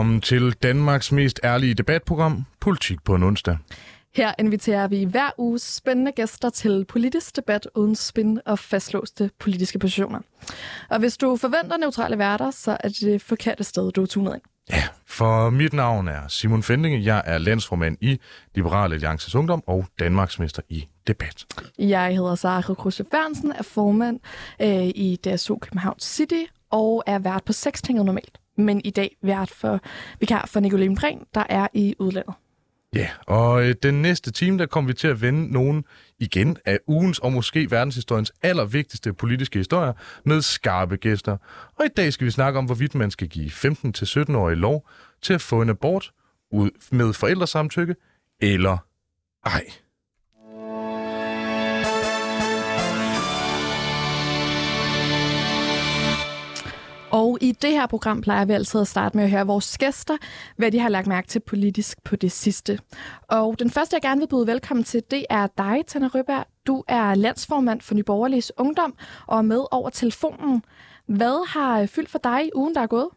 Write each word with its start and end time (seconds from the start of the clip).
Velkommen 0.00 0.20
til 0.20 0.52
Danmarks 0.52 1.12
mest 1.12 1.40
ærlige 1.44 1.74
debatprogram, 1.74 2.44
Politik 2.60 3.04
på 3.04 3.14
en 3.14 3.22
onsdag. 3.22 3.56
Her 4.14 4.32
inviterer 4.38 4.88
vi 4.88 5.04
hver 5.04 5.30
uge 5.38 5.58
spændende 5.58 6.12
gæster 6.12 6.50
til 6.50 6.84
politisk 6.84 7.36
debat 7.36 7.68
uden 7.74 7.94
spin 7.94 8.40
og 8.46 8.58
fastlåste 8.58 9.30
politiske 9.38 9.78
positioner. 9.78 10.20
Og 10.90 10.98
hvis 10.98 11.16
du 11.16 11.36
forventer 11.36 11.76
neutrale 11.76 12.18
værter, 12.18 12.50
så 12.50 12.76
er 12.80 12.88
det 12.88 13.00
det 13.00 13.22
forkerte 13.22 13.64
sted, 13.64 13.92
du 13.92 14.02
er 14.02 14.06
tunet 14.06 14.34
ind. 14.34 14.42
Ja, 14.70 14.82
for 15.06 15.50
mit 15.50 15.72
navn 15.72 16.08
er 16.08 16.28
Simon 16.28 16.62
Fendinge. 16.62 17.04
Jeg 17.04 17.22
er 17.26 17.38
landsformand 17.38 17.96
i 18.00 18.20
Liberale 18.54 18.94
Alliances 18.94 19.34
Ungdom 19.34 19.62
og 19.66 19.86
Danmarksmester 19.98 20.62
i 20.68 20.86
debat. 21.06 21.46
Jeg 21.78 22.16
hedder 22.16 22.34
Sara 22.34 22.74
Kruse 22.74 23.04
Bernsen, 23.04 23.52
er 23.52 23.62
formand 23.62 24.20
øh, 24.62 24.86
i 24.86 25.18
DSU 25.24 25.58
København 25.58 25.98
City 25.98 26.44
og 26.70 27.02
er 27.06 27.18
vært 27.18 27.44
på 27.44 27.52
Sextinget 27.52 28.04
normalt. 28.04 28.38
Men 28.60 28.80
i 28.84 28.90
dag 28.90 29.16
vært 29.22 29.50
for 29.50 29.80
vikar 30.20 30.46
for 30.46 30.60
Nicolene 30.60 30.96
Prehn, 30.96 31.18
der 31.34 31.44
er 31.48 31.66
i 31.74 31.94
udlandet. 31.98 32.34
Ja, 32.94 33.08
og 33.26 33.68
øh, 33.68 33.74
den 33.82 34.02
næste 34.02 34.30
time, 34.30 34.58
der 34.58 34.66
kommer 34.66 34.88
vi 34.88 34.94
til 34.94 35.08
at 35.08 35.20
vende 35.22 35.52
nogen 35.52 35.84
igen 36.18 36.56
af 36.64 36.78
ugens 36.86 37.18
og 37.18 37.32
måske 37.32 37.70
verdenshistoriens 37.70 38.32
allervigtigste 38.42 39.12
politiske 39.12 39.58
historier 39.58 39.92
med 40.24 40.42
skarpe 40.42 40.96
gæster. 40.96 41.36
Og 41.78 41.84
i 41.84 41.88
dag 41.96 42.12
skal 42.12 42.24
vi 42.24 42.30
snakke 42.30 42.58
om, 42.58 42.64
hvorvidt 42.64 42.94
man 42.94 43.10
skal 43.10 43.28
give 43.28 43.50
15-17-årige 43.50 44.56
lov 44.56 44.88
til 45.22 45.34
at 45.34 45.40
få 45.40 45.62
en 45.62 45.68
abort 45.68 46.12
ud 46.52 46.70
med 46.92 47.12
forældresamtykke 47.12 47.94
eller 48.40 48.78
ej. 49.46 49.64
Og 57.12 57.38
i 57.40 57.52
det 57.52 57.72
her 57.78 57.86
program 57.86 58.20
plejer 58.20 58.44
vi 58.46 58.52
altid 58.52 58.80
at 58.80 58.86
starte 58.86 59.16
med 59.16 59.24
at 59.24 59.30
høre 59.30 59.46
vores 59.46 59.78
gæster, 59.78 60.16
hvad 60.58 60.70
de 60.70 60.78
har 60.78 60.88
lagt 60.88 61.06
mærke 61.06 61.28
til 61.28 61.42
politisk 61.50 62.04
på 62.04 62.16
det 62.16 62.32
sidste. 62.32 62.72
Og 63.38 63.58
den 63.58 63.70
første, 63.70 63.94
jeg 63.94 64.02
gerne 64.02 64.20
vil 64.20 64.32
byde 64.32 64.46
velkommen 64.52 64.84
til, 64.84 65.00
det 65.10 65.22
er 65.30 65.46
dig, 65.58 65.86
Tanne 65.86 66.08
Røberg. 66.08 66.44
Du 66.66 66.84
er 66.88 67.14
landsformand 67.14 67.80
for 67.80 67.94
Nyborgerliges 67.94 68.52
Ungdom 68.58 68.92
og 69.28 69.38
er 69.38 69.42
med 69.42 69.62
over 69.70 69.90
telefonen. 69.90 70.62
Hvad 71.18 71.38
har 71.54 71.90
fyldt 71.94 72.10
for 72.14 72.18
dig 72.18 72.40
i 72.46 72.50
ugen, 72.54 72.74
der 72.74 72.80
er 72.80 72.94
gået? 72.96 73.10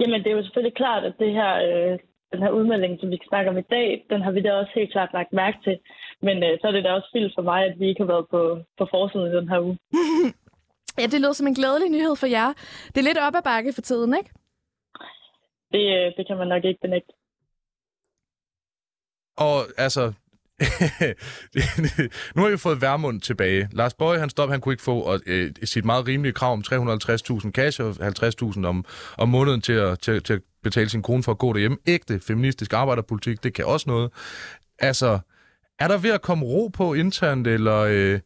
Jamen, 0.00 0.20
det 0.22 0.30
er 0.30 0.36
jo 0.36 0.42
selvfølgelig 0.42 0.76
klart, 0.76 1.04
at 1.04 1.14
det 1.18 1.32
her, 1.32 1.52
øh, 1.66 1.98
den 2.32 2.40
her 2.44 2.50
udmelding, 2.50 3.00
som 3.00 3.10
vi 3.10 3.16
kan 3.16 3.28
snakke 3.28 3.50
om 3.50 3.58
i 3.58 3.70
dag, 3.76 4.06
den 4.10 4.20
har 4.22 4.30
vi 4.30 4.40
da 4.42 4.52
også 4.52 4.72
helt 4.74 4.92
klart 4.92 5.10
lagt 5.12 5.32
mærke 5.32 5.58
til. 5.64 5.76
Men 6.22 6.36
øh, 6.46 6.58
så 6.60 6.66
er 6.68 6.72
det 6.72 6.84
da 6.84 6.92
også 6.92 7.08
fyldt 7.12 7.32
for 7.34 7.42
mig, 7.42 7.60
at 7.64 7.80
vi 7.80 7.88
ikke 7.88 8.02
har 8.02 8.12
været 8.14 8.26
på, 8.30 8.40
på 8.78 8.84
forsiden 8.90 9.26
i 9.32 9.36
den 9.36 9.48
her 9.48 9.60
uge. 9.60 9.78
Ja, 10.98 11.06
det 11.06 11.20
lyder 11.20 11.32
som 11.32 11.46
en 11.46 11.54
glædelig 11.54 11.90
nyhed 11.90 12.16
for 12.16 12.26
jer. 12.26 12.52
Det 12.86 12.98
er 12.98 13.02
lidt 13.02 13.18
op 13.18 13.34
ad 13.34 13.42
bakke 13.42 13.72
for 13.72 13.80
tiden, 13.80 14.14
ikke? 14.18 14.30
Det, 15.72 15.84
øh, 15.96 16.12
det 16.16 16.26
kan 16.26 16.36
man 16.36 16.48
nok 16.48 16.64
ikke 16.64 16.80
benægte. 16.80 17.12
Og 19.36 19.58
altså, 19.76 20.12
nu 22.34 22.42
har 22.42 22.50
vi 22.50 22.56
fået 22.56 22.82
Værmund 22.82 23.20
tilbage. 23.20 23.68
Lars 23.72 23.94
Bøje, 23.94 24.18
han 24.18 24.30
stop, 24.30 24.50
han 24.50 24.60
kunne 24.60 24.72
ikke 24.72 24.82
få 24.82 25.00
og, 25.00 25.20
øh, 25.26 25.52
sit 25.64 25.84
meget 25.84 26.08
rimelige 26.08 26.32
krav 26.32 26.52
om 26.52 26.62
350.000 26.66 27.50
cash 27.50 27.80
og 27.80 27.90
50.000 27.90 28.66
om, 28.66 28.84
om 29.18 29.28
måneden 29.28 29.60
til 29.60 29.72
at, 29.72 29.98
til, 29.98 30.22
til 30.22 30.32
at 30.32 30.40
betale 30.62 30.88
sin 30.88 31.02
kone 31.02 31.22
for 31.22 31.32
at 31.32 31.38
gå 31.38 31.52
derhjemme. 31.52 31.78
Ægte 31.86 32.20
feministisk 32.20 32.72
arbejderpolitik, 32.72 33.44
det 33.44 33.54
kan 33.54 33.64
også 33.64 33.90
noget. 33.90 34.12
Altså, 34.78 35.18
er 35.78 35.88
der 35.88 35.98
ved 35.98 36.10
at 36.10 36.22
komme 36.22 36.44
ro 36.46 36.68
på 36.68 36.94
internt, 36.94 37.46
eller... 37.46 37.78
Øh, 37.78 38.20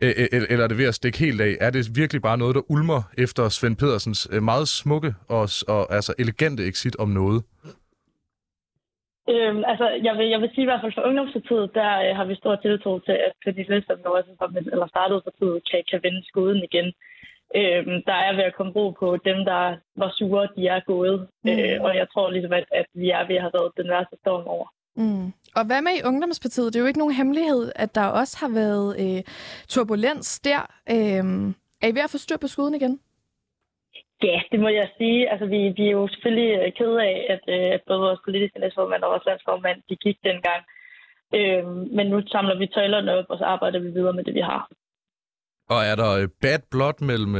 eller 0.00 0.64
er 0.64 0.68
det 0.68 0.78
ved 0.78 0.88
at 0.88 0.94
stikke 0.94 1.18
helt 1.18 1.40
af? 1.40 1.56
Er 1.60 1.70
det 1.70 1.96
virkelig 1.96 2.22
bare 2.22 2.38
noget, 2.38 2.54
der 2.54 2.70
ulmer 2.70 3.02
efter 3.18 3.48
Svend 3.48 3.76
Pedersens 3.76 4.28
meget 4.42 4.68
smukke 4.68 5.14
og, 5.28 5.48
og 5.68 5.94
altså 5.94 6.14
elegante 6.18 6.66
exit 6.66 6.96
om 6.96 7.08
noget? 7.08 7.42
Øhm, 9.28 9.62
altså, 9.72 9.86
jeg 10.06 10.14
vil, 10.18 10.26
jeg 10.34 10.40
vil 10.40 10.50
sige 10.54 10.62
i 10.66 10.70
hvert 10.70 10.80
fald 10.82 10.92
for 10.94 11.06
ungdomspartiet, 11.08 11.74
der 11.74 11.90
øh, 12.04 12.16
har 12.18 12.24
vi 12.24 12.34
stor 12.34 12.56
tiltro 12.56 12.98
til, 12.98 13.16
at 13.26 13.32
Pernille 13.44 13.74
Lester, 13.74 13.96
der 13.96 14.08
også 14.08 14.30
som, 14.38 14.56
eller 14.56 14.86
startede 14.86 15.22
partiet, 15.28 15.62
kan, 15.70 15.82
kan 15.90 16.00
vende 16.02 16.22
skuden 16.28 16.60
igen. 16.68 16.88
Øhm, 17.58 17.96
der 18.08 18.18
er 18.26 18.32
ved 18.36 18.44
at 18.44 18.56
komme 18.56 18.72
ro 18.72 18.90
på 18.90 19.08
dem, 19.28 19.38
der 19.50 19.62
var 19.96 20.10
sure, 20.18 20.48
de 20.56 20.66
er 20.66 20.80
gået. 20.92 21.28
Mm. 21.44 21.50
Øh, 21.50 21.76
og 21.86 21.96
jeg 21.96 22.06
tror 22.12 22.30
ligesom, 22.30 22.52
at, 22.52 22.64
at 22.80 22.86
vi 22.94 23.10
er 23.10 23.26
ved 23.28 23.36
at 23.36 23.42
have 23.42 23.56
været 23.58 23.72
den 23.76 23.88
værste 23.88 24.16
storm 24.22 24.46
over. 24.46 24.66
Mm. 24.96 25.32
Og 25.58 25.64
hvad 25.66 25.82
med 25.82 25.94
i 25.98 26.06
Ungdomspartiet? 26.10 26.72
Det 26.72 26.78
er 26.78 26.84
jo 26.84 26.90
ikke 26.90 27.02
nogen 27.04 27.14
hemmelighed, 27.20 27.72
at 27.76 27.94
der 27.94 28.06
også 28.20 28.34
har 28.42 28.50
været 28.62 28.88
øh, 29.04 29.22
turbulens 29.68 30.40
der. 30.40 30.62
Øh, 30.94 31.24
er 31.82 31.88
I 31.88 31.94
ved 31.96 32.06
at 32.06 32.14
få 32.14 32.18
styr 32.18 32.38
på 32.40 32.48
skuden 32.54 32.74
igen? 32.74 33.00
Ja, 34.22 34.40
det 34.52 34.60
må 34.60 34.68
jeg 34.68 34.88
sige. 34.98 35.30
Altså, 35.30 35.46
vi, 35.46 35.60
vi 35.78 35.84
er 35.86 35.96
jo 36.00 36.08
selvfølgelig 36.08 36.50
øh, 36.60 36.72
kede 36.78 37.02
af, 37.02 37.16
at, 37.34 37.44
øh, 37.56 37.74
at 37.76 37.82
både 37.86 38.00
vores 38.00 38.20
politiske 38.24 38.58
næstformand 38.58 39.02
og 39.02 39.10
vores 39.10 39.26
landsformand, 39.26 39.78
de 39.88 39.96
gik 39.96 40.18
dengang. 40.24 40.62
Øh, 41.38 41.66
men 41.96 42.06
nu 42.06 42.22
samler 42.26 42.58
vi 42.58 42.66
tøjlerne 42.66 43.12
op, 43.18 43.24
og 43.28 43.38
så 43.38 43.44
arbejder 43.44 43.78
vi 43.78 43.90
videre 43.90 44.12
med 44.12 44.24
det, 44.24 44.34
vi 44.34 44.40
har. 44.40 44.68
Og 45.68 45.80
er 45.90 45.96
der 46.02 46.10
øh, 46.20 46.28
bad 46.42 46.60
blood 46.70 46.98
mellem 47.10 47.32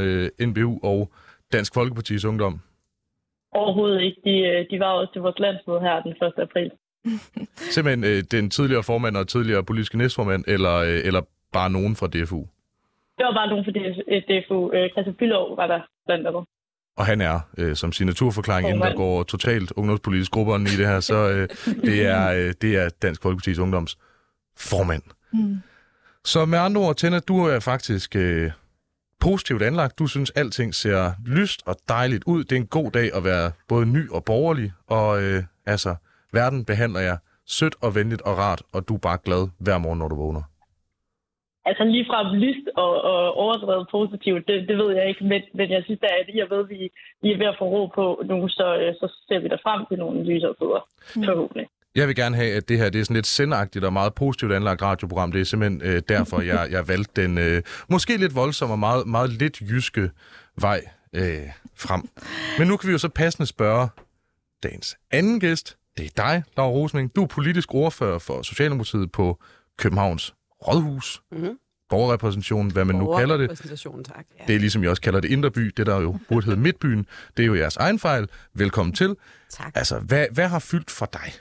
NBU 0.49 0.79
og 0.83 0.99
Dansk 1.53 1.71
Folkeparti's 1.77 2.27
Ungdom? 2.27 2.55
Overhovedet 3.51 4.01
ikke. 4.01 4.21
De, 4.27 4.67
de 4.71 4.79
var 4.79 4.91
også 4.91 5.13
til 5.13 5.21
vores 5.21 5.39
landsmøde 5.39 5.81
her 5.81 6.01
den 6.01 6.11
1. 6.11 6.33
april. 6.37 6.71
Simpelthen 7.75 8.03
øh, 8.03 8.23
den 8.31 8.49
tidligere 8.49 8.83
formand 8.83 9.17
og 9.17 9.27
tidligere 9.27 9.63
politiske 9.63 9.97
næstformand, 9.97 10.43
eller, 10.47 10.75
øh, 10.75 11.01
eller 11.05 11.21
bare 11.53 11.69
nogen 11.69 11.95
fra 11.95 12.07
DFU? 12.07 12.41
Det 13.17 13.25
var 13.25 13.33
bare 13.33 13.47
nogen 13.47 13.65
fra 13.65 13.71
DFU. 14.29 14.71
Øh, 14.73 14.89
Christian 14.91 15.15
Bylov 15.15 15.57
var 15.57 15.67
der 15.67 15.81
blandt 16.05 16.27
andet. 16.27 16.43
Og 16.97 17.05
han 17.05 17.21
er, 17.21 17.39
øh, 17.57 17.75
som 17.75 17.91
signaturforklaring, 17.91 18.69
inden 18.69 18.83
der 18.83 18.95
går 18.95 19.23
totalt 19.23 19.71
ungdomspolitisk 19.71 20.31
grupperne 20.31 20.63
i 20.63 20.77
det 20.77 20.87
her, 20.87 20.99
så 20.99 21.29
øh, 21.29 21.47
det, 21.89 22.05
er, 22.05 22.31
øh, 22.31 22.53
det 22.61 22.75
er 22.75 22.89
Dansk 23.01 23.25
Folkeparti's 23.25 23.61
Ungdoms 23.61 23.97
formand. 24.57 25.03
Mm. 25.33 25.57
Så 26.25 26.45
med 26.45 26.59
andre 26.59 26.81
ord, 26.81 26.95
Tænder, 26.95 27.19
du 27.19 27.45
er 27.45 27.59
faktisk 27.59 28.15
øh, 28.15 28.51
positivt 29.19 29.61
anlagt. 29.61 29.99
Du 29.99 30.07
synes, 30.07 30.31
alting 30.31 30.75
ser 30.75 31.11
lyst 31.25 31.61
og 31.65 31.75
dejligt 31.89 32.23
ud. 32.23 32.43
Det 32.43 32.51
er 32.51 32.59
en 32.59 32.67
god 32.67 32.91
dag 32.91 33.15
at 33.15 33.23
være 33.23 33.51
både 33.67 33.85
ny 33.85 34.09
og 34.09 34.23
borgerlig, 34.23 34.71
og 34.87 35.23
øh, 35.23 35.43
altså, 35.65 35.95
Verden 36.33 36.65
behandler 36.65 36.99
jer 36.99 37.17
sødt 37.45 37.75
og 37.81 37.95
venligt 37.95 38.21
og 38.21 38.37
rart, 38.37 38.61
og 38.73 38.87
du 38.87 38.93
er 38.95 38.99
bare 38.99 39.17
glad 39.25 39.47
hver 39.59 39.77
morgen, 39.77 39.99
når 39.99 40.07
du 40.07 40.15
vågner. 40.15 40.43
Altså 41.65 41.83
lige 41.83 42.05
fra 42.09 42.19
lyst 42.43 42.67
og, 42.75 42.93
og 43.11 43.33
overdrevet 43.43 43.87
positivt, 43.91 44.47
det, 44.47 44.67
det 44.69 44.77
ved 44.77 44.95
jeg 44.95 45.05
ikke, 45.09 45.23
men, 45.23 45.41
men 45.53 45.71
jeg 45.71 45.81
synes 45.83 45.99
da, 45.99 46.07
at 46.21 46.35
jeg 46.35 46.47
ved, 46.49 46.63
at 46.63 46.69
vi, 46.69 46.81
vi 47.21 47.31
er 47.31 47.37
ved 47.37 47.45
at 47.45 47.55
få 47.59 47.65
ro 47.65 47.85
på 47.99 48.05
nu, 48.29 48.47
så, 48.47 48.67
så 48.99 49.07
ser 49.27 49.39
vi 49.39 49.47
der 49.47 49.57
frem 49.63 49.85
til 49.89 49.97
nogle 49.97 50.23
lysere 50.23 50.55
tider, 50.59 50.81
mm. 51.15 51.23
forhåbentlig. 51.23 51.67
Jeg 51.95 52.07
vil 52.07 52.15
gerne 52.15 52.35
have, 52.35 52.53
at 52.57 52.69
det 52.69 52.77
her 52.77 52.89
det 52.89 52.99
er 52.99 53.03
sådan 53.03 53.15
lidt 53.15 53.27
sendagtigt 53.27 53.85
og 53.85 53.93
meget 53.93 54.13
positivt 54.13 54.53
anlagt 54.53 54.81
radioprogram. 54.81 55.31
Det 55.31 55.41
er 55.41 55.45
simpelthen 55.45 55.81
øh, 55.89 56.01
derfor, 56.09 56.41
jeg, 56.41 56.67
jeg 56.71 56.87
valgte 56.87 57.21
den 57.21 57.37
øh, 57.37 57.61
måske 57.89 58.17
lidt 58.17 58.35
voldsomme 58.35 58.73
og 58.73 58.79
meget, 58.79 59.07
meget 59.07 59.29
lidt 59.29 59.61
jyske 59.61 60.09
vej 60.61 60.79
øh, 61.13 61.47
frem. 61.75 62.01
Men 62.57 62.67
nu 62.67 62.77
kan 62.77 62.87
vi 62.87 62.91
jo 62.91 62.97
så 62.97 63.09
passende 63.09 63.47
spørge 63.47 63.87
dagens 64.63 64.97
anden 65.11 65.39
gæst, 65.39 65.77
det 65.97 66.05
er 66.05 66.09
dig, 66.17 66.43
Laura 66.57 66.71
Rosning. 66.71 67.15
Du 67.15 67.23
er 67.23 67.27
politisk 67.27 67.73
ordfører 67.73 68.19
for 68.19 68.41
Socialdemokratiet 68.41 69.11
på 69.11 69.39
Københavns 69.77 70.33
Rådhus. 70.67 71.21
Mm-hmm. 71.31 71.57
Borgerrepræsentationen, 71.89 72.71
hvad 72.71 72.85
man 72.85 72.95
nu 72.95 73.15
kalder 73.17 73.37
det. 73.37 73.49
tak. 74.03 74.25
Ja. 74.39 74.43
Det 74.47 74.55
er 74.55 74.59
ligesom 74.59 74.83
jeg 74.83 74.89
også 74.89 75.01
kalder 75.01 75.19
det 75.19 75.31
Indre 75.31 75.51
By, 75.51 75.73
det 75.77 75.85
der 75.85 76.01
jo 76.01 76.17
burde 76.29 76.45
hedde 76.45 76.59
Midtbyen. 76.59 77.05
Det 77.37 77.43
er 77.43 77.47
jo 77.47 77.55
jeres 77.55 77.77
egen 77.77 77.99
fejl. 77.99 78.27
Velkommen 78.53 78.95
til. 78.95 79.15
Tak. 79.49 79.71
Altså, 79.75 79.99
hvad, 79.99 80.25
hvad 80.31 80.47
har 80.47 80.59
fyldt 80.59 80.91
for 80.91 81.05
dig? 81.13 81.33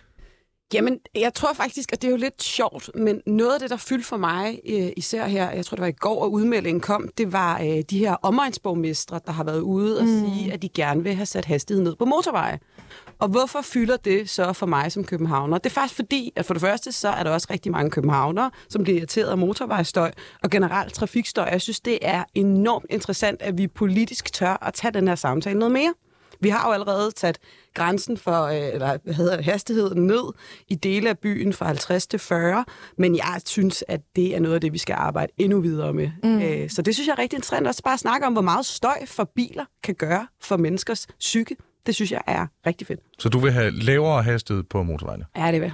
Jamen, 0.75 0.99
jeg 1.15 1.35
tror 1.35 1.53
faktisk, 1.53 1.93
at 1.93 2.03
det 2.03 2.09
er 2.09 2.11
jo 2.11 2.17
lidt 2.17 2.43
sjovt, 2.43 2.91
men 2.95 3.21
noget 3.27 3.55
af 3.55 3.61
det, 3.61 3.71
der 3.71 3.77
fyldte 3.77 4.09
for 4.09 4.17
mig, 4.17 4.61
øh, 4.69 4.89
især 4.97 5.27
her, 5.27 5.51
jeg 5.51 5.67
tror, 5.67 5.75
det 5.75 5.81
var 5.83 5.89
i 5.89 5.93
går, 5.93 6.23
og 6.23 6.33
udmeldingen 6.33 6.81
kom, 6.81 7.09
det 7.19 7.33
var 7.33 7.61
øh, 7.61 7.83
de 7.91 7.99
her 7.99 8.13
omegnsborgmestre, 8.13 9.21
der 9.27 9.33
har 9.33 9.45
været 9.45 9.61
ude 9.61 9.99
og 9.99 10.05
mm. 10.05 10.11
sige, 10.11 10.53
at 10.53 10.63
de 10.63 10.69
gerne 10.69 11.03
vil 11.03 11.15
have 11.15 11.27
sat 11.27 11.45
hastigheden 11.45 11.85
ned 11.85 11.97
på 11.97 12.05
motorveje. 12.05 12.59
Og 13.19 13.29
hvorfor 13.29 13.63
fylder 13.63 13.97
det 13.97 14.31
så 14.31 14.53
for 14.53 14.67
mig 14.67 14.93
som 14.93 15.05
københavner? 15.05 15.59
Det 15.59 15.71
er 15.71 15.75
faktisk 15.75 15.95
fordi, 15.95 16.33
at 16.37 16.47
for 16.47 16.55
det 16.55 16.61
første, 16.61 16.93
så 16.93 17.09
er 17.09 17.23
der 17.23 17.31
også 17.31 17.47
rigtig 17.51 17.73
mange 17.73 17.91
københavnere, 17.91 18.51
som 18.69 18.83
bliver 18.83 18.99
irriteret 18.99 19.31
af 19.31 19.39
motorvejstøj 19.39 20.13
og 20.43 20.51
generelt 20.51 20.95
trafikstøj. 20.95 21.49
Jeg 21.53 21.61
synes, 21.61 21.81
det 21.81 21.99
er 22.03 22.25
enormt 22.35 22.87
interessant, 22.91 23.43
at 23.43 23.59
vi 23.59 23.67
politisk 23.67 24.33
tør 24.33 24.65
at 24.67 24.75
tage 24.75 24.93
den 24.93 25.09
her 25.09 25.15
samtale 25.15 25.59
noget 25.59 25.73
mere. 25.73 25.95
Vi 26.41 26.49
har 26.49 26.69
jo 26.69 26.73
allerede 26.73 27.13
sat 27.17 27.39
grænsen 27.75 28.17
for, 28.17 28.43
øh, 28.43 28.75
eller 28.75 28.99
hvad 29.05 29.15
hedder 29.15 29.37
det, 29.37 29.45
hastigheden 29.45 30.07
ned 30.07 30.33
i 30.69 30.75
dele 30.75 31.09
af 31.09 31.19
byen 31.19 31.53
fra 31.53 31.67
50 31.67 32.07
til 32.07 32.19
40, 32.19 32.65
men 32.99 33.17
jeg 33.17 33.41
synes, 33.47 33.85
at 33.89 34.01
det 34.17 34.37
er 34.37 34.41
noget 34.41 34.55
af 34.55 34.61
det, 34.61 34.73
vi 34.73 34.79
skal 34.79 34.95
arbejde 34.99 35.33
endnu 35.39 35.61
videre 35.61 35.93
med. 35.93 36.11
Mm. 36.23 36.43
Øh, 36.43 36.71
så 36.71 36.83
det 36.83 36.95
synes 36.95 37.07
jeg 37.09 37.13
er 37.13 37.19
rigtig 37.19 37.37
interessant. 37.37 37.67
Også 37.67 37.83
bare 37.83 37.95
at 37.95 38.01
snakke 38.01 38.27
om, 38.27 38.33
hvor 38.33 38.43
meget 38.43 38.67
støj 38.67 39.07
for 39.07 39.31
biler 39.37 39.65
kan 39.83 39.95
gøre 39.95 40.27
for 40.41 40.57
menneskers 40.57 41.07
psyke. 41.19 41.57
Det 41.87 41.95
synes 41.95 42.13
jeg 42.13 42.21
er 42.27 42.47
rigtig 42.67 42.87
fedt. 42.87 43.01
Så 43.19 43.29
du 43.29 43.39
vil 43.39 43.53
have 43.53 43.71
lavere 43.71 44.23
hastighed 44.23 44.63
på 44.63 44.83
motorvejene? 44.83 45.25
Ja, 45.37 45.53
det 45.53 45.61
vil 45.61 45.73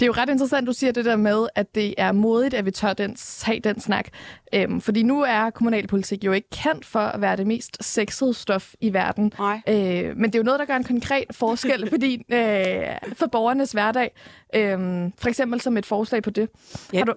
det 0.00 0.02
er 0.02 0.06
jo 0.06 0.12
ret 0.12 0.28
interessant, 0.28 0.66
du 0.66 0.72
siger 0.72 0.92
det 0.92 1.04
der 1.04 1.16
med, 1.16 1.46
at 1.54 1.74
det 1.74 1.94
er 1.98 2.12
modigt, 2.12 2.54
at 2.54 2.64
vi 2.64 2.70
tør 2.70 2.92
den, 2.92 3.16
have 3.42 3.60
den 3.60 3.80
snak. 3.80 4.08
Øhm, 4.54 4.80
fordi 4.80 5.02
nu 5.02 5.22
er 5.22 5.50
kommunalpolitik 5.50 6.24
jo 6.24 6.32
ikke 6.32 6.50
kendt 6.50 6.84
for 6.84 7.00
at 7.00 7.20
være 7.20 7.36
det 7.36 7.46
mest 7.46 7.76
sexede 7.80 8.34
stof 8.34 8.74
i 8.80 8.92
verden. 8.92 9.32
Nej. 9.38 9.60
Øh, 9.68 10.16
men 10.16 10.24
det 10.24 10.34
er 10.34 10.38
jo 10.38 10.44
noget, 10.44 10.60
der 10.60 10.66
gør 10.66 10.76
en 10.76 10.84
konkret 10.84 11.24
forskel 11.30 11.88
fordi, 11.92 12.14
øh, 12.32 12.86
for 13.12 13.26
borgernes 13.26 13.72
hverdag. 13.72 14.10
Øh, 14.54 14.78
for 15.18 15.28
eksempel 15.28 15.60
som 15.60 15.76
et 15.76 15.86
forslag 15.86 16.22
på 16.22 16.30
det. 16.30 16.48
Ja. 16.92 16.98
Har 16.98 17.04
du, 17.04 17.14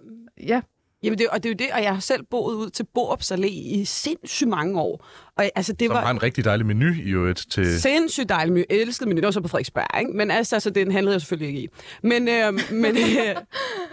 ja. 0.48 0.62
Jamen, 1.04 1.20
det, 1.20 1.28
og 1.28 1.44
det 1.44 1.50
er 1.50 1.54
jo 1.54 1.56
det, 1.60 1.68
og 1.74 1.84
jeg 1.84 1.94
har 1.94 2.00
selv 2.00 2.24
boet 2.24 2.56
ud 2.56 2.70
til 2.70 2.86
Borups 2.94 3.32
Allé 3.32 3.46
i 3.46 3.86
sindssygt 3.86 4.50
mange 4.50 4.80
år. 4.80 5.06
Og, 5.38 5.52
altså, 5.56 5.74
det 5.74 5.88
Som 5.88 5.96
var 5.96 6.02
har 6.02 6.12
en 6.12 6.24
rigtig 6.24 6.46
dejlig 6.46 6.66
menu 6.66 6.94
i 7.06 7.10
øvrigt 7.10 7.46
til... 7.52 7.82
sindssygt 7.82 8.30
dejligt 8.30 8.54
menu. 8.54 8.66
Jeg 8.70 8.78
elskede 8.78 9.10
menu. 9.10 9.18
Det 9.18 9.26
var 9.26 9.32
så 9.32 9.42
på 9.42 9.48
Frederiksberg, 9.48 10.00
ikke? 10.00 10.12
Men 10.12 10.32
altså, 10.32 10.56
altså 10.56 10.70
den 10.70 10.92
handlede 10.92 11.14
jeg 11.14 11.22
selvfølgelig 11.22 11.48
ikke 11.48 11.62
i. 11.62 11.68
Men, 12.04 12.28
øh, 12.28 12.54
men, 12.72 12.98
øh, 12.98 13.36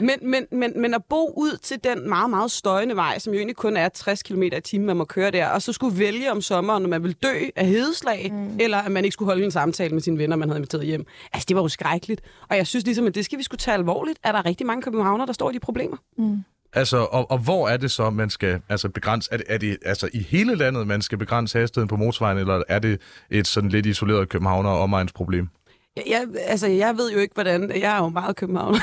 men, 0.01 0.19
men, 0.23 0.47
men, 0.53 0.73
men 0.77 0.95
at 0.95 1.05
bo 1.11 1.33
ud 1.37 1.59
til 1.63 1.85
den 1.85 2.09
meget, 2.09 2.31
meget 2.31 2.51
støjende 2.51 2.97
vej, 2.97 3.19
som 3.19 3.33
jo 3.33 3.39
egentlig 3.39 3.57
kun 3.57 3.77
er 3.77 3.89
60 3.89 4.23
km 4.23 4.43
i 4.43 4.61
timen, 4.65 4.87
man 4.87 4.97
må 4.97 5.05
køre 5.05 5.31
der, 5.31 5.47
og 5.47 5.63
så 5.63 5.73
skulle 5.73 5.99
vælge 5.99 6.31
om 6.31 6.41
sommeren, 6.41 6.85
om 6.85 6.91
man 6.91 7.03
ville 7.03 7.17
dø 7.23 7.35
af 7.57 7.67
hedeslag, 7.67 8.33
mm. 8.33 8.61
eller 8.61 8.79
at 8.79 8.93
man 8.93 9.05
ikke 9.05 9.13
skulle 9.13 9.27
holde 9.27 9.45
en 9.45 9.51
samtale 9.51 9.95
med 9.95 10.03
sine 10.03 10.19
venner, 10.19 10.37
man 10.37 10.49
havde 10.49 10.59
inviteret 10.59 10.87
hjem. 10.87 11.07
Altså, 11.33 11.47
det 11.49 11.57
var 11.57 11.63
jo 11.63 11.69
skrækkeligt. 11.69 12.21
Og 12.49 12.57
jeg 12.57 12.67
synes 12.67 12.85
ligesom, 12.85 13.07
at 13.07 13.15
det 13.15 13.25
skal 13.25 13.39
vi 13.39 13.43
skulle 13.43 13.59
tage 13.59 13.75
alvorligt, 13.75 14.19
at 14.23 14.35
der 14.35 14.41
er 14.41 14.47
rigtig 14.47 14.67
mange 14.67 14.83
københavner, 14.83 15.27
der 15.27 15.33
står 15.33 15.51
i 15.51 15.53
de 15.53 15.61
problemer. 15.61 15.97
Mm. 16.19 16.45
Altså, 16.73 16.97
og, 16.97 17.31
og 17.31 17.39
hvor 17.39 17.69
er 17.69 17.77
det 17.77 17.91
så, 17.91 18.11
man 18.11 18.31
skal 18.31 18.61
altså, 18.69 18.89
begrænse? 18.89 19.29
Er 19.33 19.37
det, 19.37 19.47
er 19.49 19.59
det 19.59 19.79
altså 19.85 20.09
i 20.13 20.23
hele 20.23 20.55
landet, 20.55 20.87
man 20.87 21.03
skal 21.03 21.19
begrænse 21.19 21.59
hastigheden 21.59 21.89
på 21.89 21.97
motorvejen, 21.97 22.39
eller 22.39 22.63
er 22.69 22.79
det 22.79 23.01
et 23.31 23.47
sådan 23.47 23.71
lidt 23.71 23.87
isoleret 23.87 24.29
københavner 24.29 24.71
og 24.71 24.81
omegnsproblem? 24.81 25.49
Jeg, 25.97 26.05
jeg, 26.07 26.43
altså, 26.47 26.67
jeg 26.67 26.97
ved 26.97 27.13
jo 27.13 27.19
ikke, 27.19 27.35
hvordan... 27.35 27.71
Jeg 27.81 27.97
er 27.97 28.03
jo 28.03 28.09
meget 28.09 28.37
københavner. 28.37 28.79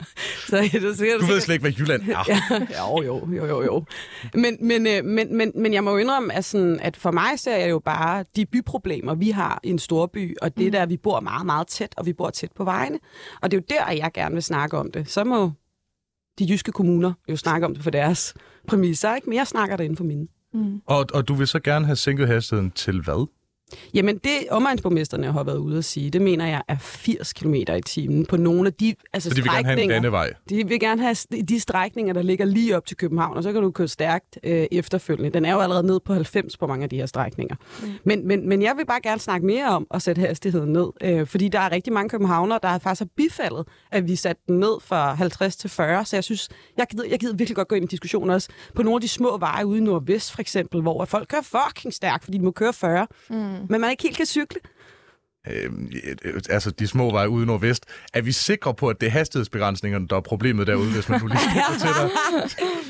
så 0.48 0.68
det, 0.72 0.96
sikkert, 0.98 1.20
Du 1.20 1.26
ved 1.26 1.40
slet 1.40 1.54
ikke, 1.54 1.62
hvad 1.62 1.72
Jylland 1.72 2.02
er. 2.02 2.24
ja, 2.70 2.92
jo, 2.92 3.02
jo, 3.02 3.28
jo, 3.36 3.46
jo, 3.46 3.62
jo. 3.62 3.84
Men, 4.34 4.56
men, 4.60 4.86
øh, 4.86 5.04
men, 5.04 5.36
men, 5.36 5.52
men 5.54 5.74
jeg 5.74 5.84
må 5.84 5.90
jo 5.90 5.96
indrømme, 5.96 6.34
at, 6.34 6.44
sådan, 6.44 6.80
at 6.80 6.96
for 6.96 7.10
mig 7.10 7.38
ser 7.38 7.56
jeg 7.56 7.70
jo 7.70 7.78
bare 7.78 8.24
de 8.36 8.46
byproblemer, 8.46 9.14
vi 9.14 9.30
har 9.30 9.60
i 9.62 9.70
en 9.70 9.78
storby, 9.78 10.36
og 10.42 10.56
det 10.56 10.72
der, 10.72 10.86
vi 10.86 10.96
bor 10.96 11.20
meget, 11.20 11.46
meget 11.46 11.66
tæt, 11.66 11.94
og 11.96 12.06
vi 12.06 12.12
bor 12.12 12.30
tæt 12.30 12.52
på 12.56 12.64
vejene. 12.64 12.98
Og 13.42 13.50
det 13.50 13.56
er 13.56 13.60
jo 13.60 13.76
der, 13.78 13.92
jeg 13.92 14.10
gerne 14.14 14.34
vil 14.34 14.42
snakke 14.42 14.78
om 14.78 14.90
det. 14.92 15.10
Så 15.10 15.24
må 15.24 15.52
de 16.38 16.46
jyske 16.50 16.72
kommuner 16.72 17.12
jo 17.28 17.36
snakke 17.36 17.66
om 17.66 17.74
det 17.74 17.82
for 17.82 17.90
deres 17.90 18.34
præmisser, 18.68 19.14
ikke? 19.14 19.28
Men 19.28 19.36
jeg 19.36 19.46
snakker 19.46 19.76
det 19.76 19.84
inden 19.84 19.96
for 19.96 20.04
mine. 20.04 20.26
Mm. 20.54 20.80
Og, 20.86 21.06
og 21.14 21.28
du 21.28 21.34
vil 21.34 21.46
så 21.46 21.60
gerne 21.60 21.86
have 21.86 21.96
sænket 21.96 22.28
hastigheden 22.28 22.70
til 22.70 23.00
hvad? 23.00 23.28
Jamen, 23.94 24.18
det 24.18 24.32
omegnsborgmesterne 24.50 25.32
har 25.32 25.44
været 25.44 25.56
ude 25.56 25.78
at 25.78 25.84
sige, 25.84 26.10
det 26.10 26.22
mener 26.22 26.46
jeg 26.46 26.62
er 26.68 26.76
80 26.78 27.32
km 27.32 27.54
i 27.54 27.64
timen 27.86 28.26
på 28.26 28.36
nogle 28.36 28.66
af 28.66 28.72
de 28.72 28.94
altså, 29.12 29.28
Så 29.28 29.34
de 29.34 29.42
vil 29.42 29.50
gerne 29.50 29.54
have 29.54 29.72
en 29.72 29.78
strækninger. 29.78 29.94
landevej. 29.94 30.32
De 30.48 30.68
vil 30.68 30.80
gerne 30.80 31.02
have 31.02 31.14
de 31.48 31.60
strækninger, 31.60 32.12
der 32.14 32.22
ligger 32.22 32.44
lige 32.44 32.76
op 32.76 32.86
til 32.86 32.96
København, 32.96 33.36
og 33.36 33.42
så 33.42 33.52
kan 33.52 33.62
du 33.62 33.70
køre 33.70 33.88
stærkt 33.88 34.38
øh, 34.44 34.66
efterfølgende. 34.72 35.30
Den 35.30 35.44
er 35.44 35.52
jo 35.52 35.60
allerede 35.60 35.86
ned 35.86 36.00
på 36.00 36.12
90 36.14 36.56
på 36.56 36.66
mange 36.66 36.82
af 36.84 36.90
de 36.90 36.96
her 36.96 37.06
strækninger. 37.06 37.56
Mm. 37.82 37.88
Men, 38.04 38.26
men, 38.28 38.48
men 38.48 38.62
jeg 38.62 38.74
vil 38.76 38.86
bare 38.86 39.00
gerne 39.02 39.20
snakke 39.20 39.46
mere 39.46 39.66
om 39.68 39.86
at 39.90 40.02
sætte 40.02 40.20
hastigheden 40.20 40.72
ned, 40.72 40.86
øh, 41.02 41.26
fordi 41.26 41.48
der 41.48 41.60
er 41.60 41.72
rigtig 41.72 41.92
mange 41.92 42.08
københavnere, 42.08 42.58
der 42.62 42.68
har 42.68 42.78
faktisk 42.78 43.00
har 43.00 43.08
bifaldet, 43.16 43.64
at 43.90 44.08
vi 44.08 44.16
satte 44.16 44.42
den 44.46 44.58
ned 44.60 44.80
fra 44.80 45.14
50 45.14 45.56
til 45.56 45.70
40. 45.70 46.04
Så 46.04 46.16
jeg 46.16 46.24
synes, 46.24 46.48
jeg 46.76 46.86
gider, 46.90 47.04
jeg 47.10 47.18
gider 47.18 47.36
virkelig 47.36 47.56
godt 47.56 47.68
gå 47.68 47.74
ind 47.74 47.84
i 47.84 47.88
diskussionen 47.88 48.30
også 48.30 48.48
på 48.74 48.82
nogle 48.82 48.96
af 48.96 49.00
de 49.00 49.08
små 49.08 49.38
veje 49.38 49.66
ude 49.66 49.78
i 49.78 49.82
Nordvest 49.82 50.32
for 50.32 50.40
eksempel, 50.40 50.82
hvor 50.82 51.04
folk 51.04 51.28
kører 51.28 51.42
fucking 51.42 51.94
stærkt, 51.94 52.24
fordi 52.24 52.38
de 52.38 52.44
må 52.44 52.50
køre 52.50 52.72
40, 52.72 53.06
mm. 53.30 53.55
Men 53.68 53.80
man 53.80 53.90
ikke 53.90 54.02
helt 54.02 54.16
kan 54.16 54.26
cykle. 54.26 54.60
Øh, 55.50 55.70
øh, 56.24 56.40
altså 56.50 56.70
de 56.70 56.86
små 56.86 57.10
veje 57.10 57.28
ude 57.28 57.46
nordvest. 57.46 57.84
Er 58.14 58.22
vi 58.22 58.32
sikre 58.32 58.74
på, 58.74 58.88
at 58.88 59.00
det 59.00 59.06
er 59.06 59.10
hastighedsbegrænsningerne, 59.10 60.08
der 60.08 60.16
er 60.16 60.20
problemet 60.20 60.66
derude, 60.66 60.92
hvis 60.92 61.08
man 61.08 61.20
nu 61.20 61.26
lige 61.26 61.38
skal 61.40 61.78
til 61.80 61.88
dig? 61.88 62.10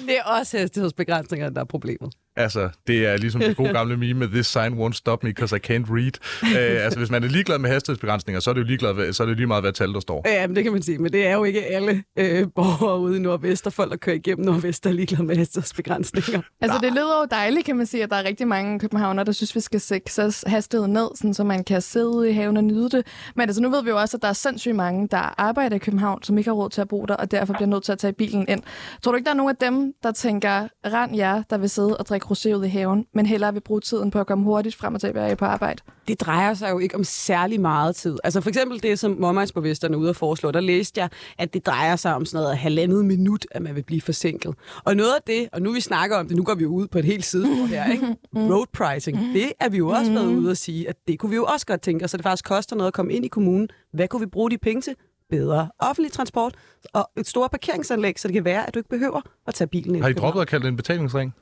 Det 0.08 0.18
er 0.18 0.22
også 0.22 0.58
hastighedsbegrænsninger, 0.58 1.50
der 1.50 1.60
er 1.60 1.64
problemet. 1.64 2.14
Altså, 2.36 2.68
det 2.86 3.06
er 3.06 3.16
ligesom 3.16 3.40
det 3.40 3.56
gode 3.56 3.72
gamle 3.72 3.96
meme 3.96 4.18
med 4.20 4.28
This 4.28 4.46
sign 4.46 4.72
won't 4.80 4.92
stop 4.92 5.24
me, 5.24 5.30
because 5.30 5.56
I 5.56 5.58
can't 5.66 5.86
read. 5.90 6.12
Øh, 6.42 6.84
altså, 6.84 6.98
hvis 6.98 7.10
man 7.10 7.24
er 7.24 7.28
ligeglad 7.28 7.58
med 7.58 7.70
hastighedsbegrænsninger, 7.70 8.40
så 8.40 8.50
er 8.50 8.54
det 8.54 8.60
jo 8.60 8.66
ligeglad, 8.66 9.12
så 9.12 9.22
er 9.22 9.26
det 9.26 9.32
jo 9.32 9.36
lige 9.36 9.46
meget, 9.46 9.62
hvad 9.62 9.72
tal 9.72 9.92
der 9.92 10.00
står. 10.00 10.22
Ja, 10.28 10.46
men 10.46 10.56
det 10.56 10.64
kan 10.64 10.72
man 10.72 10.82
sige, 10.82 10.98
men 10.98 11.12
det 11.12 11.26
er 11.26 11.34
jo 11.34 11.44
ikke 11.44 11.64
alle 11.64 12.02
øh, 12.18 12.46
borgere 12.54 13.00
ude 13.00 13.16
i 13.16 13.20
Nordvest, 13.20 13.66
og 13.66 13.72
folk, 13.72 13.90
der 13.90 13.96
kører 13.96 14.16
igennem 14.16 14.46
Nordvest, 14.46 14.84
der 14.84 14.90
er 14.90 14.94
ligeglade 14.94 15.24
med 15.24 15.36
hastighedsbegrænsninger. 15.36 16.42
Altså, 16.60 16.78
det 16.82 16.92
lyder 16.92 17.20
jo 17.20 17.26
dejligt, 17.30 17.66
kan 17.66 17.76
man 17.76 17.86
sige, 17.86 18.02
at 18.02 18.10
der 18.10 18.16
er 18.16 18.24
rigtig 18.24 18.48
mange 18.48 18.78
københavner, 18.78 19.24
der 19.24 19.32
synes, 19.32 19.54
vi 19.54 19.60
skal 19.60 19.80
sætte 19.80 20.10
hastigheden 20.46 20.92
ned, 20.92 21.08
sådan, 21.14 21.34
så 21.34 21.44
man 21.44 21.64
kan 21.64 21.82
sidde 21.82 22.30
i 22.30 22.32
haven 22.32 22.56
og 22.56 22.64
nyde 22.64 22.90
det. 22.90 23.06
Men 23.34 23.42
altså, 23.42 23.62
nu 23.62 23.70
ved 23.70 23.82
vi 23.82 23.90
jo 23.90 24.00
også, 24.00 24.16
at 24.16 24.22
der 24.22 24.28
er 24.28 24.32
sindssygt 24.32 24.76
mange, 24.76 25.08
der 25.08 25.40
arbejder 25.40 25.76
i 25.76 25.78
København, 25.78 26.22
som 26.22 26.38
ikke 26.38 26.50
har 26.50 26.54
råd 26.54 26.70
til 26.70 26.80
at 26.80 26.88
bo 26.88 27.04
der, 27.06 27.14
og 27.14 27.30
derfor 27.30 27.54
bliver 27.54 27.68
nødt 27.68 27.84
til 27.84 27.92
at 27.92 27.98
tage 27.98 28.12
bilen 28.12 28.44
ind. 28.48 28.62
Tror 29.02 29.12
du 29.12 29.16
ikke, 29.16 29.24
der 29.24 29.30
er 29.30 29.36
nogen 29.36 29.50
af 29.50 29.56
dem, 29.56 29.92
der 30.02 30.12
tænker, 30.12 30.68
rend 30.86 31.16
jer, 31.16 31.42
der 31.50 31.58
vil 31.58 31.70
sidde 31.70 31.96
og 31.96 32.06
drikke 32.06 32.25
rosé 32.30 32.54
ud 32.54 32.64
i 32.64 32.68
haven, 32.68 33.06
men 33.14 33.26
hellere 33.26 33.52
vil 33.52 33.60
bruge 33.60 33.80
tiden 33.80 34.10
på 34.10 34.20
at 34.20 34.26
komme 34.26 34.44
hurtigt 34.44 34.74
frem 34.74 34.94
og 34.94 35.00
tilbage 35.00 35.36
på 35.36 35.44
arbejde? 35.44 35.82
Det 36.08 36.20
drejer 36.20 36.54
sig 36.54 36.70
jo 36.70 36.78
ikke 36.78 36.94
om 36.94 37.04
særlig 37.04 37.60
meget 37.60 37.96
tid. 37.96 38.16
Altså 38.24 38.40
for 38.40 38.48
eksempel 38.48 38.82
det, 38.82 38.98
som 38.98 39.16
Mommersborgmesteren 39.18 39.94
er 39.94 39.98
ude 39.98 40.08
at 40.08 40.16
foreslå, 40.16 40.50
der 40.50 40.60
læste 40.60 41.00
jeg, 41.00 41.08
at 41.38 41.54
det 41.54 41.66
drejer 41.66 41.96
sig 41.96 42.14
om 42.14 42.24
sådan 42.24 42.42
noget 42.42 42.56
halvandet 42.56 43.04
minut, 43.04 43.46
at 43.50 43.62
man 43.62 43.74
vil 43.74 43.82
blive 43.82 44.00
forsinket. 44.00 44.54
Og 44.84 44.96
noget 44.96 45.12
af 45.14 45.22
det, 45.26 45.48
og 45.52 45.62
nu 45.62 45.72
vi 45.72 45.80
snakker 45.80 46.16
om 46.16 46.28
det, 46.28 46.36
nu 46.36 46.42
går 46.42 46.54
vi 46.54 46.62
jo 46.62 46.70
ud 46.70 46.86
på 46.86 46.98
et 46.98 47.04
helt 47.04 47.24
sidespor 47.24 47.66
her, 47.66 47.92
ikke? 47.92 48.16
Road 48.34 48.66
pricing, 48.72 49.18
det 49.34 49.52
er 49.60 49.68
vi 49.68 49.76
jo 49.76 49.88
også 49.88 50.12
været 50.12 50.26
ude 50.26 50.50
at 50.50 50.58
sige, 50.58 50.88
at 50.88 50.96
det 51.08 51.18
kunne 51.18 51.30
vi 51.30 51.36
jo 51.36 51.44
også 51.44 51.66
godt 51.66 51.80
tænke 51.80 52.04
os, 52.04 52.10
så 52.10 52.16
det 52.16 52.24
faktisk 52.24 52.44
koster 52.44 52.76
noget 52.76 52.88
at 52.88 52.94
komme 52.94 53.12
ind 53.12 53.24
i 53.24 53.28
kommunen. 53.28 53.68
Hvad 53.92 54.08
kunne 54.08 54.20
vi 54.20 54.26
bruge 54.26 54.50
de 54.50 54.58
penge 54.58 54.82
til? 54.82 54.94
Bedre 55.30 55.68
offentlig 55.78 56.12
transport 56.12 56.54
og 56.92 57.10
et 57.16 57.26
stort 57.26 57.50
parkeringsanlæg, 57.50 58.20
så 58.20 58.28
det 58.28 58.34
kan 58.34 58.44
være, 58.44 58.66
at 58.66 58.74
du 58.74 58.78
ikke 58.78 58.88
behøver 58.88 59.20
at 59.46 59.54
tage 59.54 59.68
bilen 59.68 59.94
ind. 59.94 60.02
Har 60.02 60.10
I 60.10 60.12
droppet 60.12 60.40
at 60.40 60.48
kalde 60.48 60.62
det 60.62 60.68
en 60.68 60.76
betalingsring? 60.76 61.34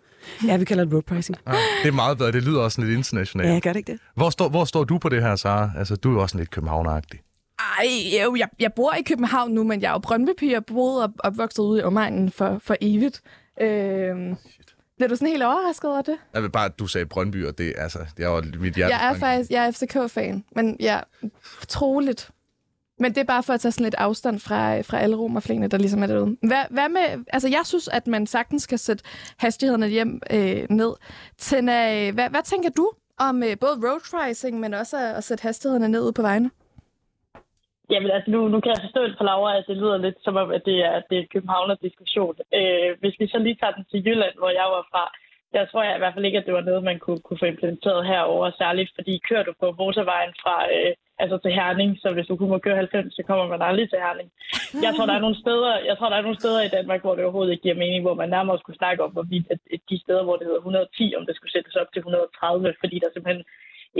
Ja, 0.46 0.56
vi 0.56 0.64
kalder 0.64 0.84
det 0.84 0.94
road 0.94 1.02
pricing. 1.02 1.38
Ja. 1.46 1.52
Det 1.82 1.88
er 1.88 1.92
meget 1.92 2.18
bedre. 2.18 2.32
Det 2.32 2.42
lyder 2.42 2.60
også 2.60 2.80
lidt 2.80 2.96
internationalt. 2.98 3.48
Ja, 3.50 3.58
gør 3.58 3.72
det 3.72 3.78
ikke 3.78 3.92
det? 3.92 4.00
Hvor, 4.14 4.30
står, 4.30 4.48
hvor 4.48 4.64
står 4.64 4.84
du 4.84 4.98
på 4.98 5.08
det 5.08 5.22
her, 5.22 5.36
Sara? 5.36 5.70
Altså, 5.78 5.96
du 5.96 6.10
er 6.10 6.14
jo 6.14 6.22
også 6.22 6.38
lidt 6.38 6.50
københavneragtig. 6.50 7.20
Ej, 7.78 7.86
jo, 8.24 8.36
jeg, 8.36 8.48
jeg 8.60 8.72
bor 8.72 8.92
i 8.92 9.02
København 9.02 9.50
nu, 9.50 9.64
men 9.64 9.82
jeg 9.82 9.88
er 9.88 9.92
jo 9.92 9.98
Brøndby-pige. 9.98 10.52
Jeg 10.52 10.64
boede 10.64 11.04
og 11.04 11.12
opvokset 11.18 11.58
ude 11.62 11.80
i 11.80 11.82
omegnen 11.82 12.30
for, 12.30 12.58
for 12.62 12.76
evigt. 12.80 13.20
Øhm, 13.60 14.36
bliver 14.96 15.08
du 15.08 15.16
sådan 15.16 15.28
helt 15.28 15.42
overrasket 15.42 15.90
over 15.90 16.02
det? 16.02 16.16
Jeg 16.34 16.42
vil 16.42 16.50
bare, 16.50 16.64
at 16.64 16.78
du 16.78 16.86
sagde 16.86 17.06
Brøndby, 17.06 17.46
og 17.46 17.58
det 17.58 17.72
er 17.76 17.82
altså, 17.82 17.98
det 18.16 18.24
er 18.24 18.28
jo 18.28 18.42
mit 18.60 18.74
hjerte. 18.74 18.94
Jeg 18.94 19.10
er 19.10 19.14
faktisk 19.14 19.50
jeg 19.50 19.66
er 19.66 19.70
FCK-fan, 19.70 20.44
men 20.56 20.76
ja, 20.80 21.00
troligt. 21.68 22.30
Men 22.98 23.14
det 23.14 23.20
er 23.20 23.24
bare 23.34 23.42
for 23.42 23.52
at 23.52 23.60
tage 23.60 23.72
sådan 23.72 23.84
lidt 23.84 23.94
afstand 23.98 24.40
fra, 24.40 24.80
fra 24.80 24.98
alle 24.98 25.16
romerflængene, 25.16 25.68
der 25.68 25.78
ligesom 25.78 26.02
er 26.02 26.06
derude. 26.06 26.36
Hvad, 26.50 26.64
hvad 26.70 26.88
med, 26.88 27.24
altså 27.32 27.48
jeg 27.48 27.62
synes, 27.64 27.88
at 27.88 28.06
man 28.06 28.26
sagtens 28.26 28.66
kan 28.66 28.78
sætte 28.78 29.04
hastighederne 29.38 29.88
hjem 29.88 30.20
øh, 30.32 30.62
ned. 30.70 30.92
Tina, 31.38 31.78
øh, 31.96 32.14
hvad, 32.14 32.30
hvad 32.30 32.42
tænker 32.42 32.70
du 32.70 32.86
om 33.28 33.42
øh, 33.42 33.54
både 33.60 33.76
road 33.86 34.00
pricing, 34.10 34.60
men 34.60 34.74
også 34.74 34.96
at, 34.96 35.16
at 35.18 35.24
sætte 35.24 35.42
hastighederne 35.42 35.88
ned 35.88 36.02
ude 36.02 36.12
på 36.12 36.22
vejene? 36.22 36.50
Jamen 37.90 38.10
altså, 38.10 38.30
nu, 38.30 38.48
nu 38.48 38.60
kan 38.60 38.72
jeg 38.74 38.84
forstå 38.86 39.02
det 39.08 39.18
på 39.18 39.24
Laura, 39.24 39.58
at 39.58 39.64
det 39.68 39.76
lyder 39.76 39.96
lidt 39.96 40.18
som 40.26 40.36
om, 40.36 40.50
at 40.50 40.62
det 40.64 40.78
er, 40.88 40.94
det 41.08 41.14
er 41.16 41.22
en 41.22 41.34
københavner-diskussion. 41.34 42.34
Øh, 42.58 42.90
hvis 43.00 43.16
vi 43.20 43.26
så 43.26 43.38
lige 43.38 43.58
tager 43.60 43.76
den 43.76 43.84
til 43.90 44.04
Jylland, 44.06 44.36
hvor 44.38 44.50
jeg 44.60 44.66
var 44.76 44.84
fra, 44.92 45.04
der 45.52 45.66
tror 45.66 45.82
jeg 45.82 45.94
i 45.96 46.02
hvert 46.02 46.14
fald 46.14 46.24
ikke, 46.24 46.38
at 46.38 46.46
det 46.46 46.54
var 46.54 46.68
noget, 46.68 46.82
man 46.90 46.98
kunne, 46.98 47.20
kunne 47.24 47.42
få 47.42 47.46
implementeret 47.46 48.06
herover 48.06 48.50
særligt, 48.58 48.90
fordi 48.94 49.14
kører 49.28 49.44
du 49.48 49.52
på 49.60 49.66
motorvejen 49.78 50.32
fra 50.42 50.56
øh, 50.76 50.92
altså 51.22 51.36
til 51.38 51.52
Herning, 51.58 51.90
så 52.02 52.08
hvis 52.12 52.26
du 52.26 52.36
kun 52.36 52.48
må 52.48 52.58
køre 52.58 52.76
90, 52.76 53.14
så 53.14 53.22
kommer 53.28 53.46
man 53.48 53.62
aldrig 53.62 53.90
til 53.90 53.98
Herning. 54.04 54.28
Jeg 54.86 54.92
tror, 54.94 55.06
der 55.06 55.16
er 55.16 55.24
nogle 55.26 55.40
steder, 55.44 55.72
jeg 55.88 55.96
tror, 55.96 56.08
der 56.08 56.16
er 56.16 56.26
nogle 56.26 56.40
steder 56.42 56.60
i 56.62 56.74
Danmark, 56.76 57.00
hvor 57.00 57.14
det 57.14 57.24
overhovedet 57.24 57.52
ikke 57.52 57.62
giver 57.62 57.82
mening, 57.84 58.02
hvor 58.02 58.14
man 58.14 58.28
nærmere 58.28 58.58
skulle 58.58 58.80
snakke 58.82 59.02
om, 59.04 59.10
hvorvidt 59.10 59.46
at, 59.50 59.60
at 59.74 59.80
de 59.90 59.98
steder, 60.04 60.22
hvor 60.24 60.36
det 60.36 60.46
hedder 60.46 60.58
110, 60.58 61.14
om 61.18 61.26
det 61.26 61.36
skulle 61.36 61.52
sættes 61.52 61.74
op 61.76 61.90
til 61.92 62.00
130, 62.00 62.74
fordi 62.82 62.96
der 62.98 63.08
simpelthen 63.12 63.44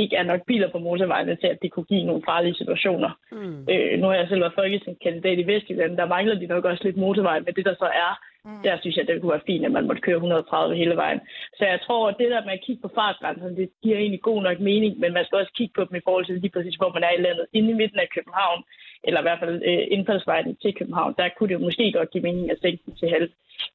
ikke 0.03 0.17
er 0.17 0.23
nok 0.23 0.41
biler 0.47 0.71
på 0.71 0.79
motorvejene 0.79 1.37
til, 1.37 1.47
at 1.47 1.63
det 1.63 1.73
kunne 1.73 1.91
give 1.93 2.05
nogle 2.05 2.23
farlige 2.29 2.55
situationer. 2.55 3.11
Mm. 3.33 3.67
Øh, 3.71 3.99
nu 4.01 4.07
har 4.07 4.15
jeg 4.15 4.29
selv 4.29 4.41
været 4.41 4.59
folketingskandidat 4.61 5.39
i 5.39 5.47
Vestjylland, 5.47 5.97
der 5.97 6.07
mangler 6.15 6.35
de 6.39 6.47
nok 6.47 6.65
også 6.65 6.85
lidt 6.85 6.97
motorvej, 6.97 7.39
men 7.41 7.55
det 7.55 7.65
der 7.65 7.75
så 7.79 7.89
er, 8.07 8.13
mm. 8.45 8.63
der 8.67 8.75
synes 8.81 8.97
jeg, 8.97 9.07
det 9.07 9.21
kunne 9.21 9.37
være 9.37 9.49
fint, 9.51 9.65
at 9.67 9.73
man 9.77 9.87
måtte 9.87 10.03
køre 10.07 10.17
130 10.17 10.77
hele 10.83 10.97
vejen. 11.03 11.21
Så 11.59 11.65
jeg 11.73 11.81
tror, 11.87 12.09
at 12.09 12.17
det 12.21 12.31
der 12.31 12.45
med 12.45 12.53
at 12.59 12.65
kigge 12.67 12.83
på 12.83 12.91
fartgrænserne, 12.99 13.57
det 13.57 13.69
giver 13.83 13.99
egentlig 13.99 14.23
god 14.31 14.41
nok 14.43 14.59
mening, 14.61 14.93
men 15.03 15.13
man 15.13 15.25
skal 15.25 15.39
også 15.39 15.53
kigge 15.59 15.75
på 15.77 15.83
dem 15.89 15.95
i 15.97 16.05
forhold 16.07 16.25
til 16.27 16.41
lige 16.41 16.57
præcis, 16.57 16.77
hvor 16.81 16.93
man 16.97 17.05
er 17.09 17.13
i 17.15 17.25
landet. 17.27 17.47
Inde 17.53 17.71
i 17.71 17.81
midten 17.81 17.99
af 18.05 18.09
København, 18.15 18.61
eller 19.07 19.21
i 19.21 19.27
hvert 19.27 19.43
fald 19.43 19.57
øh, 19.71 19.85
indfaldsvejen 19.97 20.57
til 20.63 20.75
København, 20.79 21.15
der 21.19 21.29
kunne 21.29 21.49
det 21.49 21.59
jo 21.59 21.67
måske 21.67 21.93
godt 21.93 22.11
give 22.11 22.27
mening 22.29 22.51
at 22.51 22.61
sænke 22.63 22.83
den 22.87 22.95
til 23.01 23.09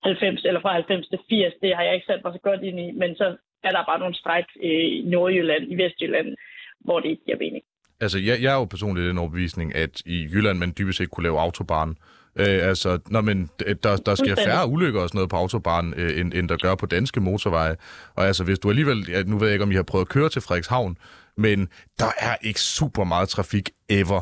90, 0.04 0.46
eller 0.46 0.62
fra 0.62 0.74
90 0.74 1.08
til 1.08 1.20
80. 1.30 1.54
Det 1.62 1.76
har 1.76 1.84
jeg 1.84 1.94
ikke 1.96 2.10
sat 2.10 2.22
mig 2.24 2.34
så 2.34 2.42
godt 2.50 2.62
ind 2.64 2.80
i, 2.80 2.92
men 2.92 3.16
så 3.16 3.28
er 3.64 3.72
der 3.72 3.84
bare 3.90 4.00
nogle 4.00 4.16
stræk 4.16 4.48
øh, 4.64 4.88
i 4.98 5.04
Nordjylland, 5.14 5.64
i 5.74 5.76
Vestjylland, 5.82 6.28
hvor 6.86 7.00
det 7.00 7.10
ikke 7.10 7.26
giver 7.26 7.38
mening. 7.46 7.64
Altså, 8.02 8.18
jeg, 8.20 8.36
jeg 8.44 8.52
er 8.54 8.60
jo 8.60 8.66
personligt 8.66 9.10
den 9.10 9.18
overbevisning, 9.18 9.76
at 9.76 10.02
i 10.06 10.18
Jylland 10.34 10.58
man 10.58 10.74
dybest 10.78 10.98
set 10.98 11.10
kunne 11.12 11.24
lave 11.24 11.40
autobahn. 11.40 11.96
Øh, 12.39 12.67
altså, 12.67 13.00
når 13.08 13.22
man, 13.22 13.50
der, 13.84 13.98
der 13.98 14.15
sker 14.15 14.36
færre 14.36 14.67
ulykker 14.67 15.01
og 15.01 15.10
sådan 15.10 15.17
noget 15.17 15.29
på 15.29 15.36
autobahn, 15.36 15.93
øh, 15.98 16.19
end, 16.19 16.34
end 16.34 16.50
der 16.50 16.58
gør 16.58 16.75
på 16.75 16.86
danske 16.86 17.22
motorveje. 17.22 17.75
Og 18.15 18.27
altså, 18.27 18.43
hvis 18.43 18.60
du 18.60 18.69
alligevel, 18.69 19.24
nu 19.27 19.38
ved 19.38 19.48
jeg 19.48 19.53
ikke, 19.53 19.63
om 19.63 19.72
I 19.72 19.75
har 19.75 19.84
prøvet 19.84 20.05
at 20.05 20.10
køre 20.10 20.29
til 20.29 20.41
Frederikshavn, 20.41 20.98
men 21.38 21.67
der 22.00 22.12
er 22.19 22.36
ikke 22.41 22.62
super 22.62 23.03
meget 23.03 23.29
trafik 23.29 23.69
ever 23.89 24.22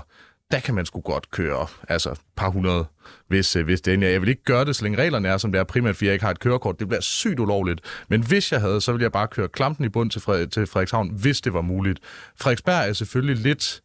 der 0.51 0.59
kan 0.59 0.75
man 0.75 0.86
sgu 0.86 1.01
godt 1.01 1.31
køre 1.31 1.67
altså 1.89 2.12
et 2.12 2.19
par 2.36 2.50
hundrede, 2.50 2.86
hvis, 3.27 3.55
øh, 3.55 3.65
hvis 3.65 3.81
det 3.81 4.03
er. 4.03 4.09
Jeg 4.09 4.21
vil 4.21 4.29
ikke 4.29 4.43
gøre 4.43 4.65
det, 4.65 4.75
så 4.75 4.83
længe 4.83 4.97
reglerne 4.97 5.27
er, 5.27 5.38
som 5.38 5.51
det 5.51 5.59
er, 5.59 5.63
primært 5.63 5.95
fordi 5.95 6.05
jeg 6.05 6.13
ikke 6.13 6.25
har 6.25 6.31
et 6.31 6.39
kørekort. 6.39 6.79
Det 6.79 6.88
bliver 6.88 7.01
sygt 7.01 7.39
ulovligt. 7.39 7.81
Men 8.09 8.24
hvis 8.24 8.51
jeg 8.51 8.62
havde, 8.62 8.81
så 8.81 8.91
ville 8.91 9.03
jeg 9.03 9.12
bare 9.12 9.27
køre 9.27 9.47
klampen 9.47 9.86
i 9.86 9.89
bund 9.89 10.12
til, 10.12 10.21
Fred- 10.21 10.47
til 10.47 10.67
Frederikshavn, 10.67 11.09
hvis 11.09 11.41
det 11.41 11.53
var 11.53 11.62
muligt. 11.62 12.00
Frederiksberg 12.39 12.89
er 12.89 12.93
selvfølgelig 12.93 13.43
lidt 13.43 13.81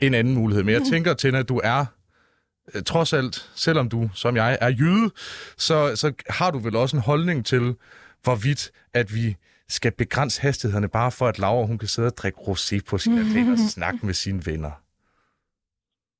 en 0.00 0.14
anden 0.14 0.34
mulighed, 0.34 0.64
men 0.64 0.74
jeg 0.74 0.82
tænker 0.90 1.14
til, 1.14 1.34
at 1.34 1.48
du 1.48 1.60
er 1.64 1.80
øh, 1.80 1.86
trods 2.86 3.12
alt, 3.12 3.50
selvom 3.54 3.88
du, 3.88 4.10
som 4.14 4.36
jeg, 4.36 4.58
er 4.60 4.68
jyde, 4.68 5.10
så, 5.56 5.96
så 5.96 6.12
har 6.30 6.50
du 6.50 6.58
vel 6.58 6.76
også 6.76 6.96
en 6.96 7.02
holdning 7.02 7.46
til, 7.46 7.74
hvorvidt 8.22 8.70
at 8.94 9.14
vi 9.14 9.36
skal 9.68 9.92
begrænse 9.92 10.42
hastighederne, 10.42 10.88
bare 10.88 11.10
for 11.10 11.28
at 11.28 11.38
Laura 11.38 11.66
hun 11.66 11.78
kan 11.78 11.88
sidde 11.88 12.06
og 12.06 12.16
drikke 12.16 12.38
rosé 12.38 12.78
på 12.88 12.98
sin 12.98 13.14
mm 13.14 13.52
og 13.52 13.58
snakke 13.74 14.06
med 14.06 14.14
sine 14.14 14.46
venner. 14.46 14.70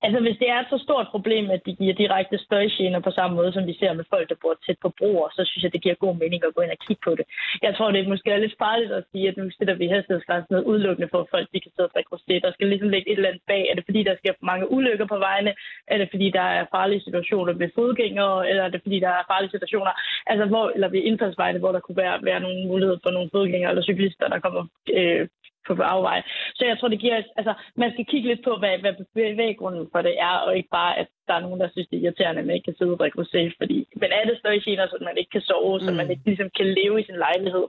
Altså, 0.05 0.19
hvis 0.25 0.39
det 0.43 0.49
er 0.51 0.59
et 0.61 0.73
så 0.75 0.79
stort 0.87 1.07
problem, 1.15 1.51
at 1.51 1.61
de 1.67 1.73
giver 1.81 1.95
direkte 2.03 2.39
støjgener 2.39 3.01
på 3.01 3.11
samme 3.11 3.37
måde, 3.37 3.53
som 3.53 3.67
vi 3.67 3.75
ser 3.81 3.93
med 3.93 4.05
folk, 4.13 4.27
der 4.29 4.43
bor 4.43 4.55
tæt 4.67 4.79
på 4.83 4.91
broer, 4.99 5.29
så 5.37 5.43
synes 5.45 5.63
jeg, 5.65 5.73
det 5.73 5.83
giver 5.83 6.03
god 6.05 6.15
mening 6.23 6.41
at 6.45 6.55
gå 6.55 6.61
ind 6.63 6.77
og 6.77 6.83
kigge 6.87 7.03
på 7.05 7.13
det. 7.19 7.27
Jeg 7.63 7.73
tror, 7.75 7.91
det 7.91 8.01
er 8.01 8.13
måske 8.15 8.31
er 8.31 8.45
lidt 8.45 8.59
farligt 8.65 8.93
at 8.93 9.05
sige, 9.13 9.29
at 9.29 9.37
nu 9.37 9.45
sætter 9.59 9.75
vi 9.75 9.87
hastighedsgrænsen 9.95 10.55
ned 10.55 10.63
udelukkende 10.71 11.09
for, 11.13 11.21
at 11.21 11.31
folk 11.35 11.47
de 11.53 11.61
kan 11.61 11.73
sidde 11.73 11.89
og 11.89 11.93
drikke. 11.95 12.41
Der 12.47 12.53
skal 12.53 12.69
ligesom 12.69 12.89
ligge 12.89 13.11
et 13.11 13.17
eller 13.17 13.29
andet 13.29 13.43
bag. 13.53 13.63
Er 13.71 13.75
det 13.75 13.85
fordi, 13.89 14.03
der 14.03 14.17
sker 14.17 14.33
mange 14.51 14.71
ulykker 14.77 15.07
på 15.07 15.19
vejene? 15.19 15.53
Er 15.93 15.99
det 15.99 16.09
fordi, 16.11 16.31
der 16.39 16.47
er 16.59 16.65
farlige 16.77 17.05
situationer 17.07 17.53
ved 17.53 17.69
fodgængere? 17.75 18.49
Eller 18.51 18.63
er 18.65 18.69
det 18.75 18.83
fordi, 18.83 19.01
der 19.01 19.13
er 19.19 19.23
farlige 19.33 19.51
situationer 19.51 19.93
altså, 20.27 20.45
hvor, 20.47 20.65
eller 20.75 20.89
ved 20.89 21.03
indfaldsvejene, 21.03 21.59
hvor 21.59 21.73
der 21.73 21.81
kunne 21.81 21.97
være, 21.97 22.19
være 22.23 22.41
nogle 22.41 22.67
muligheder 22.67 22.99
for 23.03 23.11
nogle 23.11 23.31
fodgængere 23.33 23.71
eller 23.71 23.83
cyklister, 23.83 24.29
der 24.29 24.39
kommer 24.39 24.63
øh, 24.99 25.29
på 25.67 25.73
afvej. 25.83 26.19
Så 26.55 26.63
jeg 26.71 26.77
tror, 26.79 26.89
det 26.89 27.01
giver... 27.05 27.17
Altså, 27.41 27.55
man 27.83 27.91
skal 27.93 28.07
kigge 28.11 28.29
lidt 28.29 28.45
på, 28.45 28.53
hvad, 28.63 28.75
hvad 28.83 28.95
bevæggrunden 29.15 29.87
for 29.93 30.01
det 30.07 30.15
er, 30.29 30.37
og 30.47 30.57
ikke 30.57 30.73
bare, 30.81 30.93
at 31.01 31.09
der 31.29 31.35
er 31.35 31.45
nogen, 31.47 31.61
der 31.61 31.69
synes, 31.71 31.89
det 31.89 31.97
er 31.97 32.05
irriterende, 32.05 32.41
at 32.41 32.47
man 32.47 32.57
ikke 32.57 32.69
kan 32.71 32.79
sidde 32.79 32.93
og 32.95 32.99
drikke 32.99 33.21
rosé, 33.23 33.41
fordi 33.61 33.79
men 34.01 34.11
er 34.19 34.25
det 34.25 34.39
støjgener, 34.39 34.87
så 34.87 34.97
man 35.09 35.19
ikke 35.21 35.33
kan 35.37 35.47
sove, 35.51 35.79
mm. 35.79 35.85
så 35.85 35.91
man 36.01 36.11
ikke 36.11 36.27
ligesom 36.31 36.51
kan 36.59 36.67
leve 36.79 37.01
i 37.01 37.07
sin 37.09 37.19
lejlighed, 37.27 37.67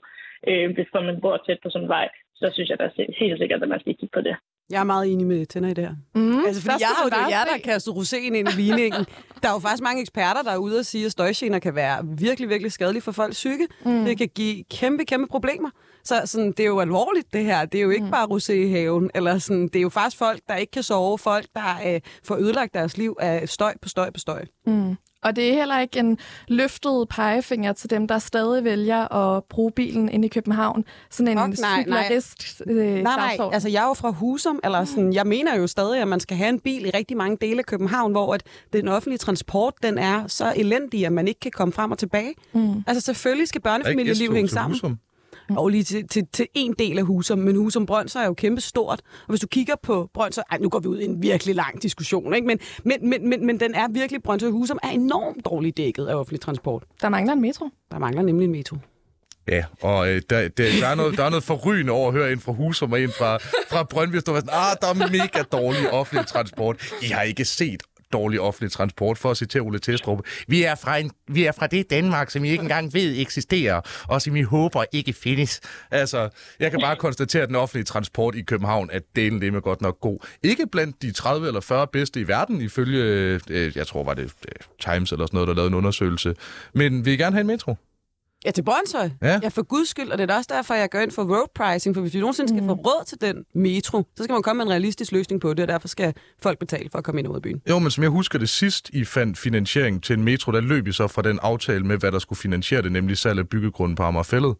øh, 0.49 0.67
hvis 0.75 0.89
man 0.93 1.21
bor 1.21 1.37
tæt 1.37 1.59
på 1.63 1.69
sådan 1.69 1.85
en 1.85 1.93
vej, 1.97 2.07
så 2.39 2.45
synes 2.53 2.69
jeg 2.69 2.79
da 2.79 2.89
helt 3.21 3.37
sikkert, 3.39 3.63
at 3.63 3.69
man 3.69 3.79
skal 3.79 3.95
kigge 3.99 4.15
på 4.17 4.21
det. 4.27 4.35
Jeg 4.69 4.79
er 4.79 4.83
meget 4.83 5.11
enig 5.11 5.27
med 5.27 5.45
Tænder 5.45 5.69
i 5.69 5.73
det 5.73 5.83
her. 5.83 5.95
Mm, 6.15 6.45
altså, 6.45 6.61
fordi 6.61 6.81
jeg 6.85 6.87
har 6.97 7.03
jo 7.03 7.09
det 7.09 7.31
jer, 7.33 7.43
der 7.45 7.57
kastet 7.71 7.91
roséen 7.91 8.33
ind 8.39 8.47
i 8.47 8.55
ligningen. 8.61 9.05
der 9.41 9.47
er 9.49 9.53
jo 9.57 9.59
faktisk 9.59 9.83
mange 9.83 10.01
eksperter, 10.01 10.41
der 10.43 10.51
er 10.51 10.57
ude 10.57 10.79
og 10.79 10.85
sige, 10.85 11.05
at 11.05 11.11
støjgener 11.11 11.59
kan 11.59 11.75
være 11.75 11.97
virkelig, 12.27 12.49
virkelig 12.49 12.71
skadelige 12.71 13.01
for 13.01 13.11
folks 13.11 13.37
psyke. 13.41 13.67
Mm. 13.85 14.05
Det 14.05 14.17
kan 14.17 14.29
give 14.35 14.63
kæmpe, 14.79 15.05
kæmpe 15.05 15.27
problemer. 15.27 15.69
Så 16.05 16.21
sådan, 16.25 16.51
det 16.51 16.59
er 16.59 16.67
jo 16.67 16.79
alvorligt, 16.79 17.33
det 17.33 17.45
her. 17.45 17.65
Det 17.65 17.77
er 17.77 17.83
jo 17.83 17.89
ikke 17.89 18.05
mm. 18.05 18.11
bare 18.11 18.27
rosé 18.27 18.53
i 18.53 18.71
haven. 18.71 19.11
Eller 19.15 19.39
sådan, 19.39 19.63
det 19.63 19.75
er 19.75 19.81
jo 19.81 19.89
faktisk 19.89 20.17
folk, 20.17 20.39
der 20.47 20.55
ikke 20.55 20.71
kan 20.71 20.83
sove. 20.83 21.17
Folk, 21.17 21.45
der 21.55 21.93
øh, 21.93 22.01
får 22.23 22.35
ødelagt 22.35 22.73
deres 22.73 22.97
liv 22.97 23.15
af 23.19 23.49
støj 23.49 23.73
på 23.81 23.89
støj 23.89 24.09
på 24.09 24.19
støj. 24.19 24.45
Mm. 24.67 24.95
Og 25.23 25.35
det 25.35 25.49
er 25.49 25.53
heller 25.53 25.79
ikke 25.79 25.99
en 25.99 26.17
løftet 26.47 27.07
pegefinger 27.09 27.73
til 27.73 27.89
dem, 27.89 28.07
der 28.07 28.19
stadig 28.19 28.63
vælger 28.63 29.13
at 29.13 29.43
bruge 29.43 29.71
bilen 29.71 30.09
ind 30.09 30.25
i 30.25 30.27
København. 30.27 30.85
Sådan 31.09 31.37
en 31.37 31.55
cyklerist 31.55 32.61
nej. 32.65 32.75
Øh, 32.75 33.03
nej, 33.03 33.35
nej, 33.37 33.49
altså 33.53 33.69
jeg 33.69 33.83
er 33.83 33.87
jo 33.87 33.93
fra 33.93 34.09
Husum, 34.09 34.59
eller 34.63 34.79
mm. 34.79 34.85
sådan, 34.85 35.13
jeg 35.13 35.27
mener 35.27 35.55
jo 35.55 35.67
stadig, 35.67 36.01
at 36.01 36.07
man 36.07 36.19
skal 36.19 36.37
have 36.37 36.49
en 36.49 36.59
bil 36.59 36.85
i 36.85 36.89
rigtig 36.89 37.17
mange 37.17 37.37
dele 37.41 37.59
af 37.59 37.65
København, 37.65 38.11
hvor 38.11 38.33
at 38.33 38.43
den 38.73 38.87
offentlige 38.87 39.17
transport, 39.17 39.73
den 39.83 39.97
er 39.97 40.27
så 40.27 40.53
elendig, 40.55 41.05
at 41.05 41.13
man 41.13 41.27
ikke 41.27 41.39
kan 41.39 41.51
komme 41.51 41.71
frem 41.71 41.91
og 41.91 41.97
tilbage. 41.97 42.33
Mm. 42.53 42.83
Altså 42.87 43.01
selvfølgelig 43.01 43.47
skal 43.47 43.61
børnefamilieliv 43.61 44.33
hænge 44.33 44.49
sammen. 44.49 44.73
Husum 44.73 44.99
og 45.57 45.69
lige 45.69 45.83
til, 45.83 46.07
til, 46.07 46.27
til 46.33 46.47
en 46.53 46.73
del 46.79 46.97
af 46.97 47.03
Husum. 47.03 47.37
Men 47.37 47.55
Husum 47.55 47.85
Brøndshøj 47.85 48.21
er 48.21 48.27
jo 48.27 48.33
kæmpe 48.33 48.61
stort. 48.61 49.01
Og 49.19 49.29
hvis 49.29 49.39
du 49.39 49.47
kigger 49.47 49.75
på 49.83 50.09
Brøndshøj... 50.13 50.43
Ej, 50.51 50.57
nu 50.57 50.69
går 50.69 50.79
vi 50.79 50.87
ud 50.87 50.99
i 50.99 51.05
en 51.05 51.21
virkelig 51.21 51.55
lang 51.55 51.81
diskussion, 51.81 52.33
ikke? 52.33 52.47
Men, 52.47 52.59
men, 52.83 53.09
men, 53.09 53.29
men, 53.29 53.45
men 53.45 53.59
den 53.59 53.75
er 53.75 53.87
virkelig... 53.91 54.23
Brøndshøj 54.23 54.49
Husum 54.49 54.79
er 54.83 54.89
enormt 54.89 55.45
dårligt 55.45 55.77
dækket 55.77 56.05
af 56.05 56.15
offentlig 56.15 56.41
transport. 56.41 56.83
Der 57.01 57.09
mangler 57.09 57.33
en 57.33 57.41
metro. 57.41 57.69
Der 57.91 57.99
mangler 57.99 58.21
nemlig 58.21 58.45
en 58.45 58.51
metro. 58.51 58.77
Ja, 59.47 59.63
og 59.81 60.09
øh, 60.09 60.21
der, 60.29 60.47
der, 60.47 60.49
der, 60.81 60.87
er 60.87 60.95
noget, 60.95 61.17
der 61.17 61.23
er 61.23 61.29
noget 61.29 61.43
forrygende 61.43 61.91
over 61.91 62.07
at 62.07 62.13
høre 62.13 62.31
en 62.31 62.39
fra 62.39 62.51
Husum 62.51 62.91
og 62.91 63.01
en 63.01 63.09
fra, 63.17 63.37
fra 63.69 63.83
Brøndby, 63.83 64.17
der 64.25 64.31
var 64.31 64.39
sådan, 64.39 64.53
ah, 64.53 64.75
der 64.81 64.87
er 64.87 65.11
mega 65.11 65.43
dårlig 65.51 65.93
offentlig 65.93 66.27
transport. 66.27 66.93
I 67.01 67.05
har 67.05 67.21
ikke 67.21 67.45
set 67.45 67.83
dårlig 68.13 68.41
offentlig 68.41 68.71
transport, 68.71 69.17
for 69.17 69.31
at 69.31 69.37
citere 69.37 69.61
Ole 69.61 69.79
Testrup. 69.79 70.19
Vi 70.47 70.63
er, 70.63 70.75
fra 70.75 70.97
en, 70.97 71.11
vi 71.27 71.43
er 71.45 71.51
fra 71.51 71.67
det 71.67 71.89
Danmark, 71.89 72.29
som 72.29 72.45
I 72.45 72.49
ikke 72.49 72.61
engang 72.61 72.93
ved 72.93 73.19
eksisterer, 73.19 73.81
og 74.07 74.21
som 74.21 74.35
I 74.35 74.41
håber 74.41 74.83
ikke 74.91 75.13
findes. 75.13 75.61
Altså, 75.91 76.29
jeg 76.59 76.71
kan 76.71 76.79
bare 76.81 76.95
konstatere, 76.95 77.41
at 77.43 77.47
den 77.47 77.55
offentlige 77.55 77.85
transport 77.85 78.35
i 78.35 78.41
København 78.41 78.89
er 78.93 78.99
delen 79.15 79.41
det 79.41 79.53
med 79.53 79.61
godt 79.61 79.81
nok 79.81 79.99
god. 79.99 80.27
Ikke 80.43 80.67
blandt 80.67 81.01
de 81.01 81.11
30 81.11 81.47
eller 81.47 81.61
40 81.61 81.87
bedste 81.87 82.19
i 82.19 82.27
verden, 82.27 82.61
ifølge, 82.61 83.03
øh, 83.49 83.77
jeg 83.77 83.87
tror 83.87 84.03
var 84.03 84.13
det 84.13 84.23
øh, 84.23 84.91
Times 84.93 85.11
eller 85.11 85.25
sådan 85.25 85.35
noget, 85.37 85.47
der 85.47 85.53
lavede 85.53 85.67
en 85.67 85.73
undersøgelse. 85.73 86.35
Men 86.73 87.05
vi 87.05 87.09
vil 87.09 87.19
gerne 87.19 87.35
have 87.35 87.41
en 87.41 87.47
metro. 87.47 87.75
Ja, 88.45 88.51
til 88.51 88.63
Brøndshøj. 88.63 89.09
Ja. 89.21 89.39
ja, 89.43 89.47
for 89.47 89.63
guds 89.63 89.89
skyld, 89.89 90.09
og 90.09 90.17
det 90.17 90.31
er 90.31 90.35
også 90.35 90.49
derfor, 90.53 90.73
jeg 90.73 90.89
går 90.89 90.99
ind 90.99 91.11
for 91.11 91.23
road 91.23 91.47
pricing, 91.55 91.95
for 91.95 92.01
hvis 92.01 92.13
vi 92.13 92.19
nogensinde 92.19 92.49
skal 92.49 92.61
mm. 92.61 92.67
få 92.67 92.73
råd 92.73 93.05
til 93.05 93.21
den 93.21 93.45
metro, 93.55 94.03
så 94.17 94.23
skal 94.23 94.33
man 94.33 94.41
komme 94.41 94.57
med 94.57 94.65
en 94.65 94.71
realistisk 94.71 95.11
løsning 95.11 95.41
på 95.41 95.53
det, 95.53 95.59
og 95.59 95.67
derfor 95.67 95.87
skal 95.87 96.13
folk 96.41 96.59
betale 96.59 96.89
for 96.91 96.97
at 96.97 97.03
komme 97.03 97.19
ind 97.19 97.27
ud 97.27 97.35
af 97.35 97.41
byen. 97.41 97.61
Jo, 97.69 97.79
men 97.79 97.91
som 97.91 98.03
jeg 98.03 98.11
husker 98.11 98.39
det 98.39 98.49
sidst, 98.49 98.89
I 98.89 99.05
fandt 99.05 99.37
finansiering 99.37 100.03
til 100.03 100.13
en 100.13 100.23
metro, 100.23 100.51
der 100.51 100.61
løb 100.61 100.87
I 100.87 100.91
så 100.91 101.07
fra 101.07 101.21
den 101.21 101.39
aftale 101.41 101.83
med, 101.83 101.97
hvad 101.97 102.11
der 102.11 102.19
skulle 102.19 102.39
finansiere 102.39 102.81
det, 102.81 102.91
nemlig 102.91 103.17
salg 103.17 103.39
af 103.39 103.49
byggegrunden 103.49 103.95
på 103.95 104.03
Amagerfællet. 104.03 104.55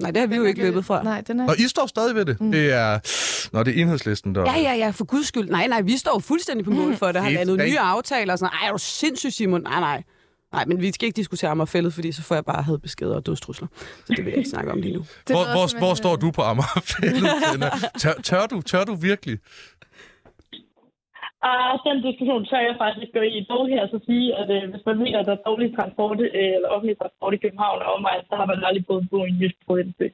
Nej, 0.00 0.10
det 0.10 0.20
har 0.20 0.26
vi 0.26 0.36
jo 0.36 0.44
ikke 0.44 0.62
løbet 0.62 0.84
fra. 0.84 1.02
Nej, 1.02 1.20
den 1.20 1.40
er... 1.40 1.48
Og 1.48 1.58
I 1.58 1.68
står 1.68 1.86
stadig 1.86 2.14
ved 2.14 2.24
det. 2.24 2.40
Mm. 2.40 2.52
Det 2.52 2.72
er... 2.72 2.98
Nå, 3.52 3.62
det 3.62 3.78
er 3.78 3.82
enhedslisten, 3.82 4.34
der... 4.34 4.40
Ja, 4.40 4.60
ja, 4.60 4.74
ja, 4.74 4.90
for 4.90 5.04
guds 5.04 5.26
skyld. 5.26 5.50
Nej, 5.50 5.66
nej, 5.66 5.80
vi 5.80 5.96
står 5.96 6.18
fuldstændig 6.18 6.64
på 6.64 6.70
mål 6.70 6.90
mm. 6.90 6.96
for 6.96 7.12
det. 7.12 7.22
Har 7.22 7.30
lavet 7.30 7.58
nye 7.58 7.78
aftaler 7.78 8.32
og 8.32 8.38
sådan 8.38 8.52
Ej, 8.62 8.68
er 8.68 8.72
du 8.72 8.78
sindssygt, 8.78 9.34
Simon? 9.34 9.62
Nej, 9.62 9.80
nej. 9.80 10.02
Nej, 10.52 10.64
men 10.64 10.80
vi 10.80 10.92
skal 10.92 11.06
ikke 11.06 11.16
diskutere 11.16 11.50
Amagerfællet, 11.50 11.92
fordi 11.94 12.12
så 12.12 12.22
får 12.22 12.34
jeg 12.34 12.44
bare 12.44 12.62
hadbeskeder 12.62 13.16
og 13.16 13.26
dødstrusler. 13.26 13.68
Så 14.06 14.12
det 14.16 14.24
vil 14.24 14.30
jeg 14.30 14.38
ikke 14.38 14.50
snakke 14.50 14.72
om 14.72 14.80
lige 14.80 14.94
nu. 14.96 15.02
hvor, 15.26 15.44
hvor, 15.54 15.78
hvor 15.78 15.94
står 16.02 16.14
du 16.16 16.28
på 16.38 16.42
Amagerfællet? 16.50 17.24
tør, 18.02 18.14
tør, 18.28 18.44
du, 18.52 18.56
tør 18.70 18.84
du 18.90 18.94
virkelig? 18.94 19.36
Uh, 21.48 21.74
den 21.88 21.98
diskussion 22.08 22.42
tør 22.50 22.62
jeg 22.68 22.74
faktisk 22.82 23.02
ikke 23.04 23.16
gå 23.18 23.24
i. 23.34 23.46
Dog 23.52 23.62
her 23.74 23.82
så 23.92 23.98
sige, 24.08 24.26
at 24.40 24.48
uh, 24.56 24.70
hvis 24.72 24.84
man 24.88 24.96
mener, 25.04 25.18
at 25.20 25.26
der 25.28 25.34
er 25.38 25.42
dårlig 25.50 25.68
transport, 25.78 26.18
uh, 26.26 26.54
eller 26.56 26.68
offentlig 26.74 26.96
transport 27.02 27.32
i 27.36 27.42
København 27.44 27.78
og 27.84 27.88
omegn, 27.94 28.22
så 28.30 28.34
har 28.40 28.46
man 28.50 28.58
aldrig 28.68 28.84
boet 28.86 29.04
på 29.12 29.18
en 29.28 29.36
jysk 29.40 29.56
provinsby. 29.66 30.06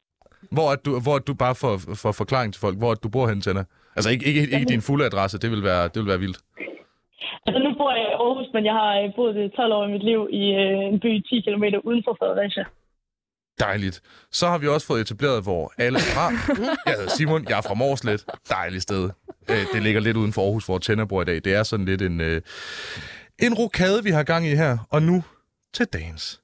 Hvor 0.56 0.66
er 0.72 0.78
du, 0.84 0.90
hvor 1.04 1.14
er 1.18 1.24
du 1.28 1.34
bare 1.44 1.54
for, 1.62 1.72
for 2.02 2.12
forklaring 2.22 2.50
til 2.52 2.60
folk, 2.60 2.76
hvor 2.78 2.90
er 2.90 2.98
du 3.04 3.08
bor 3.08 3.26
hen, 3.30 3.40
Tænder? 3.40 3.64
Altså 3.96 4.10
ikke, 4.10 4.24
ikke, 4.28 4.40
ikke 4.40 4.72
din 4.74 4.82
fulde 4.88 5.04
adresse, 5.10 5.38
det 5.38 5.50
vil 5.50 5.62
være, 5.70 5.82
det 5.92 5.98
vil 6.02 6.08
være 6.12 6.22
vildt. 6.24 6.38
Altså 7.46 7.58
nu 7.64 7.70
bor 7.78 7.90
jeg 7.90 8.06
i 8.11 8.16
Aarhus, 8.25 8.49
men 8.54 8.64
jeg 8.64 8.75
har 8.80 8.90
øh, 9.00 9.14
boet 9.16 9.52
12 9.56 9.73
år 9.73 9.85
i 9.88 9.92
mit 9.94 10.04
liv 10.11 10.20
i 10.40 10.42
øh, 10.62 10.92
en 10.92 11.00
by 11.00 11.11
10 11.28 11.40
km 11.46 11.64
uden 11.88 12.02
for 12.06 12.16
Fredericia. 12.20 12.64
Dejligt. 13.58 13.96
Så 14.30 14.46
har 14.46 14.58
vi 14.58 14.68
også 14.68 14.87
fået 14.87 15.00
etableret, 15.00 15.42
hvor 15.42 15.73
alle 15.78 15.99
er 15.99 16.08
fra. 16.14 16.26
Jeg 16.87 16.94
hedder 16.99 17.11
Simon, 17.16 17.46
jeg 17.49 17.58
er 17.58 17.66
fra 17.68 17.75
Morslet. 17.75 18.25
Dejligt 18.49 18.82
sted. 18.82 19.11
Øh, 19.50 19.62
det 19.73 19.82
ligger 19.82 20.00
lidt 20.00 20.16
uden 20.16 20.32
for 20.32 20.42
Aarhus, 20.42 20.66
hvor 20.66 20.78
Tænder 20.78 21.04
bor 21.04 21.23
i 21.23 21.25
dag. 21.25 21.38
Det 21.44 21.54
er 21.54 21.62
sådan 21.62 21.87
lidt 21.87 22.02
en, 22.02 22.20
en 23.46 23.54
rokade, 23.61 24.04
vi 24.04 24.11
har 24.11 24.23
gang 24.23 24.46
i 24.46 24.54
her. 24.54 24.78
Og 24.90 25.02
nu 25.02 25.25
til 25.75 25.87
dagens 25.87 26.40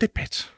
debat. 0.00 0.53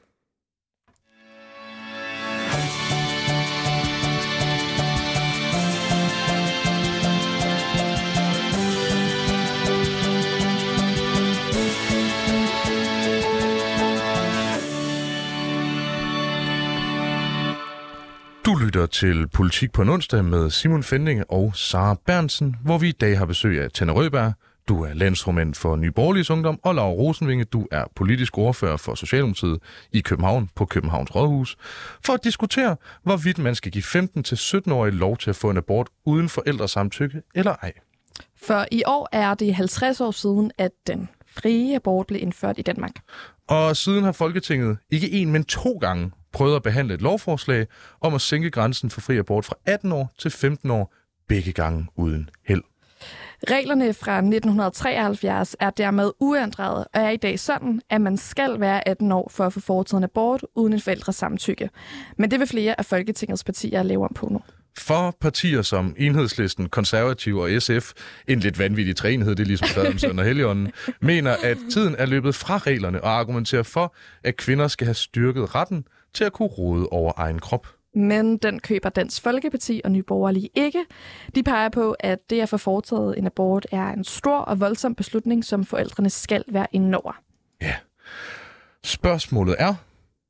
Du 18.47 18.55
lytter 18.55 18.87
til 18.87 19.29
Politik 19.29 19.73
på 19.73 19.83
en 19.83 19.89
onsdag 19.89 20.25
med 20.25 20.51
Simon 20.51 20.83
Fendinge 20.83 21.31
og 21.31 21.57
Sara 21.57 21.97
Bernsen, 22.07 22.57
hvor 22.65 22.79
vi 22.79 22.89
i 22.89 22.93
dag 22.93 23.19
har 23.19 23.27
besøg 23.27 23.63
af 23.63 23.71
Tanne 23.71 23.93
Røberg. 23.93 24.33
Du 24.69 24.85
er 24.85 24.95
landsformand 24.95 25.55
for 25.55 25.77
Nye 25.77 25.93
Ungdom, 26.31 26.61
og 26.63 26.75
Laura 26.75 26.91
Rosenvinge, 26.91 27.45
du 27.45 27.67
er 27.71 27.85
politisk 27.97 28.39
ordfører 28.39 28.77
for 28.77 28.95
Socialdemokratiet 28.95 29.59
i 29.93 30.01
København 30.01 30.51
på 30.55 30.65
Københavns 30.65 31.15
Rådhus, 31.15 31.57
for 32.05 32.13
at 32.13 32.25
diskutere, 32.25 32.77
hvorvidt 33.03 33.39
man 33.39 33.55
skal 33.55 33.73
give 33.73 33.85
15-17-årige 33.85 34.95
lov 34.95 35.17
til 35.17 35.31
at 35.31 35.37
få 35.37 35.51
en 35.51 35.57
abort 35.57 35.89
uden 36.05 36.29
forældres 36.29 36.71
samtykke 36.71 37.23
eller 37.35 37.55
ej. 37.63 37.73
For 38.43 38.67
i 38.71 38.83
år 38.87 39.09
er 39.13 39.35
det 39.35 39.55
50 39.55 40.01
år 40.01 40.11
siden, 40.11 40.51
at 40.59 40.73
den 40.87 41.09
frie 41.39 41.77
abort 41.77 42.07
blev 42.07 42.23
indført 42.23 42.59
i 42.59 42.63
Danmark. 42.63 42.93
Og 43.49 43.77
siden 43.77 44.05
har 44.05 44.13
Folketinget 44.13 44.79
ikke 44.91 45.13
en, 45.13 45.33
men 45.33 45.45
to 45.45 45.79
gange 45.81 46.11
prøvet 46.33 46.57
at 46.57 46.63
behandle 46.63 46.95
et 46.95 47.03
lovforslag 47.03 47.67
om 48.01 48.15
at 48.15 48.21
sænke 48.21 48.51
grænsen 48.51 48.91
for 48.91 49.01
fri 49.01 49.19
abort 49.19 49.45
fra 49.45 49.55
18 49.67 49.93
år 49.93 50.11
til 50.19 50.31
15 50.31 50.71
år, 50.71 50.95
begge 51.29 51.53
gange 51.53 51.87
uden 51.97 52.31
held. 52.47 52.63
Reglerne 53.51 53.95
fra 53.95 54.17
1973 54.17 55.57
er 55.61 55.71
dermed 55.71 56.13
uændrede 56.21 56.85
og 56.85 57.01
er 57.01 57.11
i 57.11 57.17
dag 57.17 57.39
sådan, 57.39 57.81
at 57.91 58.01
man 58.01 58.17
skal 58.17 58.61
være 58.61 58.89
18 58.89 59.13
år 59.13 59.29
for 59.31 59.45
at 59.45 59.53
få 59.53 59.61
foretaget 59.61 60.01
en 60.01 60.05
abort 60.05 60.45
uden 60.55 60.73
en 60.73 60.81
forældres 60.81 61.17
samtykke. 61.17 61.71
Men 62.17 62.31
det 62.31 62.41
vil 62.41 62.49
flere 62.49 62.79
af 62.79 62.85
Folketingets 62.85 63.45
partier 63.45 63.83
lave 63.83 64.05
om 64.05 64.13
på 64.15 64.29
nu. 64.29 64.41
For 64.79 65.17
partier 65.21 65.63
som 65.63 65.95
Enhedslisten, 65.99 66.69
Konservativ 66.69 67.37
og 67.37 67.63
SF, 67.63 67.93
en 68.29 68.41
lidt 68.41 68.59
vanvittig 68.59 68.97
træenhed, 68.97 69.35
det 69.35 69.43
er 69.43 69.47
ligesom 69.47 69.69
Faderens 69.69 70.05
og 70.05 70.25
Helligånden, 70.25 70.73
mener, 71.01 71.37
at 71.45 71.59
tiden 71.71 71.95
er 71.99 72.07
løbet 72.07 72.35
fra 72.35 72.59
reglerne 72.59 73.05
og 73.05 73.11
argumenterer 73.11 73.63
for, 73.63 73.95
at 74.25 74.37
kvinder 74.37 74.69
skal 74.69 74.85
have 74.85 74.95
styrket 74.95 75.55
retten 75.55 75.87
til 76.15 76.25
at 76.25 76.33
kunne 76.33 76.49
råde 76.49 76.89
over 76.89 77.13
egen 77.17 77.39
krop. 77.39 77.67
Men 77.95 78.37
den 78.37 78.61
køber 78.61 78.89
Dansk 78.89 79.23
Folkeparti 79.23 79.81
og 79.85 79.91
Nye 79.91 80.03
Borgerlige 80.03 80.49
ikke. 80.55 80.85
De 81.35 81.43
peger 81.43 81.69
på, 81.69 81.97
at 82.01 82.31
det 82.31 82.41
at 82.41 82.49
få 82.49 82.57
foretaget 82.57 83.19
en 83.19 83.27
abort 83.27 83.67
er 83.73 83.89
en 83.93 84.05
stor 84.05 84.39
og 84.39 84.61
voldsom 84.61 84.95
beslutning, 84.95 85.45
som 85.45 85.65
forældrene 85.65 86.11
skal 86.11 86.45
være 86.49 86.67
indover. 86.73 87.13
Ja. 87.63 87.75
Spørgsmålet 88.85 89.57
er, 89.59 89.75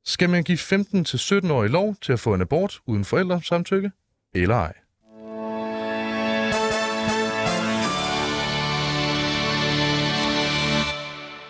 skal 0.05 0.29
man 0.29 0.43
give 0.43 0.57
15-17-årige 0.57 1.71
lov 1.71 1.95
til 2.01 2.13
at 2.13 2.19
få 2.19 2.33
en 2.33 2.41
abort 2.41 2.79
uden 2.85 3.05
forældresamtykke, 3.05 3.91
eller 4.41 4.55
ej? 4.55 4.73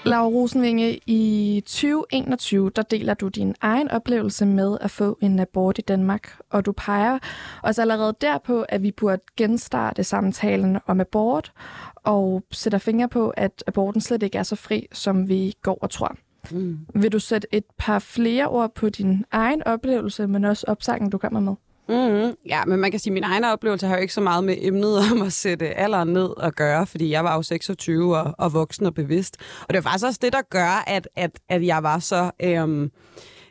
Laura 0.07 0.27
Rosenvinge, 0.27 0.99
i 1.05 1.63
2021, 1.65 2.71
der 2.75 2.81
deler 2.81 3.13
du 3.13 3.27
din 3.27 3.55
egen 3.61 3.91
oplevelse 3.91 4.45
med 4.45 4.77
at 4.81 4.91
få 4.91 5.17
en 5.21 5.39
abort 5.39 5.77
i 5.77 5.81
Danmark, 5.81 6.37
og 6.49 6.65
du 6.65 6.71
peger 6.71 7.19
også 7.63 7.81
allerede 7.81 8.15
derpå, 8.21 8.61
at 8.61 8.83
vi 8.83 8.91
burde 8.91 9.21
genstarte 9.37 10.03
samtalen 10.03 10.77
om 10.85 10.99
abort, 10.99 11.53
og 11.95 12.43
sætter 12.51 12.79
fingre 12.79 13.07
på, 13.07 13.29
at 13.29 13.63
aborten 13.67 14.01
slet 14.01 14.23
ikke 14.23 14.37
er 14.37 14.43
så 14.43 14.55
fri, 14.55 14.87
som 14.91 15.29
vi 15.29 15.53
går 15.61 15.77
og 15.81 15.89
tror. 15.89 16.15
Mm. 16.51 16.79
Vil 16.95 17.11
du 17.11 17.19
sætte 17.19 17.47
et 17.51 17.65
par 17.77 17.99
flere 17.99 18.47
ord 18.47 18.75
på 18.75 18.89
din 18.89 19.25
egen 19.31 19.63
oplevelse, 19.63 20.27
men 20.27 20.45
også 20.45 20.65
opsangen, 20.67 21.09
du 21.09 21.17
kommer 21.17 21.39
med? 21.39 21.55
Mm-hmm. 21.89 22.33
Ja, 22.45 22.65
men 22.65 22.79
man 22.79 22.91
kan 22.91 22.99
sige, 22.99 23.11
at 23.11 23.13
min 23.13 23.23
egen 23.23 23.43
oplevelse 23.43 23.87
har 23.87 23.95
jo 23.95 24.01
ikke 24.01 24.13
så 24.13 24.21
meget 24.21 24.43
med 24.43 24.55
emnet 24.59 24.97
om 25.11 25.21
at 25.21 25.33
sætte 25.33 25.65
alderen 25.65 26.07
ned 26.13 26.29
og 26.37 26.53
gøre, 26.53 26.87
fordi 26.87 27.09
jeg 27.09 27.23
var 27.23 27.35
jo 27.35 27.41
26 27.41 28.17
og, 28.17 28.35
og 28.37 28.53
voksen 28.53 28.85
og 28.85 28.93
bevidst. 28.93 29.37
Og 29.61 29.73
det 29.73 29.75
var 29.75 29.89
faktisk 29.89 30.05
også 30.05 30.19
det, 30.21 30.33
der 30.33 30.41
gør, 30.49 30.83
at, 30.87 31.07
at, 31.15 31.31
at 31.49 31.65
jeg 31.65 31.83
var 31.83 31.99
så... 31.99 32.31
Øhm, 32.43 32.91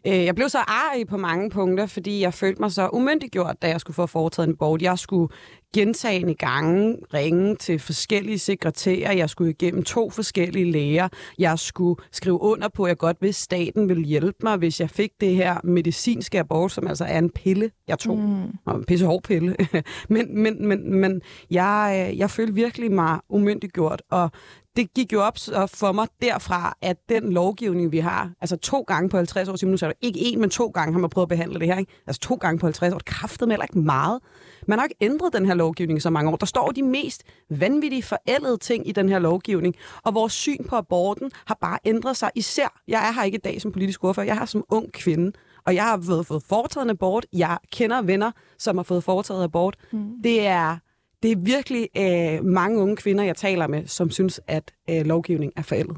øh, 0.07 0.25
jeg 0.25 0.35
blev 0.35 0.49
så 0.49 0.59
arg 0.59 1.07
på 1.09 1.17
mange 1.17 1.51
punkter, 1.51 1.87
fordi 1.87 2.21
jeg 2.21 2.35
følte 2.35 2.63
mig 2.63 2.73
så 2.73 2.89
umyndiggjort, 2.93 3.63
da 3.63 3.69
jeg 3.69 3.81
skulle 3.81 3.95
få 3.95 4.07
foretaget 4.07 4.49
en 4.49 4.55
abort. 4.55 4.83
Jeg 4.83 4.99
skulle 4.99 5.33
gentagende 5.77 6.35
gange 6.35 6.97
ringe 7.15 7.57
til 7.57 7.79
forskellige 7.79 8.39
sekretærer. 8.39 9.13
Jeg 9.13 9.31
skulle 9.31 9.51
igennem 9.51 9.83
to 9.83 10.11
forskellige 10.11 10.73
læger. 10.73 11.09
Jeg 11.39 11.59
skulle 11.59 12.03
skrive 12.13 12.41
under 12.41 12.69
på, 12.69 12.85
at 12.85 12.89
jeg 12.89 12.99
godt 12.99 13.17
vidste, 13.21 13.41
at 13.41 13.61
staten 13.61 13.89
ville 13.89 14.05
hjælpe 14.05 14.39
mig, 14.43 14.57
hvis 14.57 14.81
jeg 14.81 14.91
fik 14.91 15.11
det 15.21 15.35
her 15.35 15.61
medicinske 15.65 16.39
abort, 16.39 16.73
som 16.73 16.87
altså 16.87 17.05
er 17.05 17.19
en 17.19 17.31
pille, 17.31 17.71
jeg 17.89 17.99
tog. 17.99 18.19
Mm. 18.19 18.43
Og 18.67 18.77
en 18.77 18.85
pissehård 18.85 19.23
pille. 19.23 19.57
men 20.09 20.43
men, 20.43 20.69
men, 20.69 21.01
men 21.01 21.23
jeg, 21.51 22.15
jeg 22.17 22.31
følte 22.31 22.55
virkelig 22.55 22.93
mig 22.93 23.19
umyndiggjort, 23.29 24.03
og 24.11 24.31
det 24.77 24.95
gik 24.95 25.13
jo 25.13 25.23
op 25.23 25.39
for 25.75 25.93
mig 25.93 26.09
derfra, 26.23 26.77
at 26.83 26.97
den 27.09 27.33
lovgivning, 27.33 27.93
vi 27.93 27.99
har, 27.99 28.31
altså 28.41 28.57
to 28.57 28.81
gange 28.81 29.09
på 29.09 29.17
50 29.17 29.49
år, 29.49 29.67
nu 29.67 29.77
så 29.77 29.87
er 29.87 29.91
det 29.91 29.99
ikke 30.01 30.19
en, 30.23 30.41
men 30.41 30.51
to 30.51 30.67
gange 30.67 30.93
har 30.93 31.01
man 31.01 31.11
prøvet 31.11 31.25
at 31.25 31.29
behandle 31.29 31.61
det 31.61 31.67
her, 31.67 31.79
ikke? 31.79 31.93
altså 32.07 32.21
to 32.21 32.35
gange 32.35 32.59
på 32.59 32.67
50 32.67 32.93
år, 32.95 32.99
det 32.99 33.07
kræftede 33.07 33.47
mig 33.47 33.53
heller 33.53 33.65
ikke 33.65 33.79
meget. 33.79 34.21
Man 34.69 34.79
har 34.79 34.87
ikke 34.87 34.97
ændret 35.01 35.33
den 35.33 35.47
her 35.47 35.55
lovgivning 35.55 36.03
så 36.03 36.11
mange 36.11 36.31
år. 36.31 36.37
Der 36.37 36.47
står 36.47 36.71
de 36.71 36.83
mest 36.83 37.25
vanvittige 37.51 38.03
forældede 38.03 38.57
ting 38.57 38.89
i 38.89 38.93
den 38.93 39.09
her 39.09 39.19
lovgivning, 39.19 39.77
og 40.05 40.15
vores 40.15 40.33
syn 40.33 40.65
på 40.69 40.77
aborten 40.77 41.31
har 41.47 41.59
bare 41.61 41.79
ændret 41.85 42.17
sig. 42.17 42.31
Især, 42.35 42.81
jeg 42.89 43.09
er 43.09 43.13
her 43.13 43.23
ikke 43.23 43.37
i 43.37 43.41
dag 43.41 43.61
som 43.61 43.73
politisk 43.73 44.05
ordfører, 44.05 44.27
jeg 44.27 44.35
er 44.35 44.39
her 44.39 44.47
som 44.47 44.65
ung 44.71 44.93
kvinde, 44.93 45.33
og 45.67 45.75
jeg 45.75 45.85
har 45.85 46.03
fået, 46.07 46.27
fået 46.27 46.43
foretaget 46.49 46.85
en 46.85 46.91
abort. 46.91 47.27
Jeg 47.33 47.59
kender 47.73 48.03
venner, 48.03 48.31
som 48.59 48.77
har 48.77 48.85
fået 48.85 49.05
foretaget 49.05 49.45
abort. 49.45 49.77
Mm. 49.93 50.23
Det 50.23 50.47
er 50.47 50.77
det 51.23 51.33
er 51.33 51.37
virkelig 51.37 51.89
øh, 51.97 52.45
mange 52.45 52.83
unge 52.83 52.97
kvinder, 52.97 53.25
jeg 53.25 53.37
taler 53.37 53.67
med, 53.67 53.87
som 53.87 54.11
synes, 54.11 54.41
at 54.47 54.75
øh, 54.91 55.07
lovgivning 55.07 55.53
er 55.57 55.63
forældet. 55.63 55.97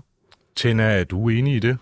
Tina, 0.57 0.83
er 1.01 1.05
du 1.05 1.29
enig 1.29 1.55
i 1.55 1.59
det? 1.59 1.79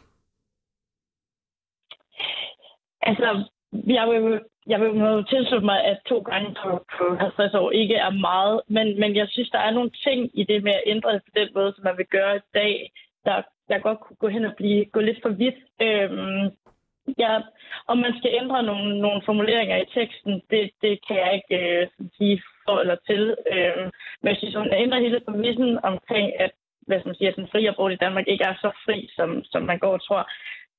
Altså, 3.02 3.50
jeg 3.72 4.08
vil, 4.08 4.40
jeg 4.66 4.80
vil 4.80 4.88
jo 4.88 5.22
tilslutte 5.22 5.66
mig, 5.66 5.84
at 5.84 5.98
to 6.06 6.18
gange 6.18 6.54
på, 6.62 6.84
på 6.98 7.04
50 7.14 7.54
år 7.54 7.70
ikke 7.70 7.94
er 7.94 8.10
meget, 8.10 8.60
men, 8.68 9.00
men 9.00 9.16
jeg 9.16 9.26
synes, 9.30 9.50
der 9.50 9.58
er 9.58 9.70
nogle 9.70 9.90
ting 9.90 10.30
i 10.40 10.44
det 10.44 10.62
med 10.62 10.72
at 10.72 10.86
ændre 10.86 11.12
det 11.12 11.22
på 11.24 11.30
den 11.34 11.48
måde, 11.54 11.72
som 11.74 11.84
man 11.84 11.96
vil 11.96 12.06
gøre 12.06 12.36
i 12.36 12.46
dag, 12.54 12.92
der, 13.24 13.42
der 13.68 13.78
godt 13.78 14.00
kunne 14.00 14.16
gå 14.16 14.28
hen 14.28 14.44
og 14.44 14.54
blive, 14.56 14.84
gå 14.84 15.00
lidt 15.00 15.22
for 15.22 15.28
vidt. 15.28 15.58
Øhm, 15.82 16.44
ja, 17.18 17.40
om 17.86 17.98
man 17.98 18.14
skal 18.18 18.30
ændre 18.42 18.62
nogle, 18.62 19.00
nogle 19.00 19.22
formuleringer 19.24 19.76
i 19.76 19.90
teksten, 19.94 20.42
det, 20.50 20.70
det 20.82 21.06
kan 21.06 21.16
jeg 21.16 21.34
ikke 21.34 21.80
øh, 21.80 21.86
sige 22.16 22.42
for 22.64 22.78
eller 22.78 22.96
til. 23.06 23.36
Øhm, 23.52 23.90
men 24.20 24.28
jeg 24.30 24.36
synes, 24.38 24.54
hun 24.54 24.72
ændrer 24.72 25.00
hele 25.00 25.20
præmissen 25.20 25.78
omkring, 25.82 26.40
at, 26.40 26.50
hvad 26.86 27.00
man 27.06 27.14
siger, 27.14 27.30
at 27.30 27.36
den 27.36 27.48
frie 27.52 27.68
abort 27.68 27.92
i 27.92 28.02
Danmark 28.04 28.24
ikke 28.28 28.44
er 28.44 28.54
så 28.54 28.70
fri, 28.84 29.08
som, 29.16 29.44
som 29.44 29.62
man 29.62 29.78
går 29.78 29.92
og 29.92 30.06
tror. 30.06 30.30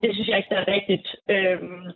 Det 0.01 0.13
synes 0.13 0.27
jeg 0.27 0.37
ikke, 0.37 0.49
der 0.55 0.61
er 0.61 0.73
rigtigt. 0.75 1.15
Øhm, 1.29 1.91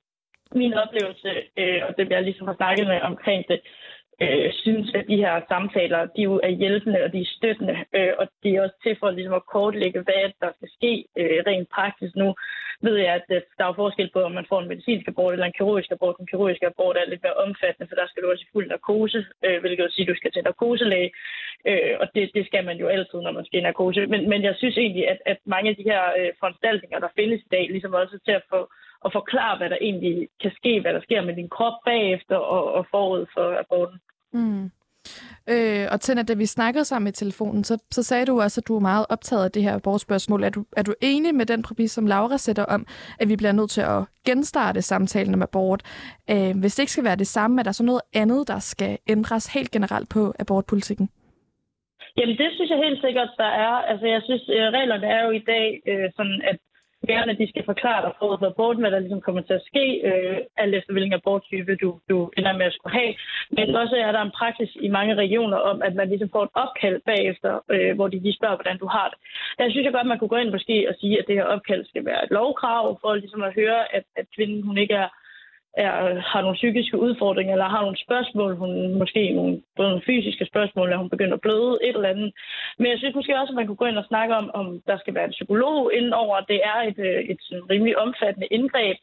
min 0.56 0.74
oplevelse, 0.74 1.32
øh, 1.58 1.82
og 1.88 1.98
det 1.98 2.10
jeg 2.10 2.24
ligesom 2.24 2.48
har 2.48 2.56
snakket 2.56 2.88
med 2.88 3.02
omkring 3.02 3.48
det, 3.48 3.60
øh, 4.22 4.52
synes, 4.54 4.88
at 4.96 5.06
de 5.08 5.18
her 5.24 5.42
samtaler, 5.48 6.00
de 6.16 6.22
jo 6.22 6.40
er 6.44 6.50
hjælpende, 6.50 7.04
og 7.04 7.14
de 7.14 7.22
er 7.22 7.34
støttende, 7.38 7.78
øh, 7.96 8.14
og 8.20 8.28
de 8.44 8.56
er 8.56 8.62
også 8.62 8.76
til 8.84 8.96
for 9.00 9.12
ligesom 9.12 9.34
at 9.34 9.46
kortlægge, 9.46 10.02
hvad 10.02 10.24
der 10.42 10.52
skal 10.58 10.70
ske 10.78 10.94
øh, 11.20 11.40
rent 11.48 11.70
praktisk. 11.70 12.16
Nu 12.16 12.36
ved 12.82 12.96
jeg, 12.98 13.14
at 13.20 13.28
øh, 13.36 13.42
der 13.58 13.66
er 13.66 13.74
forskel 13.74 14.10
på, 14.14 14.22
om 14.22 14.32
man 14.32 14.50
får 14.50 14.60
en 14.62 14.68
medicinsk 14.68 15.08
abort 15.08 15.34
eller 15.34 15.46
en 15.46 15.58
kirurgisk 15.58 15.92
abort. 15.92 16.16
En 16.20 16.28
kirurgisk 16.28 16.64
abort 16.64 16.98
er 16.98 17.10
lidt 17.10 17.24
mere 17.24 17.42
omfattende, 17.46 17.88
for 17.90 17.96
der 17.96 18.08
skal 18.08 18.24
du 18.24 18.32
også 18.32 18.46
i 18.48 18.54
fuld 18.54 18.68
narkose, 18.68 19.26
øh, 19.46 19.60
hvilket 19.62 19.84
vil 19.84 19.92
sige, 19.92 20.06
at 20.06 20.12
du 20.12 20.18
skal 20.18 20.32
til 20.32 20.44
narkoselæge, 20.44 21.12
øh, 21.70 21.94
og 22.02 22.08
det, 22.16 22.32
det 22.36 22.46
skal 22.46 22.66
man 22.66 22.78
jo 22.78 22.88
altid, 22.88 23.20
når 23.22 23.32
man 23.32 23.46
skal 23.46 23.60
i 23.60 23.64
narkose. 23.64 24.06
Men, 24.14 24.30
men 24.30 24.44
jeg 24.44 24.56
synes 24.58 24.78
egentlig, 24.78 25.10
at, 25.10 25.20
at 25.26 25.38
mange 25.46 25.70
af 25.70 25.76
de 25.76 25.90
her 25.92 26.02
øh, 26.20 26.32
foranstaltninger, 26.40 27.00
der 27.00 27.16
findes 27.20 27.42
i 27.42 27.52
dag, 27.52 27.68
ligesom 27.70 27.94
også 27.94 28.20
til 28.26 28.32
at 28.32 28.48
få 28.50 28.62
at 29.06 29.12
forklare, 29.14 29.58
hvad 29.58 29.70
der 29.70 29.78
egentlig 29.82 30.28
kan 30.42 30.52
ske, 30.56 30.82
hvad 30.82 30.94
der 30.94 31.02
sker 31.02 31.22
med 31.22 31.36
din 31.36 31.50
krop 31.50 31.78
bagefter 31.86 32.36
og, 32.36 32.74
og 32.74 32.86
forud 32.92 33.26
for 33.34 33.60
aborten. 33.60 34.00
Mm. 34.34 34.72
Øh, 35.50 35.88
og 35.92 36.02
Tina, 36.02 36.24
da 36.24 36.34
vi 36.34 36.46
snakkede 36.46 36.86
sammen 36.86 37.10
i 37.10 37.12
telefonen, 37.12 37.64
så, 37.64 37.78
så 37.92 38.04
sagde 38.04 38.26
du 38.26 38.42
også, 38.42 38.62
at 38.62 38.68
du 38.68 38.76
er 38.76 38.80
meget 38.80 39.06
optaget 39.10 39.46
af 39.46 39.52
det 39.52 39.64
her 39.64 39.76
abortspørgsmål. 39.76 40.44
Er 40.44 40.50
du, 40.50 40.66
er 40.78 40.84
du 40.84 40.94
enig 41.02 41.36
med 41.36 41.46
den 41.46 41.64
præmis, 41.64 41.92
som 41.92 42.06
Laura 42.06 42.38
sætter 42.38 42.66
om, 42.66 42.86
at 43.20 43.30
vi 43.30 43.36
bliver 43.36 43.52
nødt 43.52 43.70
til 43.72 43.82
at 43.82 44.04
genstarte 44.26 44.82
samtalen 44.82 45.34
om 45.34 45.42
abort? 45.42 45.82
Øh, 46.30 46.60
hvis 46.60 46.76
det 46.76 46.84
ikke 46.84 46.92
skal 46.92 47.04
være 47.04 47.16
det 47.16 47.28
samme, 47.28 47.60
er 47.60 47.64
der 47.64 47.72
så 47.72 47.84
noget 47.84 48.02
andet, 48.14 48.48
der 48.48 48.60
skal 48.60 48.98
ændres 49.10 49.54
helt 49.54 49.72
generelt 49.72 50.10
på 50.10 50.34
abortpolitikken? 50.40 51.10
Jamen, 52.18 52.38
det 52.38 52.50
synes 52.56 52.70
jeg 52.70 52.78
helt 52.78 53.02
sikkert, 53.02 53.30
der 53.38 53.52
er. 53.68 53.74
Altså, 53.92 54.06
jeg 54.08 54.22
synes, 54.24 54.44
øh, 54.50 54.68
reglerne 54.78 55.08
er 55.08 55.26
jo 55.26 55.32
i 55.32 55.44
dag 55.54 55.82
øh, 55.88 56.10
sådan, 56.18 56.42
at 56.52 56.58
gerne, 57.08 57.32
at 57.32 57.38
de 57.38 57.50
skal 57.50 57.66
forklare 57.66 58.02
dig 58.06 58.14
forud 58.20 58.38
for 58.40 58.48
aborten, 58.48 58.82
hvad 58.82 58.92
der 58.92 59.00
ligesom 59.00 59.22
kommer 59.22 59.42
til 59.42 59.54
at 59.54 59.68
ske, 59.70 59.86
øh, 60.10 60.38
alt 60.58 60.76
efter 60.76 60.92
hvilken 60.94 61.14
aborttype 61.14 61.76
du, 61.76 61.90
du 62.10 62.18
ender 62.38 62.54
med 62.58 62.66
at 62.66 62.74
skulle 62.74 62.96
have. 63.00 63.14
Men 63.58 63.76
også 63.76 63.96
er 63.96 64.12
der 64.12 64.22
en 64.22 64.38
praksis 64.40 64.72
i 64.86 64.88
mange 64.88 65.16
regioner 65.16 65.58
om, 65.58 65.82
at 65.82 65.96
man 65.96 66.08
ligesom 66.10 66.30
får 66.36 66.44
et 66.44 66.56
opkald 66.64 67.02
bagefter, 67.06 67.52
øh, 67.74 67.96
hvor 67.96 68.08
de 68.08 68.20
lige 68.20 68.38
spørger, 68.40 68.56
hvordan 68.56 68.78
du 68.78 68.88
har 68.88 69.08
det. 69.10 69.18
Der 69.58 69.70
synes 69.70 69.86
jeg 69.86 69.94
godt, 69.94 70.08
at 70.08 70.12
man 70.14 70.20
kunne 70.20 70.34
gå 70.36 70.42
ind 70.42 70.52
måske 70.52 70.90
og 70.90 70.96
sige, 71.00 71.20
at 71.20 71.26
det 71.28 71.36
her 71.36 71.52
opkald 71.56 71.86
skal 71.86 72.06
være 72.06 72.24
et 72.24 72.32
lovkrav, 72.32 73.00
for 73.02 73.16
ligesom 73.16 73.44
at 73.44 73.56
høre, 73.60 73.96
at, 73.96 74.04
at 74.16 74.26
kvinden 74.36 74.62
hun 74.64 74.78
ikke 74.78 74.94
er 74.94 75.10
er, 75.78 76.20
har 76.20 76.42
nogle 76.42 76.56
psykiske 76.62 76.98
udfordringer, 76.98 77.54
eller 77.54 77.70
har 77.76 77.82
nogle 77.82 78.04
spørgsmål, 78.06 78.56
hun 78.56 78.98
måske 79.02 79.34
nogle, 79.34 79.62
både 79.76 79.90
nogle 79.90 80.06
fysiske 80.06 80.46
spørgsmål, 80.46 80.88
eller 80.88 80.98
hun 80.98 81.10
begynder 81.10 81.34
at 81.36 81.42
bløde, 81.42 81.80
et 81.84 81.96
eller 81.96 82.10
andet. 82.10 82.32
Men 82.80 82.88
jeg 82.92 82.98
synes 82.98 83.16
måske 83.16 83.40
også, 83.40 83.52
at 83.52 83.56
man 83.56 83.68
kunne 83.68 83.82
gå 83.82 83.86
ind 83.86 83.98
og 83.98 84.10
snakke 84.12 84.36
om, 84.36 84.52
om 84.54 84.82
der 84.88 84.98
skal 84.98 85.14
være 85.16 85.26
en 85.26 85.38
psykolog 85.38 85.94
indenover. 85.94 86.40
Det 86.40 86.60
er 86.74 86.80
et, 86.90 87.00
øh, 87.00 87.20
et, 87.32 87.42
et 87.56 87.70
rimelig 87.70 87.98
omfattende 87.98 88.48
indgreb, 88.48 88.98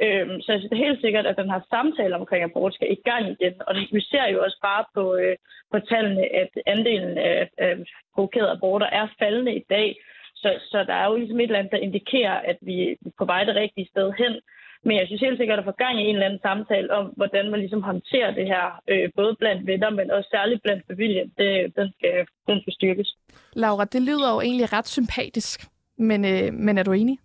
Øhm, 0.00 0.40
så 0.40 0.52
jeg 0.52 0.60
synes 0.60 0.72
er 0.72 0.86
helt 0.86 1.00
sikkert, 1.00 1.26
at 1.26 1.36
den 1.36 1.50
her 1.50 1.60
samtale 1.70 2.16
omkring 2.16 2.44
abort 2.44 2.74
skal 2.74 2.92
i 2.92 3.00
gang 3.10 3.24
igen. 3.30 3.54
Og 3.66 3.74
vi 3.92 4.00
ser 4.00 4.26
jo 4.32 4.42
også 4.44 4.58
bare 4.62 4.84
på, 4.94 5.14
øh, 5.14 5.36
på 5.72 5.78
tallene, 5.80 6.24
at 6.42 6.50
andelen 6.66 7.18
af, 7.18 7.48
af 7.58 7.76
provokerede 8.14 8.50
aborter 8.50 8.86
er 8.86 9.06
faldende 9.18 9.54
i 9.56 9.64
dag. 9.70 9.96
Så, 10.34 10.50
så 10.70 10.84
der 10.84 10.94
er 10.94 11.06
jo 11.06 11.16
ligesom 11.16 11.40
et 11.40 11.42
eller 11.42 11.58
andet, 11.58 11.72
der 11.72 11.86
indikerer, 11.88 12.38
at 12.50 12.58
vi 12.60 12.76
er 12.90 12.94
på 13.18 13.24
vej 13.24 13.44
det 13.44 13.54
rigtige 13.54 13.88
sted 13.92 14.12
hen. 14.18 14.40
Men 14.86 14.96
jeg 14.96 15.06
synes 15.06 15.22
helt 15.26 15.38
sikkert 15.38 15.58
at 15.58 15.64
få 15.64 15.74
gang 15.84 15.94
i 16.00 16.04
en 16.04 16.14
eller 16.14 16.26
anden 16.26 16.46
samtale 16.48 16.88
om, 16.98 17.06
hvordan 17.18 17.50
man 17.50 17.60
ligesom 17.60 17.82
håndterer 17.82 18.30
det 18.38 18.46
her, 18.46 18.64
øh, 18.90 19.10
både 19.16 19.36
blandt 19.38 19.66
venner, 19.66 19.90
men 19.90 20.10
også 20.10 20.28
særligt 20.36 20.62
blandt 20.62 20.82
familien. 20.90 21.28
Det, 21.38 21.50
den, 21.78 21.88
skal, 21.96 22.14
den 22.48 22.60
skal 22.62 22.72
styrkes. 22.72 23.08
Laura, 23.52 23.84
det 23.84 24.02
lyder 24.02 24.28
jo 24.34 24.40
egentlig 24.40 24.72
ret 24.72 24.88
sympatisk, 24.88 25.60
men, 25.98 26.24
øh, 26.24 26.52
men 26.52 26.78
er 26.78 26.82
du 26.82 26.92
enig? 26.92 27.18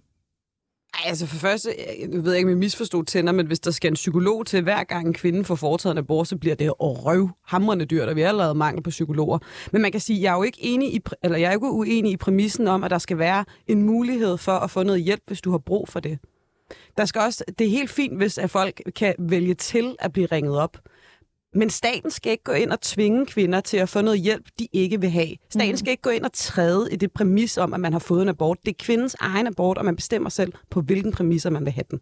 Ej, 0.94 1.04
altså 1.10 1.28
for 1.28 1.38
første, 1.38 1.70
jeg 2.02 2.24
ved 2.24 2.34
ikke, 2.34 2.46
om 2.46 2.50
jeg 2.50 2.58
misforstod 2.58 3.04
tænder, 3.04 3.34
men 3.34 3.48
hvis 3.48 3.60
der 3.60 3.72
skal 3.72 3.92
en 3.92 3.94
psykolog 3.94 4.46
til 4.46 4.64
hver 4.64 4.84
gang 4.84 5.08
en 5.08 5.14
kvinde 5.14 5.44
får 5.44 5.56
foretaget 5.56 5.94
en 5.94 5.98
abort, 5.98 6.28
så 6.28 6.38
bliver 6.38 6.56
det 6.56 6.72
røv 6.80 7.30
hamrende 7.46 7.86
dyrt, 7.86 8.10
og 8.10 8.16
vi 8.16 8.22
har 8.22 8.28
allerede 8.28 8.56
mangel 8.56 8.84
på 8.84 8.90
psykologer. 8.90 9.40
Men 9.72 9.82
man 9.82 9.92
kan 9.92 10.02
sige, 10.02 10.22
jeg 10.22 10.32
er 10.32 10.38
jo 10.38 10.44
ikke 10.44 10.58
enig 10.62 10.96
i, 10.96 11.00
eller 11.24 11.38
jeg 11.38 11.48
er 11.48 11.52
ikke 11.52 11.72
uenig 11.72 12.12
i 12.12 12.18
præmissen 12.18 12.68
om, 12.68 12.84
at 12.84 12.92
der 12.92 12.98
skal 12.98 13.18
være 13.18 13.46
en 13.68 13.82
mulighed 13.84 14.38
for 14.38 14.52
at 14.52 14.70
få 14.72 14.84
noget 14.84 15.02
hjælp, 15.02 15.22
hvis 15.28 15.42
du 15.42 15.52
har 15.52 15.58
brug 15.58 15.90
for 15.90 16.00
det. 16.00 16.20
Der 16.98 17.06
skal 17.06 17.22
også, 17.22 17.44
det 17.60 17.68
er 17.68 17.72
helt 17.72 17.90
fint, 17.90 18.18
hvis 18.18 18.38
at 18.38 18.50
folk 18.50 18.82
kan 18.96 19.16
vælge 19.20 19.54
til 19.54 19.96
at 20.00 20.14
blive 20.14 20.28
ringet 20.28 20.60
op. 20.60 20.78
Men 21.54 21.70
staten 21.70 22.12
skal 22.12 22.32
ikke 22.32 22.44
gå 22.44 22.52
ind 22.52 22.72
og 22.72 22.82
tvinge 22.82 23.26
kvinder 23.26 23.62
til 23.62 23.78
at 23.78 23.90
få 23.90 24.02
noget 24.02 24.20
hjælp, 24.20 24.46
de 24.60 24.68
ikke 24.74 25.02
vil 25.02 25.10
have. 25.10 25.36
Staten 25.50 25.72
mm. 25.72 25.78
skal 25.78 25.92
ikke 25.92 26.02
gå 26.02 26.10
ind 26.10 26.24
og 26.24 26.34
træde 26.34 26.90
i 26.92 26.96
det 26.96 27.12
præmis 27.12 27.58
om, 27.58 27.74
at 27.74 27.80
man 27.80 27.92
har 27.94 28.00
fået 28.00 28.22
en 28.22 28.30
abort. 28.30 28.58
Det 28.66 28.72
er 28.72 28.84
kvindens 28.84 29.16
egen 29.20 29.48
abort, 29.48 29.78
og 29.78 29.86
man 29.86 29.96
bestemmer 29.96 30.30
selv, 30.30 30.54
på 30.70 30.82
hvilken 30.82 31.12
præmisser 31.12 31.50
man 31.50 31.66
vil 31.66 31.74
have 31.74 31.84
den. 31.92 32.00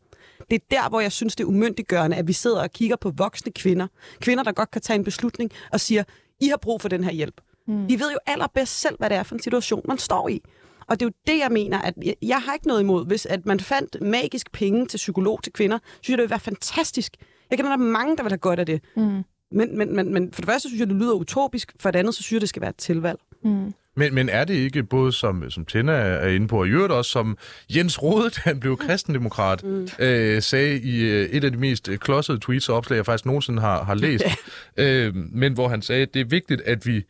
Det 0.49 0.56
er 0.56 0.65
der, 0.71 0.89
hvor 0.89 0.99
jeg 0.99 1.12
synes, 1.12 1.36
det 1.36 1.43
er 1.43 1.47
umyndiggørende, 1.47 2.17
at 2.17 2.28
vi 2.28 2.34
sidder 2.34 2.62
og 2.62 2.71
kigger 2.71 2.95
på 2.95 3.12
voksne 3.17 3.51
kvinder. 3.51 3.88
Kvinder, 4.19 4.43
der 4.43 4.51
godt 4.51 4.71
kan 4.71 4.82
tage 4.82 4.97
en 4.97 5.04
beslutning 5.04 5.51
og 5.71 5.80
siger, 5.80 6.04
I 6.41 6.47
har 6.47 6.58
brug 6.58 6.82
for 6.82 6.89
den 6.89 7.04
her 7.04 7.12
hjælp. 7.12 7.41
Mm. 7.67 7.88
De 7.88 7.99
ved 7.99 8.12
jo 8.12 8.17
allerbedst 8.25 8.80
selv, 8.80 8.95
hvad 8.97 9.10
det 9.10 9.17
er 9.17 9.23
for 9.23 9.36
en 9.36 9.41
situation, 9.41 9.82
man 9.88 9.97
står 9.97 10.30
i. 10.30 10.41
Og 10.88 11.00
det 11.00 11.06
er 11.06 11.10
jo 11.10 11.34
det, 11.34 11.39
jeg 11.39 11.52
mener, 11.52 11.82
at 11.82 11.93
jeg, 12.21 12.41
har 12.41 12.54
ikke 12.54 12.67
noget 12.67 12.82
imod, 12.82 13.06
hvis 13.06 13.26
at 13.26 13.45
man 13.45 13.60
fandt 13.60 14.02
magisk 14.02 14.52
penge 14.52 14.86
til 14.86 14.98
psykolog 14.98 15.43
til 15.43 15.54
kvinder, 15.54 15.80
synes 16.02 16.10
jeg, 16.10 16.17
det 16.17 16.21
ville 16.24 16.30
være 16.30 16.39
fantastisk. 16.39 17.15
Jeg 17.50 17.58
kender, 17.58 17.78
der 17.78 17.86
er 17.86 17.89
mange, 17.91 18.17
der 18.17 18.24
vil 18.24 18.32
have 18.32 18.38
godt 18.38 18.60
af 18.60 18.65
det. 18.65 18.82
Mm. 18.95 19.24
Men, 19.52 19.78
men, 19.78 19.95
men, 19.95 20.13
men 20.13 20.34
for 20.34 20.41
det 20.41 20.50
første 20.50 20.69
synes 20.69 20.80
jeg, 20.80 20.88
det 20.88 20.95
lyder 20.95 21.13
utopisk. 21.13 21.74
For 21.80 21.91
det 21.91 22.00
andet, 22.00 22.15
så 22.15 22.24
synes 22.24 22.34
jeg, 22.34 22.41
det 22.41 22.50
skal 22.50 22.62
være 22.62 22.69
et 22.69 22.76
tilvalg. 22.76 23.19
Mm. 23.43 23.74
Men, 23.98 24.15
men 24.15 24.30
er 24.30 24.43
det 24.43 24.54
ikke 24.54 24.84
både 24.84 25.12
som, 25.12 25.50
som 25.50 25.65
Tina 25.65 25.91
er 25.91 26.28
inde 26.28 26.48
på, 26.48 26.60
og 26.60 26.67
i 26.67 26.69
øvrigt 26.69 26.93
også 26.93 27.12
som 27.12 27.38
Jens 27.76 28.04
Rode, 28.04 28.30
da 28.30 28.41
han 28.43 28.60
blev 28.60 28.78
kristendemokrat, 28.78 29.63
mm. 29.63 29.88
øh, 30.00 30.41
sagde 30.41 30.80
i 30.80 31.02
øh, 31.02 31.30
et 31.30 31.43
af 31.43 31.52
de 31.52 31.58
mest 31.58 31.89
klodsede 32.00 32.39
tweets 32.39 32.69
og 32.69 32.78
opslag, 32.78 32.98
jeg 32.98 33.06
faktisk 33.06 33.26
nogensinde 33.26 33.62
har, 33.62 33.84
har 33.84 33.95
læst, 33.95 34.24
øh, 34.78 35.15
men 35.15 35.54
hvor 35.54 35.67
han 35.67 35.82
sagde, 35.82 36.02
at 36.02 36.13
det 36.13 36.19
er 36.19 36.26
vigtigt, 36.26 36.62
at 36.62 36.86
vi 36.86 37.04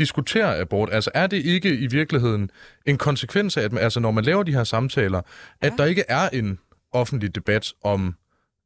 diskuterer 0.00 0.60
abort. 0.60 0.88
Altså 0.92 1.10
er 1.14 1.26
det 1.26 1.44
ikke 1.44 1.74
i 1.74 1.86
virkeligheden 1.86 2.50
en 2.86 2.98
konsekvens 2.98 3.56
af, 3.56 3.62
at 3.62 3.72
man, 3.72 3.82
altså, 3.82 4.00
når 4.00 4.10
man 4.10 4.24
laver 4.24 4.42
de 4.42 4.52
her 4.52 4.64
samtaler, 4.64 5.22
at 5.60 5.72
ja. 5.72 5.76
der 5.76 5.84
ikke 5.84 6.04
er 6.08 6.28
en 6.28 6.58
offentlig 6.92 7.34
debat 7.34 7.72
om 7.84 8.14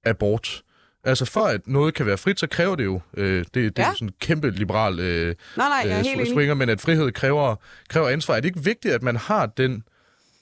abort? 0.04 0.62
Altså 1.04 1.24
for 1.24 1.40
at 1.40 1.60
noget 1.66 1.94
kan 1.94 2.06
være 2.06 2.18
frit, 2.18 2.40
så 2.40 2.46
kræver 2.46 2.76
det 2.76 2.84
jo, 2.84 3.00
øh, 3.16 3.38
det, 3.38 3.54
det 3.54 3.78
ja. 3.78 3.82
er 3.82 3.88
jo 3.88 3.94
sådan 3.94 4.08
en 4.08 4.14
kæmpe 4.20 4.50
liberal 4.50 5.00
øh, 5.00 5.34
nej, 5.56 5.68
nej, 5.68 5.90
jeg 5.90 6.16
øh, 6.20 6.26
swinger, 6.26 6.54
men 6.54 6.68
at 6.68 6.80
frihed 6.80 7.12
kræver, 7.12 7.56
kræver 7.88 8.08
ansvar. 8.08 8.34
Er 8.34 8.40
det 8.40 8.48
ikke 8.48 8.64
vigtigt, 8.64 8.94
at 8.94 9.02
man 9.02 9.16
har 9.16 9.46
den 9.46 9.84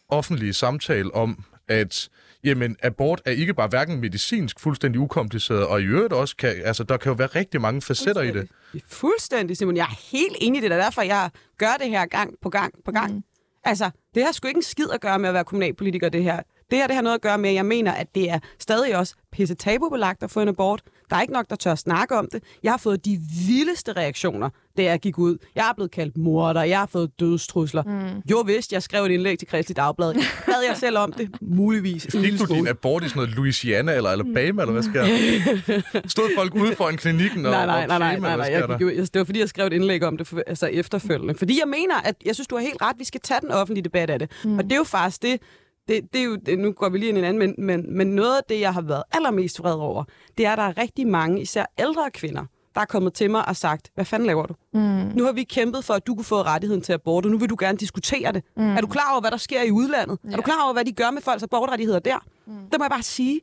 offentlige 0.08 0.52
samtale 0.52 1.14
om, 1.14 1.44
at 1.68 2.08
jamen, 2.44 2.76
abort 2.82 3.22
er 3.24 3.30
ikke 3.30 3.54
bare 3.54 3.68
hverken 3.68 4.00
medicinsk 4.00 4.60
fuldstændig 4.60 5.00
ukompliceret, 5.00 5.66
og 5.66 5.80
i 5.80 5.84
øvrigt 5.84 6.12
også, 6.12 6.36
kan, 6.36 6.54
altså, 6.64 6.84
der 6.84 6.96
kan 6.96 7.10
jo 7.10 7.16
være 7.16 7.26
rigtig 7.26 7.60
mange 7.60 7.82
facetter 7.82 8.22
i 8.22 8.30
det. 8.30 8.48
Fuldstændig, 8.86 9.56
Simon. 9.56 9.76
Jeg 9.76 9.82
er 9.82 9.96
helt 10.12 10.36
enig 10.40 10.58
i 10.58 10.64
det. 10.64 10.72
Er 10.72 10.76
derfor, 10.76 11.02
jeg 11.02 11.30
gør 11.58 11.76
det 11.80 11.90
her 11.90 12.06
gang 12.06 12.34
på 12.42 12.50
gang 12.50 12.74
på 12.84 12.92
gang. 12.92 13.14
Mm. 13.14 13.22
Altså, 13.64 13.90
det 14.14 14.24
har 14.24 14.32
sgu 14.32 14.48
ikke 14.48 14.58
en 14.58 14.62
skid 14.62 14.90
at 14.94 15.00
gøre 15.00 15.18
med 15.18 15.28
at 15.28 15.34
være 15.34 15.44
kommunalpolitiker, 15.44 16.08
det 16.08 16.22
her. 16.22 16.42
Det 16.72 16.80
her 16.80 16.86
det 16.86 16.94
har 16.94 17.02
noget 17.02 17.14
at 17.14 17.20
gøre 17.20 17.38
med, 17.38 17.48
at 17.50 17.54
jeg 17.54 17.66
mener, 17.66 17.92
at 17.92 18.14
det 18.14 18.30
er 18.30 18.38
stadig 18.58 18.96
også 18.96 19.14
pisse 19.32 19.54
tabubelagt 19.54 20.22
at 20.22 20.30
få 20.30 20.40
en 20.40 20.48
abort. 20.48 20.82
Der 21.10 21.16
er 21.16 21.20
ikke 21.20 21.32
nok, 21.32 21.50
der 21.50 21.56
tør 21.56 21.74
snakke 21.74 22.16
om 22.16 22.28
det. 22.32 22.42
Jeg 22.62 22.72
har 22.72 22.78
fået 22.78 23.04
de 23.04 23.18
vildeste 23.48 23.92
reaktioner, 23.92 24.48
da 24.76 24.82
jeg 24.82 25.00
gik 25.00 25.18
ud. 25.18 25.36
Jeg 25.54 25.68
er 25.68 25.74
blevet 25.74 25.90
kaldt 25.90 26.16
morder, 26.16 26.62
jeg 26.62 26.78
har 26.78 26.86
fået 26.86 27.20
dødstrusler. 27.20 27.82
Mm. 27.82 28.30
Jo 28.30 28.38
vist, 28.46 28.72
jeg 28.72 28.82
skrev 28.82 29.04
et 29.04 29.10
indlæg 29.10 29.38
til 29.38 29.48
Kristelig 29.48 29.76
Dagblad. 29.76 30.14
Bad 30.46 30.54
jeg 30.68 30.76
selv 30.76 30.98
om 30.98 31.12
det? 31.12 31.30
Muligvis. 31.40 32.06
Fik 32.10 32.38
du 32.38 32.54
din 32.54 32.68
abort 32.68 33.04
i 33.04 33.08
sådan 33.08 33.20
noget 33.20 33.36
Louisiana 33.36 33.94
eller 33.94 34.10
Alabama, 34.10 34.62
eller 34.62 34.72
hvad 34.72 34.82
sker 34.82 35.02
der? 35.02 36.08
Stod 36.14 36.30
folk 36.36 36.54
ude 36.54 36.76
for 36.76 36.88
en 36.88 36.96
klinikken 36.96 37.46
og 37.46 37.52
Nej, 37.52 37.66
nej, 37.66 37.86
nej, 37.86 37.98
nej, 37.98 38.18
nej, 38.18 38.36
nej. 38.36 38.46
Jeg, 38.46 38.80
jeg, 38.80 38.96
det 38.96 39.18
var 39.18 39.24
fordi, 39.24 39.40
jeg 39.40 39.48
skrev 39.48 39.66
et 39.66 39.72
indlæg 39.72 40.02
om 40.02 40.16
det 40.16 40.26
for, 40.26 40.42
altså 40.46 40.66
efterfølgende. 40.66 41.34
Fordi 41.34 41.60
jeg 41.60 41.68
mener, 41.68 41.94
at 42.04 42.14
jeg 42.24 42.34
synes, 42.34 42.48
du 42.48 42.56
har 42.56 42.62
helt 42.62 42.82
ret. 42.82 42.98
Vi 42.98 43.04
skal 43.04 43.20
tage 43.20 43.40
den 43.40 43.50
offentlige 43.50 43.84
debat 43.84 44.10
af 44.10 44.18
det. 44.18 44.30
Mm. 44.44 44.58
Og 44.58 44.64
det 44.64 44.72
er 44.72 44.76
jo 44.76 44.84
faktisk 44.84 45.22
det, 45.22 45.40
det, 45.88 46.12
det 46.12 46.20
er 46.20 46.24
jo, 46.24 46.36
det, 46.36 46.58
nu 46.58 46.72
går 46.72 46.88
vi 46.88 46.98
lige 46.98 47.08
ind 47.08 47.18
i 47.18 47.20
en 47.20 47.24
anden, 47.24 47.38
men, 47.38 47.66
men, 47.66 47.96
men 47.96 48.06
noget 48.06 48.36
af 48.36 48.42
det, 48.48 48.60
jeg 48.60 48.74
har 48.74 48.82
været 48.82 49.02
allermest 49.12 49.60
vred 49.60 49.74
over, 49.74 50.04
det 50.38 50.46
er, 50.46 50.52
at 50.52 50.58
der 50.58 50.64
er 50.64 50.78
rigtig 50.78 51.06
mange, 51.06 51.40
især 51.40 51.64
ældre 51.78 52.10
kvinder, 52.10 52.44
der 52.74 52.80
er 52.80 52.84
kommet 52.84 53.14
til 53.14 53.30
mig 53.30 53.48
og 53.48 53.56
sagt, 53.56 53.90
hvad 53.94 54.04
fanden 54.04 54.26
laver 54.26 54.46
du? 54.46 54.54
Mm. 54.74 54.80
Nu 55.14 55.24
har 55.24 55.32
vi 55.32 55.44
kæmpet 55.44 55.84
for, 55.84 55.94
at 55.94 56.06
du 56.06 56.14
kunne 56.14 56.24
få 56.24 56.42
rettigheden 56.42 56.82
til 56.82 56.92
abort, 56.92 57.24
og 57.24 57.30
nu 57.30 57.38
vil 57.38 57.50
du 57.50 57.56
gerne 57.58 57.78
diskutere 57.78 58.32
det. 58.32 58.44
Mm. 58.56 58.62
Er 58.62 58.80
du 58.80 58.86
klar 58.86 59.10
over, 59.12 59.20
hvad 59.20 59.30
der 59.30 59.36
sker 59.36 59.62
i 59.62 59.70
udlandet? 59.70 60.18
Ja. 60.24 60.30
Er 60.30 60.36
du 60.36 60.42
klar 60.42 60.64
over, 60.64 60.72
hvad 60.72 60.84
de 60.84 60.92
gør 60.92 61.10
med 61.10 61.22
folks 61.22 61.42
abortrettigheder 61.42 61.98
der? 61.98 62.18
Mm. 62.46 62.52
Der 62.72 62.78
må 62.78 62.84
jeg 62.84 62.90
bare 62.90 63.02
sige, 63.02 63.40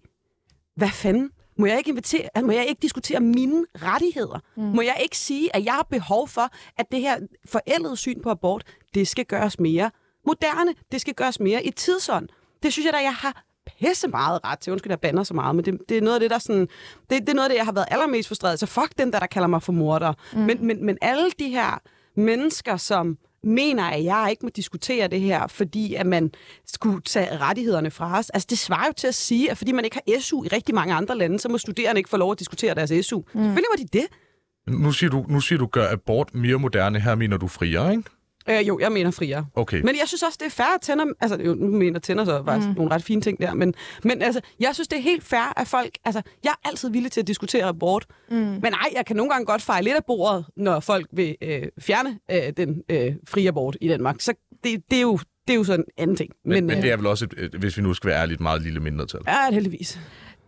hvad 0.75 0.89
fanden? 0.89 1.30
Må 1.58 1.65
jeg 1.65 1.78
ikke, 1.78 1.89
invitere, 1.89 2.30
må 2.43 2.52
jeg 2.52 2.65
ikke 2.65 2.80
diskutere 2.82 3.19
mine 3.19 3.65
rettigheder? 3.75 4.39
Mm. 4.58 4.63
Må 4.63 4.82
jeg 4.82 4.97
ikke 5.04 5.17
sige, 5.17 5.56
at 5.56 5.65
jeg 5.65 5.73
har 5.73 5.88
behov 5.89 6.28
for, 6.28 6.49
at 6.78 6.86
det 6.91 7.02
her 7.02 7.19
forældede 7.45 7.97
syn 7.97 8.21
på 8.21 8.30
abort, 8.30 8.63
det 8.93 9.08
skal 9.08 9.25
gøres 9.25 9.60
mere 9.60 9.91
moderne. 10.30 10.72
Det 10.92 11.02
skal 11.02 11.13
gøres 11.13 11.39
mere 11.39 11.65
i 11.65 11.72
tidsånd. 11.72 12.28
Det 12.63 12.74
synes 12.74 12.86
jeg 12.86 12.94
da, 12.94 12.98
jeg 12.98 13.13
har 13.13 13.44
pisse 13.80 14.08
meget 14.08 14.39
ret 14.46 14.60
til. 14.60 14.72
Undskyld, 14.72 14.92
jeg 14.92 15.00
bander 15.00 15.24
så 15.24 15.34
meget, 15.34 15.56
men 15.56 15.65
det, 15.65 15.80
det 15.89 15.98
er 15.98 16.02
noget 16.02 16.15
af 16.15 16.20
det, 16.20 16.32
der 16.32 16.39
sådan... 16.39 16.68
Det, 17.10 17.22
det 17.22 17.30
er 17.30 17.34
noget 17.34 17.46
af 17.46 17.50
det, 17.50 17.58
jeg 17.58 17.65
har 17.65 17.72
været 17.72 17.88
allermest 17.92 18.28
frustreret. 18.28 18.60
Så 18.60 18.65
fuck 18.65 18.98
den 18.98 19.13
der, 19.13 19.20
der 19.20 19.28
kalder 19.28 19.48
mig 19.48 19.63
for 19.63 19.72
morder. 19.72 20.13
Mm. 20.34 20.39
Men, 20.39 20.68
men, 20.68 20.86
men 20.86 20.98
alle 21.02 21.32
de 21.39 21.50
her 21.50 21.82
mennesker, 22.15 22.78
som 22.78 23.18
mener, 23.44 23.84
at 23.84 24.04
jeg 24.04 24.28
ikke 24.30 24.46
må 24.46 24.50
diskutere 24.56 25.08
det 25.08 25.22
her, 25.22 25.48
fordi 25.48 25.96
at 25.96 26.06
man 26.06 26.32
skulle 26.68 27.02
tage 27.02 27.38
rettighederne 27.38 27.92
fra 27.92 28.20
os. 28.20 28.30
Altså, 28.30 28.48
det 28.50 28.58
svarer 28.58 28.88
jo 28.88 28.94
til 28.98 29.08
at 29.08 29.15
sige, 29.15 29.52
at 29.52 29.58
fordi 29.58 29.72
man 29.72 29.86
ikke 29.86 30.00
har 30.08 30.20
SU 30.20 30.44
i 30.44 30.48
rigtig 30.48 30.76
mange 30.76 30.94
andre 30.94 31.18
lande, 31.18 31.39
så 31.39 31.50
må 31.50 31.58
studerende 31.58 32.00
ikke 32.00 32.10
få 32.10 32.18
lov 32.18 32.32
at 32.32 32.39
diskutere 32.39 32.76
deres 32.76 33.06
SU. 33.06 33.20
Mm. 33.20 33.26
Selvfølgelig 33.44 33.65
var 33.78 33.84
de 33.86 33.98
det. 34.00 34.08
Nu 34.68 34.92
siger 34.92 35.10
du, 35.10 35.26
nu 35.30 35.42
siger 35.42 35.60
du, 35.60 35.65
gør 35.65 35.92
abort 35.92 36.36
mere 36.36 36.58
moderne. 36.58 37.00
Her 37.00 37.15
mener 37.15 37.38
du 37.38 37.48
friere, 37.48 37.92
ikke? 37.92 38.04
Øh, 38.49 38.67
jo, 38.67 38.79
jeg 38.79 38.91
mener 38.91 39.12
friere. 39.12 39.45
Okay. 39.55 39.81
Men 39.81 39.95
jeg 39.99 40.07
synes 40.07 40.23
også, 40.23 40.38
det 40.39 40.45
er 40.45 40.49
fair 40.49 40.75
at 40.75 40.81
tænder... 40.81 41.05
Altså, 41.21 41.38
jo, 41.45 41.53
nu 41.53 41.67
mener 41.67 41.99
tænder 41.99 42.25
så 42.25 42.43
faktisk 42.45 42.69
mm. 42.69 42.75
nogle 42.75 42.91
ret 42.91 43.03
fine 43.03 43.21
ting 43.21 43.39
der, 43.39 43.53
men, 43.53 43.73
men 44.03 44.21
altså, 44.21 44.41
jeg 44.59 44.69
synes, 44.73 44.88
det 44.88 44.97
er 44.97 45.03
helt 45.03 45.23
fair, 45.23 45.53
at 45.59 45.67
folk... 45.67 45.97
Altså, 46.05 46.21
jeg 46.43 46.49
er 46.49 46.69
altid 46.69 46.89
villig 46.89 47.12
til 47.12 47.21
at 47.21 47.27
diskutere 47.27 47.65
abort. 47.65 48.05
Mm. 48.31 48.38
Men 48.38 48.62
nej, 48.62 48.89
jeg 48.95 49.05
kan 49.05 49.15
nogle 49.15 49.31
gange 49.31 49.45
godt 49.45 49.62
fejle 49.62 49.83
lidt 49.83 49.95
af 49.95 50.05
bordet, 50.07 50.45
når 50.57 50.79
folk 50.79 51.07
vil 51.12 51.35
øh, 51.41 51.63
fjerne 51.79 52.19
øh, 52.31 52.53
den 52.57 52.83
øh, 52.89 53.13
frie 53.27 53.47
abort 53.47 53.77
i 53.81 53.88
Danmark. 53.88 54.15
Så 54.19 54.33
det, 54.63 54.83
det 54.91 54.97
er 54.97 55.01
jo 55.01 55.19
det 55.47 55.53
er 55.53 55.57
jo 55.57 55.63
sådan 55.63 55.85
en 55.88 56.01
anden 56.01 56.15
ting. 56.15 56.31
Men, 56.45 56.51
men, 56.53 56.65
men 56.65 56.83
det 56.83 56.91
er 56.91 56.97
vel 56.97 57.05
også, 57.05 57.27
et, 57.38 57.55
hvis 57.59 57.77
vi 57.77 57.81
nu 57.81 57.93
skal 57.93 58.09
være 58.09 58.21
ærligt, 58.21 58.41
meget 58.41 58.62
lille 58.62 58.79
mindretal. 58.79 59.21
Ja, 59.27 59.53
heldigvis. 59.53 59.99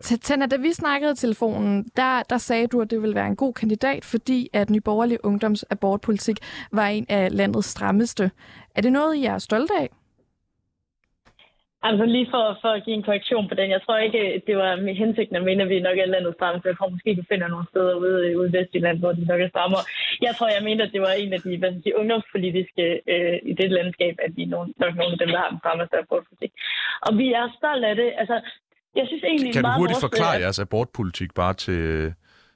Tænder, 0.02 0.46
da 0.46 0.56
vi 0.56 0.72
snakkede 0.72 1.12
i 1.12 1.16
telefonen, 1.16 1.84
der, 1.96 2.22
der 2.30 2.38
sagde 2.38 2.66
du, 2.66 2.80
at 2.80 2.90
det 2.90 3.02
ville 3.02 3.14
være 3.14 3.26
en 3.26 3.36
god 3.36 3.52
kandidat, 3.52 4.04
fordi 4.04 4.48
at 4.52 4.70
Nyborgerlig 4.70 5.18
Ungdoms 5.24 5.64
abortpolitik 5.70 6.36
var 6.72 6.86
en 6.86 7.06
af 7.08 7.36
landets 7.36 7.68
strammeste. 7.68 8.30
Er 8.76 8.80
det 8.82 8.92
noget, 8.92 9.16
I 9.16 9.24
er 9.24 9.38
stolte 9.38 9.74
af? 9.80 9.88
Altså 11.88 12.04
lige 12.04 12.28
for, 12.34 12.58
for 12.62 12.70
at 12.76 12.84
give 12.84 12.96
en 12.96 13.02
korrektion 13.02 13.48
på 13.48 13.54
den. 13.54 13.70
Jeg 13.70 13.82
tror 13.82 13.98
ikke, 13.98 14.42
det 14.46 14.56
var 14.56 14.76
med 14.76 14.94
hensigten 14.94 15.36
at 15.36 15.44
mene, 15.48 15.62
at 15.62 15.68
vi 15.68 15.80
nok 15.80 15.98
er 15.98 16.06
landet 16.14 16.34
stramme. 16.34 16.60
Jeg 16.64 16.76
tror 16.76 16.88
måske, 16.94 17.14
du 17.14 17.24
finder 17.32 17.48
nogle 17.48 17.66
steder 17.72 17.94
ude, 17.94 18.38
ude 18.38 18.48
i 18.50 18.52
Vestjylland, 18.56 18.98
hvor 18.98 19.12
de 19.12 19.24
nok 19.24 19.40
er 19.40 19.48
strammere. 19.48 19.84
Jeg 20.26 20.32
tror, 20.34 20.48
jeg 20.56 20.64
mente, 20.68 20.84
at 20.84 20.92
det 20.94 21.00
var 21.00 21.12
en 21.22 21.32
af 21.32 21.40
de, 21.46 21.58
hvad 21.58 21.72
de 21.84 21.98
ungdomspolitiske 22.00 22.84
øh, 23.12 23.38
i 23.50 23.52
det 23.60 23.70
landskab, 23.70 24.14
at 24.26 24.32
vi 24.36 24.42
er 24.42 24.52
nogen, 24.54 24.74
nok 24.82 24.94
nogle 24.96 25.12
af 25.12 25.18
dem, 25.18 25.28
der 25.28 25.38
har 25.42 25.50
den 25.50 25.62
strammeste 25.62 25.98
abortpolitik. 25.98 26.52
Og 27.06 27.10
vi 27.20 27.26
er 27.40 27.46
stolte 27.58 27.86
af 27.92 27.96
det. 27.96 28.10
Altså, 28.20 28.36
jeg 28.96 29.04
synes 29.06 29.22
egentlig, 29.24 29.52
kan 29.52 29.64
du 29.64 29.70
hurtigt 29.80 30.00
forklare 30.00 30.40
jeres 30.44 30.58
abortpolitik 30.58 31.30
bare 31.34 31.54
til, 31.54 32.14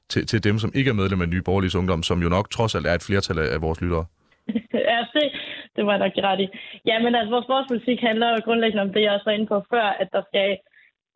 til, 0.09 0.27
til 0.27 0.45
dem, 0.45 0.59
som 0.59 0.71
ikke 0.75 0.91
er 0.91 0.99
medlem 1.01 1.21
af 1.25 1.29
Nye 1.29 1.43
Borgerlige 1.43 1.79
Ungdom, 1.79 2.03
som 2.03 2.23
jo 2.23 2.29
nok 2.29 2.51
trods 2.51 2.75
alt 2.75 2.87
er 2.87 2.95
et 2.95 3.07
flertal 3.09 3.39
af 3.39 3.63
vores 3.67 3.81
lyttere? 3.81 4.07
ja, 4.91 4.99
det, 5.15 5.27
det 5.77 5.87
var 5.87 5.97
nok 5.97 6.13
ret 6.29 6.41
i. 6.41 6.49
Ja, 6.87 6.97
men 7.05 7.15
altså, 7.15 7.31
vores 7.35 7.49
abortpolitik 7.49 8.01
handler 8.09 8.29
jo 8.31 8.41
grundlæggende 8.45 8.83
om 8.87 8.93
det, 8.93 9.03
jeg 9.03 9.13
også 9.13 9.29
var 9.29 9.37
inde 9.37 9.47
på 9.47 9.59
før, 9.73 9.87
at 10.03 10.09
der 10.13 10.23
skal 10.31 10.49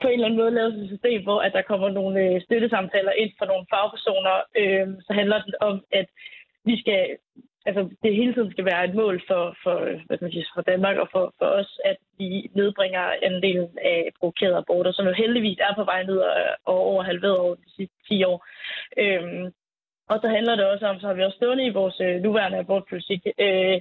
på 0.02 0.06
en 0.08 0.12
eller 0.12 0.26
anden 0.26 0.40
måde 0.40 0.56
laves 0.58 0.74
et 0.74 0.88
system, 0.94 1.22
hvor 1.22 1.40
at 1.46 1.52
der 1.56 1.68
kommer 1.70 1.88
nogle 1.88 2.16
øh, 2.24 2.40
støttesamtaler 2.46 3.12
ind 3.22 3.32
fra 3.38 3.46
nogle 3.50 3.66
fagpersoner. 3.72 4.36
Øh, 4.60 4.86
så 5.06 5.10
handler 5.18 5.38
det 5.48 5.54
om, 5.60 5.76
at 6.00 6.08
vi 6.68 6.74
skal 6.82 7.00
altså, 7.66 7.82
det 8.02 8.14
hele 8.14 8.34
tiden 8.34 8.50
skal 8.50 8.64
være 8.64 8.84
et 8.84 8.94
mål 8.94 9.22
for, 9.28 9.56
for, 9.62 9.76
hvad 10.06 10.16
skal 10.16 10.24
man 10.26 10.32
sige, 10.32 10.46
for 10.54 10.62
Danmark 10.62 10.96
og 10.96 11.08
for, 11.12 11.34
for 11.38 11.46
os, 11.46 11.80
at 11.84 11.96
vi 12.18 12.50
nedbringer 12.54 13.04
andelen 13.22 13.78
af 13.84 14.08
provokerede 14.18 14.56
aborter, 14.56 14.92
som 14.92 15.06
jo 15.06 15.12
heldigvis 15.12 15.58
er 15.60 15.74
på 15.74 15.84
vej 15.84 16.02
ned 16.02 16.18
og, 16.18 16.34
og 16.64 16.78
over 16.90 17.02
halveret 17.02 17.38
over 17.38 17.54
de 17.54 17.70
sidste 17.76 17.96
10 18.08 18.24
år. 18.24 18.46
Øhm, 18.98 19.52
og 20.08 20.18
så 20.22 20.28
handler 20.28 20.56
det 20.56 20.64
også 20.64 20.86
om, 20.86 21.00
så 21.00 21.06
har 21.06 21.14
vi 21.14 21.24
også 21.24 21.36
stående 21.36 21.66
i 21.66 21.76
vores 21.80 22.00
øh, 22.00 22.22
nuværende 22.22 22.58
abortpolitik, 22.58 23.22
øh, 23.38 23.80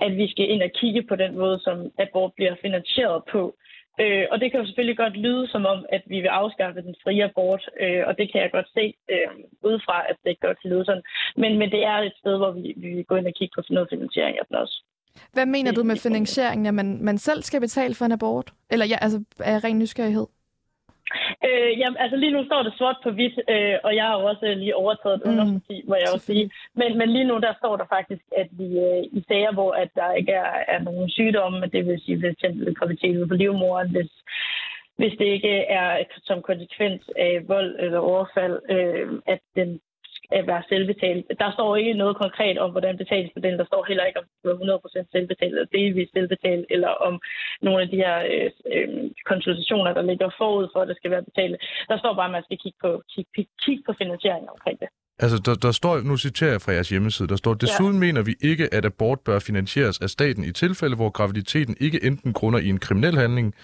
at 0.00 0.16
vi 0.16 0.30
skal 0.30 0.50
ind 0.50 0.62
og 0.62 0.70
kigge 0.80 1.02
på 1.02 1.16
den 1.16 1.38
måde, 1.38 1.58
som 1.58 1.92
abort 1.98 2.32
bliver 2.36 2.54
finansieret 2.62 3.22
på. 3.32 3.54
Øh, 4.02 4.24
og 4.32 4.40
det 4.40 4.50
kan 4.50 4.60
jo 4.60 4.66
selvfølgelig 4.66 4.96
godt 4.96 5.16
lyde 5.16 5.48
som 5.48 5.66
om, 5.66 5.86
at 5.96 6.02
vi 6.06 6.18
vil 6.20 6.36
afskaffe 6.42 6.82
den 6.82 6.94
frie 7.04 7.24
abort, 7.24 7.62
øh, 7.80 8.02
og 8.06 8.18
det 8.18 8.32
kan 8.32 8.40
jeg 8.42 8.50
godt 8.50 8.68
se 8.76 8.94
øh, 9.14 9.30
udefra, 9.68 9.96
at 10.10 10.16
det 10.24 10.40
godt 10.40 10.60
kan 10.60 10.70
lyde 10.70 10.84
sådan. 10.84 11.02
Men, 11.36 11.58
men 11.58 11.70
det 11.70 11.82
er 11.84 11.96
et 11.98 12.16
sted, 12.20 12.36
hvor 12.36 12.50
vi, 12.50 12.74
vi 12.76 13.02
går 13.02 13.16
ind 13.16 13.26
og 13.26 13.34
kigger 13.34 13.62
på 13.62 13.72
noget 13.74 13.88
finansiering 13.92 14.38
af 14.38 14.46
den 14.48 14.56
også. 14.56 14.76
Hvad 15.32 15.46
mener 15.46 15.72
du 15.72 15.82
med 15.82 15.96
finansieringen? 15.96 16.66
At 16.66 16.74
man, 16.74 17.04
man 17.04 17.18
selv 17.18 17.42
skal 17.42 17.60
betale 17.60 17.94
for 17.94 18.04
en 18.04 18.12
abort? 18.12 18.52
Eller 18.70 18.86
ja, 18.86 18.96
altså 19.00 19.24
af 19.40 19.64
ren 19.64 19.78
nysgerrighed? 19.78 20.26
Øh, 21.46 21.78
jamen, 21.80 21.96
altså 22.02 22.16
lige 22.16 22.32
nu 22.36 22.44
står 22.44 22.62
det 22.62 22.72
sort 22.78 22.96
på 23.02 23.10
hvidt, 23.10 23.36
øh, 23.48 23.76
og 23.84 23.96
jeg 23.96 24.04
har 24.04 24.20
jo 24.20 24.24
også 24.26 24.54
lige 24.54 24.76
overtaget 24.76 25.16
et 25.16 25.22
mm. 25.24 25.30
ungdomsparti, 25.30 25.76
må 25.88 25.94
jeg 25.94 26.08
også 26.14 26.26
sige. 26.26 26.50
Men, 26.74 26.98
men 26.98 27.08
lige 27.10 27.28
nu 27.30 27.38
der 27.38 27.52
står 27.58 27.76
der 27.76 27.86
faktisk, 27.96 28.24
at 28.36 28.48
vi 28.50 28.68
øh, 28.86 29.02
i 29.18 29.24
sager, 29.28 29.52
hvor 29.52 29.72
at 29.72 29.90
der 29.94 30.12
ikke 30.12 30.32
er, 30.32 30.50
er 30.74 30.80
nogen 30.82 31.10
sygdomme, 31.10 31.66
det 31.66 31.86
vil 31.86 32.00
sige 32.04 32.20
for 32.20 32.28
eksempel 32.28 32.74
graviditet 32.74 33.28
på 33.28 33.34
livmoren, 33.34 33.90
hvis, 33.90 34.10
hvis 34.96 35.14
det 35.18 35.24
ikke 35.36 35.54
er 35.80 36.04
som 36.22 36.42
konsekvens 36.42 37.02
af 37.16 37.48
vold 37.48 37.76
eller 37.78 37.98
overfald, 37.98 38.56
øh, 38.70 39.08
at 39.26 39.40
den 39.56 39.80
at 40.30 40.46
være 40.46 40.62
selvbetalt. 40.68 41.26
Der 41.42 41.50
står 41.52 41.76
ikke 41.76 41.94
noget 42.02 42.16
konkret 42.16 42.58
om, 42.58 42.70
hvordan 42.70 42.96
betalingsmodellen. 42.96 43.58
Der 43.58 43.70
står 43.70 43.84
heller 43.88 44.04
ikke, 44.04 44.18
om 44.20 44.26
det 44.42 44.50
er 44.50 45.04
100% 45.04 45.12
selvbetalt 45.12 45.54
eller 45.54 45.74
delvis 45.78 46.10
selvbetalt, 46.16 46.66
eller 46.70 46.88
om 47.08 47.14
nogle 47.62 47.82
af 47.82 47.88
de 47.88 47.96
her 47.96 48.16
øh, 48.32 48.50
øh, 48.74 48.88
konsultationer, 49.30 49.92
der 49.94 50.02
ligger 50.02 50.30
forud 50.38 50.68
for, 50.72 50.80
at 50.80 50.88
det 50.88 50.96
skal 50.96 51.10
være 51.10 51.28
betalt. 51.30 51.56
Der 51.88 51.98
står 51.98 52.14
bare, 52.14 52.30
at 52.30 52.36
man 52.36 52.46
skal 52.46 52.58
kigge 52.62 52.78
på, 52.84 53.02
kigge, 53.12 53.46
kigge 53.64 53.82
på 53.86 53.92
finansieringen 54.00 54.48
omkring 54.54 54.80
det. 54.80 54.88
Altså, 55.20 55.38
der, 55.38 55.54
der 55.54 55.72
står, 55.72 56.00
nu 56.00 56.16
citerer 56.16 56.50
jeg 56.50 56.60
fra 56.60 56.72
jeres 56.72 56.88
hjemmeside, 56.88 57.28
der 57.28 57.36
står, 57.36 57.54
desuden 57.54 57.94
ja. 57.94 58.00
mener 58.00 58.22
vi 58.22 58.34
ikke, 58.40 58.74
at 58.74 58.84
abort 58.84 59.20
bør 59.20 59.38
finansieres 59.38 59.98
af 60.00 60.10
staten 60.10 60.44
i 60.44 60.52
tilfælde, 60.52 60.96
hvor 60.96 61.10
graviditeten 61.10 61.76
ikke 61.80 62.04
enten 62.04 62.32
grunder 62.32 62.58
i 62.58 62.68
en 62.68 62.78
kriminel 62.78 63.16
handling, 63.18 63.54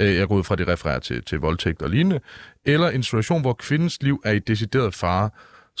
øh, 0.00 0.16
jeg 0.16 0.28
går 0.28 0.34
ud 0.34 0.44
fra, 0.44 0.56
det 0.56 0.68
refererer 0.68 0.98
til, 0.98 1.24
til 1.24 1.38
voldtægt 1.38 1.82
og 1.82 1.90
lignende, 1.90 2.20
eller 2.64 2.88
en 2.88 3.02
situation, 3.02 3.40
hvor 3.40 3.52
kvindens 3.52 4.02
liv 4.02 4.22
er 4.24 4.32
i 4.32 4.38
decideret 4.38 4.94
fare, 4.94 5.30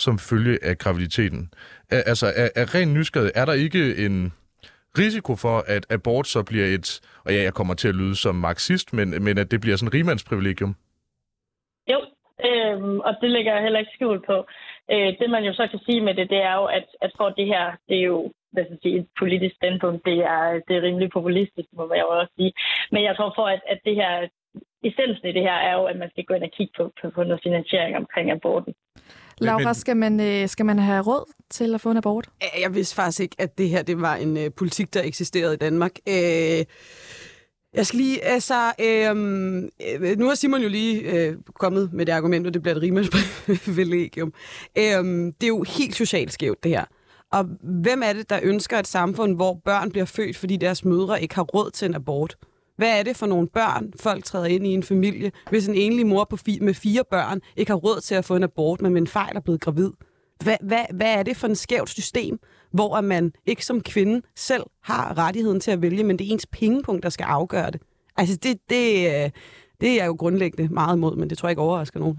som 0.04 0.18
følge 0.30 0.54
af 0.68 0.78
graviditeten. 0.78 1.42
Altså, 1.90 2.26
af, 2.42 2.48
af 2.60 2.74
ren 2.74 2.94
nysgerrighed, 2.94 3.32
er 3.34 3.44
der 3.44 3.52
ikke 3.52 3.82
en 4.06 4.32
risiko 4.98 5.32
for, 5.36 5.56
at 5.74 5.86
abort 5.90 6.26
så 6.26 6.42
bliver 6.50 6.66
et, 6.66 7.00
og 7.24 7.32
ja, 7.34 7.42
jeg 7.42 7.54
kommer 7.54 7.74
til 7.74 7.88
at 7.88 7.94
lyde 7.94 8.16
som 8.16 8.34
marxist, 8.34 8.92
men, 8.92 9.08
men 9.24 9.38
at 9.38 9.50
det 9.50 9.60
bliver 9.60 9.76
sådan 9.76 9.88
et 9.88 9.94
rimandsprivilegium? 9.94 10.74
Jo, 11.92 11.98
øhm, 12.48 13.00
og 13.00 13.12
det 13.20 13.30
lægger 13.30 13.52
jeg 13.54 13.62
heller 13.62 13.80
ikke 13.80 13.92
skjult 13.94 14.26
på. 14.26 14.36
Øh, 14.92 15.10
det 15.20 15.30
man 15.30 15.44
jo 15.44 15.52
så 15.52 15.68
kan 15.70 15.80
sige 15.86 16.00
med 16.00 16.14
det, 16.14 16.30
det 16.30 16.42
er 16.50 16.54
jo, 16.54 16.64
at, 16.64 16.86
at 17.00 17.12
for 17.16 17.28
det 17.28 17.46
her, 17.46 17.64
det 17.88 17.96
er 17.98 18.06
jo 18.14 18.32
hvad 18.52 18.64
skal 18.64 18.74
jeg 18.74 18.82
sige, 18.82 18.98
et 18.98 19.08
politisk 19.18 19.54
standpunkt, 19.56 20.04
det 20.04 20.18
er, 20.18 20.60
det 20.68 20.76
er 20.76 20.82
rimelig 20.82 21.10
populistisk, 21.10 21.68
må 21.72 21.94
jeg 21.94 22.04
jo 22.06 22.18
også 22.20 22.32
sige. 22.36 22.52
Men 22.92 23.04
jeg 23.04 23.16
tror 23.16 23.32
for, 23.36 23.46
at, 23.46 23.62
at 23.72 23.78
det 23.84 23.94
her, 23.94 24.28
essensen 24.84 25.28
i 25.28 25.32
det 25.32 25.42
her 25.42 25.58
er 25.68 25.74
jo, 25.78 25.84
at 25.84 25.96
man 25.96 26.10
skal 26.10 26.24
gå 26.24 26.34
ind 26.34 26.44
og 26.44 26.50
kigge 26.56 26.72
på, 26.76 26.92
på, 27.02 27.10
på 27.10 27.22
noget 27.24 27.42
finansiering 27.42 27.96
omkring 27.96 28.30
aborten. 28.30 28.74
Laura, 29.40 29.74
skal 29.74 29.96
man, 29.96 30.20
øh, 30.20 30.48
skal 30.48 30.66
man 30.66 30.78
have 30.78 31.02
råd 31.02 31.32
til 31.50 31.74
at 31.74 31.80
få 31.80 31.90
en 31.90 31.96
abort? 31.96 32.28
Jeg 32.60 32.74
vidste 32.74 32.94
faktisk 32.94 33.20
ikke, 33.20 33.36
at 33.38 33.58
det 33.58 33.68
her 33.68 33.82
det 33.82 34.00
var 34.00 34.14
en 34.14 34.36
øh, 34.36 34.50
politik, 34.56 34.94
der 34.94 35.02
eksisterede 35.02 35.54
i 35.54 35.56
Danmark. 35.56 35.92
Øh, 36.08 36.64
jeg 37.74 37.86
skal 37.86 38.00
lige, 38.00 38.24
altså, 38.24 38.72
øh, 38.80 39.16
nu 40.18 40.26
har 40.26 40.34
Simon 40.34 40.62
jo 40.62 40.68
lige 40.68 41.00
øh, 41.00 41.36
kommet 41.54 41.92
med 41.92 42.06
det 42.06 42.12
argument, 42.12 42.46
og 42.46 42.54
det 42.54 42.62
bliver 42.62 42.74
et 42.74 42.82
rimeligt 42.82 43.14
Øh, 44.78 45.04
det 45.40 45.42
er 45.42 45.48
jo 45.48 45.62
helt 45.62 45.96
socialt 45.96 46.32
skævt, 46.32 46.64
det 46.64 46.70
her. 46.70 46.84
Og 47.32 47.44
hvem 47.62 48.02
er 48.04 48.12
det, 48.12 48.30
der 48.30 48.40
ønsker 48.42 48.78
et 48.78 48.86
samfund, 48.86 49.36
hvor 49.36 49.60
børn 49.64 49.90
bliver 49.90 50.04
født, 50.04 50.36
fordi 50.36 50.56
deres 50.56 50.84
mødre 50.84 51.22
ikke 51.22 51.34
har 51.34 51.42
råd 51.42 51.70
til 51.70 51.86
en 51.86 51.94
abort? 51.94 52.36
Hvad 52.80 52.98
er 52.98 53.02
det 53.02 53.16
for 53.16 53.26
nogle 53.26 53.48
børn, 53.48 53.92
folk 54.00 54.24
træder 54.24 54.46
ind 54.46 54.66
i 54.66 54.70
en 54.70 54.82
familie, 54.82 55.32
hvis 55.50 55.68
en 55.68 55.74
enlig 55.74 56.06
mor 56.06 56.24
på 56.24 56.36
fi- 56.48 56.64
med 56.64 56.74
fire 56.74 57.04
børn 57.10 57.40
ikke 57.56 57.70
har 57.70 57.76
råd 57.76 58.00
til 58.00 58.14
at 58.14 58.24
få 58.24 58.36
en 58.36 58.42
abort, 58.42 58.80
men 58.80 58.92
med 58.92 59.00
en 59.00 59.06
fejl 59.06 59.36
er 59.36 59.40
blevet 59.40 59.60
gravid? 59.60 59.90
Hvad, 60.44 60.56
hvad, 60.62 60.84
hvad 60.94 61.14
er 61.14 61.22
det 61.22 61.36
for 61.36 61.46
en 61.46 61.56
skævt 61.56 61.88
system, 61.88 62.38
hvor 62.72 63.00
man 63.00 63.32
ikke 63.46 63.66
som 63.66 63.80
kvinde 63.80 64.22
selv 64.36 64.62
har 64.82 65.18
rettigheden 65.18 65.60
til 65.60 65.70
at 65.70 65.82
vælge, 65.82 66.04
men 66.04 66.18
det 66.18 66.28
er 66.28 66.32
ens 66.32 66.46
pengepunkt, 66.46 67.02
der 67.02 67.08
skal 67.08 67.24
afgøre 67.24 67.70
det? 67.70 67.80
Altså, 68.16 68.36
det, 68.36 68.56
det, 68.70 69.06
øh, 69.06 69.30
det 69.80 69.88
er 69.88 69.94
jeg 69.94 70.06
jo 70.06 70.16
grundlæggende 70.18 70.74
meget 70.74 70.96
imod, 70.96 71.16
men 71.16 71.30
det 71.30 71.38
tror 71.38 71.48
jeg 71.48 71.52
ikke 71.52 71.62
overrasker 71.62 72.00
nogen. 72.00 72.18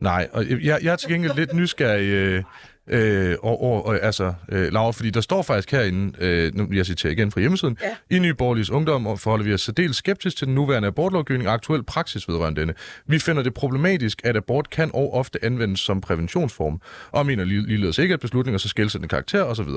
Nej, 0.00 0.28
og 0.32 0.50
jeg, 0.50 0.78
jeg 0.82 0.92
er 0.92 0.96
til 0.96 1.10
gengæld 1.10 1.34
lidt 1.34 1.54
nysgerrig 1.54 2.08
øh, 2.08 2.44
øh, 2.90 3.36
og, 3.42 3.62
og, 3.62 3.86
og, 3.86 4.02
altså, 4.02 4.34
øh, 4.48 4.72
Laura, 4.72 4.90
fordi 4.90 5.10
der 5.10 5.20
står 5.20 5.42
faktisk 5.42 5.70
herinde, 5.70 6.12
øh, 6.20 6.54
nu 6.54 6.68
jeg 6.72 6.86
citerer 6.86 7.12
igen 7.12 7.30
fra 7.30 7.40
hjemmesiden, 7.40 7.76
ja. 7.82 8.16
i 8.16 8.18
Nye 8.18 8.34
Borgerliges 8.34 8.70
Ungdom 8.70 9.18
forholder 9.18 9.44
vi 9.44 9.54
os 9.54 9.62
særdeles 9.62 9.96
skeptisk 9.96 10.36
til 10.36 10.46
den 10.46 10.54
nuværende 10.54 10.88
abortlovgivning 10.88 11.48
og 11.48 11.54
aktuel 11.54 11.82
praksis 11.82 12.28
vedrørende 12.28 12.60
denne. 12.60 12.74
Vi 13.06 13.18
finder 13.18 13.42
det 13.42 13.54
problematisk, 13.54 14.20
at 14.24 14.36
abort 14.36 14.70
kan 14.70 14.90
og 14.94 15.14
ofte 15.14 15.44
anvendes 15.44 15.80
som 15.80 16.00
præventionsform, 16.00 16.80
og 17.10 17.26
mener 17.26 17.44
ligeledes 17.44 17.98
ikke, 17.98 18.14
at 18.14 18.20
beslutninger 18.20 18.58
så 18.58 18.68
skældsættende 18.68 19.08
karakter 19.08 19.42
osv. 19.42 19.68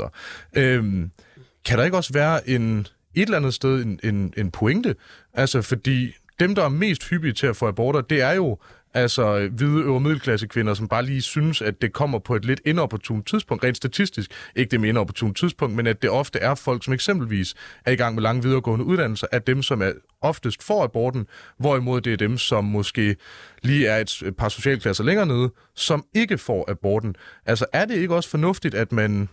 Øh, 0.58 0.84
kan 1.66 1.78
der 1.78 1.84
ikke 1.84 1.98
også 1.98 2.14
være 2.14 2.50
en, 2.50 2.80
et 3.16 3.22
eller 3.22 3.38
andet 3.38 3.54
sted 3.54 3.86
en, 3.86 4.00
en, 4.04 4.34
en 4.38 4.52
pointe? 4.52 4.96
Altså, 5.34 5.62
fordi 5.62 6.14
dem, 6.40 6.56
der 6.56 6.64
er 6.64 6.70
mest 6.70 7.10
hyppige 7.10 7.34
til 7.34 7.48
at 7.48 7.56
få 7.56 7.68
aborter, 7.68 8.02
det 8.02 8.22
er 8.22 8.32
jo 8.32 8.58
Altså 8.94 9.50
hvide 9.52 9.84
øvre 9.84 10.00
middelklasse 10.00 10.48
kvinder, 10.48 10.74
som 10.74 10.88
bare 10.88 11.06
lige 11.06 11.22
synes, 11.22 11.62
at 11.62 11.82
det 11.82 11.94
kommer 11.94 12.20
på 12.20 12.36
et 12.36 12.46
lidt 12.46 12.62
inopportunt 12.66 13.28
tidspunkt, 13.28 13.64
rent 13.64 13.78
statistisk. 13.78 14.32
Ikke 14.56 14.72
det 14.72 14.80
med 14.80 14.90
inopportunt 14.90 15.38
tidspunkt, 15.38 15.76
men 15.76 15.88
at 15.88 16.02
det 16.02 16.10
ofte 16.10 16.40
er 16.40 16.56
folk, 16.56 16.84
som 16.84 16.94
eksempelvis 16.94 17.54
er 17.86 17.92
i 17.92 17.96
gang 17.96 18.16
med 18.16 18.24
lange 18.24 18.44
videregående 18.44 18.86
uddannelser, 18.86 19.28
at 19.32 19.48
dem, 19.48 19.64
som 19.64 19.82
er 19.82 19.92
oftest 20.22 20.64
får 20.64 20.84
aborten, 20.84 21.28
hvorimod 21.60 22.02
det 22.02 22.14
er 22.14 22.18
dem, 22.18 22.38
som 22.38 22.64
måske 22.64 23.16
lige 23.64 23.88
er 23.88 23.98
et 23.98 24.36
par 24.38 24.50
socialklasser 24.50 25.04
længere 25.04 25.26
nede, 25.26 25.52
som 25.76 26.06
ikke 26.16 26.38
får 26.38 26.72
aborten. 26.72 27.16
Altså 27.46 27.66
er 27.74 27.86
det 27.86 27.96
ikke 27.96 28.16
også 28.16 28.30
fornuftigt, 28.30 28.76
at 28.76 28.92
man 28.92 29.30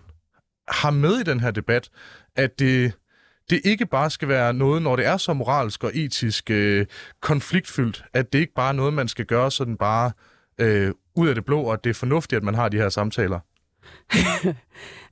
har 0.69 0.91
med 0.91 1.21
i 1.21 1.23
den 1.23 1.41
her 1.41 1.51
debat, 1.51 1.91
at 2.37 2.59
det 2.59 2.93
det 3.51 3.61
ikke 3.65 3.87
bare 3.87 4.11
skal 4.11 4.29
være 4.29 4.55
noget, 4.55 4.83
når 4.83 4.97
det 4.97 5.07
er 5.07 5.17
så 5.17 5.33
moralsk 5.33 5.85
og 5.85 5.91
etisk 5.95 6.51
øh, 6.51 6.87
konfliktfyldt, 7.21 8.05
at 8.15 8.33
det 8.33 8.39
ikke 8.39 8.55
bare 8.55 8.69
er 8.69 8.73
noget, 8.73 8.95
man 8.95 9.09
skal 9.09 9.25
gøre 9.25 9.51
sådan 9.51 9.77
bare 9.77 10.13
øh, 10.59 10.93
ud 11.17 11.29
af 11.29 11.35
det 11.35 11.45
blå, 11.45 11.61
og 11.63 11.73
at 11.73 11.85
det 11.85 11.91
er 11.91 11.95
fornuftigt, 11.95 12.37
at 12.37 12.45
man 12.45 12.55
har 12.55 12.69
de 12.69 12.77
her 12.77 12.89
samtaler. 12.89 13.41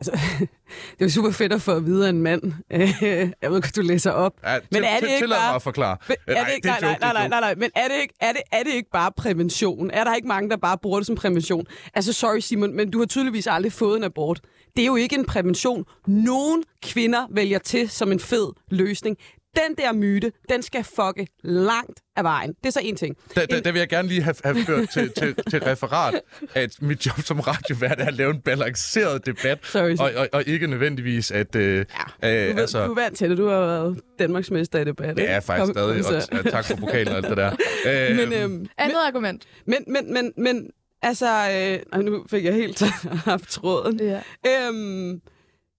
altså, 0.01 0.21
det 0.99 1.05
er 1.05 1.09
super 1.09 1.31
fedt 1.31 1.53
at 1.53 1.63
få 1.63 1.73
at 1.73 1.87
vide 1.87 2.07
af 2.07 2.11
en 2.11 2.23
mand. 2.23 2.43
jeg 3.43 3.51
ved 3.51 3.57
ikke, 3.57 3.69
du 3.77 3.81
læser 3.81 4.11
op. 4.11 4.33
Ja, 4.45 4.59
men 4.71 4.85
er 4.85 5.01
det 5.01 5.09
ikke 5.15 5.29
bare... 5.29 5.49
mig 5.49 5.55
at 5.55 5.63
forklare. 5.63 5.97
Er 6.27 6.45
det 6.45 6.55
ikke, 6.55 6.67
nej, 6.67 6.81
nej, 6.81 6.97
nej, 7.01 7.13
nej, 7.13 7.29
nej, 7.29 7.41
nej, 7.41 7.55
men 7.55 7.71
er 7.75 7.89
det, 7.89 8.01
ikke, 8.03 8.15
er, 8.21 8.33
det, 8.33 8.43
er 8.53 8.63
det 8.63 8.73
ikke 8.73 8.91
bare 8.93 9.13
prævention? 9.17 9.91
Er 9.91 10.05
der 10.05 10.15
ikke 10.15 10.29
mange, 10.29 10.51
der 10.51 10.57
bare 10.57 10.79
bruger 10.79 10.99
det 10.99 11.07
som 11.07 11.17
prævention? 11.17 11.67
Altså, 11.95 12.13
sorry 12.13 12.39
Simon, 12.39 12.77
men 12.77 12.91
du 12.91 12.99
har 12.99 13.07
tydeligvis 13.07 13.47
aldrig 13.47 13.73
fået 13.73 13.97
en 13.97 14.05
abort. 14.05 14.41
Det 14.79 14.83
er 14.83 14.87
jo 14.87 14.97
ikke 14.97 15.17
en 15.17 15.25
prævention. 15.25 15.85
Nogen 16.07 16.65
kvinder 16.83 17.27
vælger 17.31 17.59
til 17.59 17.89
som 17.89 18.13
en 18.13 18.21
fed 18.21 18.53
løsning 18.71 19.19
den 19.57 19.77
der 19.79 19.93
myte, 19.93 20.33
den 20.49 20.63
skal 20.63 20.85
fucke 20.85 21.27
langt 21.43 22.01
af 22.17 22.25
vejen. 22.25 22.53
Det 22.53 22.67
er 22.67 22.71
så 22.71 22.81
en 22.83 22.97
ting. 22.97 23.17
Da, 23.37 23.47
da, 23.47 23.61
da 23.61 23.71
vil 23.71 23.79
jeg 23.79 23.89
gerne 23.89 24.09
lige 24.09 24.23
have, 24.23 24.35
have 24.45 24.57
ført 24.67 24.89
til, 24.89 25.13
til, 25.13 25.35
til 25.51 25.61
referat, 25.61 26.21
at 26.55 26.71
mit 26.81 27.07
job 27.07 27.21
som 27.21 27.41
radiovært 27.41 28.01
er 28.01 28.07
at 28.07 28.15
lave 28.15 28.31
en 28.31 28.41
balanceret 28.41 29.27
debat, 29.27 29.59
Sorry, 29.63 29.97
og, 29.99 30.13
og, 30.17 30.29
og 30.33 30.45
ikke 30.47 30.67
nødvendigvis 30.67 31.31
at... 31.31 31.57
Øh, 31.57 31.85
ja, 32.23 32.53
du, 32.53 32.61
altså, 32.61 32.87
du 32.87 32.91
er 32.91 32.95
vant 32.95 33.17
til 33.17 33.31
det. 33.31 33.39
Du 33.39 33.49
har 33.49 33.61
været 33.61 34.01
Danmarksmester 34.19 34.79
i 34.79 34.85
debat. 34.85 35.17
Det 35.17 35.31
er 35.31 35.41
faktisk 35.41 35.75
Kom, 35.75 36.03
stadig, 36.03 36.33
og, 36.33 36.39
og 36.39 36.53
tak 36.53 36.65
for 36.65 36.77
pokalen 36.77 37.09
og 37.09 37.17
alt 37.17 37.29
det 37.29 37.37
der. 37.37 37.57
Øh, 37.87 38.17
men, 38.17 38.33
øhm, 38.33 38.53
Andet 38.53 38.69
men, 38.79 38.97
argument. 39.07 39.45
Men, 39.67 39.85
men, 39.87 40.13
men, 40.13 40.33
men 40.37 40.71
altså... 41.03 41.27
Øh, 41.95 42.05
nu 42.05 42.25
fik 42.31 42.45
jeg 42.45 42.55
helt 42.55 42.83
haft 43.31 43.49
tråden. 43.49 44.01
Ja. 44.01 44.21
Øhm, 44.47 45.21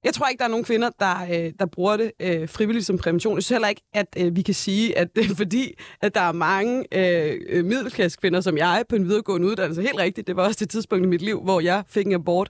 jeg 0.04 0.14
tror 0.14 0.28
ikke, 0.28 0.40
der 0.40 0.46
er 0.46 0.50
nogen 0.50 0.66
kvinder, 0.66 0.90
der, 1.00 1.24
øh, 1.32 1.54
der 1.60 1.66
bruger 1.66 1.98
det 1.98 2.12
øh, 2.20 2.50
frivilligt 2.50 2.86
som 2.86 2.98
prævention. 2.98 3.36
Jeg 3.36 3.44
synes 3.44 3.56
heller 3.56 3.68
ikke, 3.68 3.82
at 3.94 4.08
øh, 4.18 4.36
vi 4.36 4.42
kan 4.42 4.54
sige, 4.54 4.98
at 4.98 5.16
det 5.16 5.32
er 5.32 5.36
fordi, 5.36 5.74
at 6.02 6.16
der 6.16 6.22
er 6.22 6.32
mange 6.32 6.86
øh, 6.92 7.66
middelklasse 7.66 8.18
kvinder, 8.18 8.42
som 8.42 8.58
jeg 8.58 8.84
på 8.90 8.96
en 8.96 9.06
videregående 9.06 9.48
uddannelse, 9.48 9.82
helt 9.82 9.98
rigtigt, 9.98 10.28
det 10.28 10.36
var 10.36 10.44
også 10.48 10.58
det 10.60 10.70
tidspunkt 10.70 11.06
i 11.06 11.08
mit 11.08 11.22
liv, 11.22 11.42
hvor 11.44 11.60
jeg 11.60 11.84
fik 11.88 12.06
en 12.06 12.14
abort, 12.14 12.50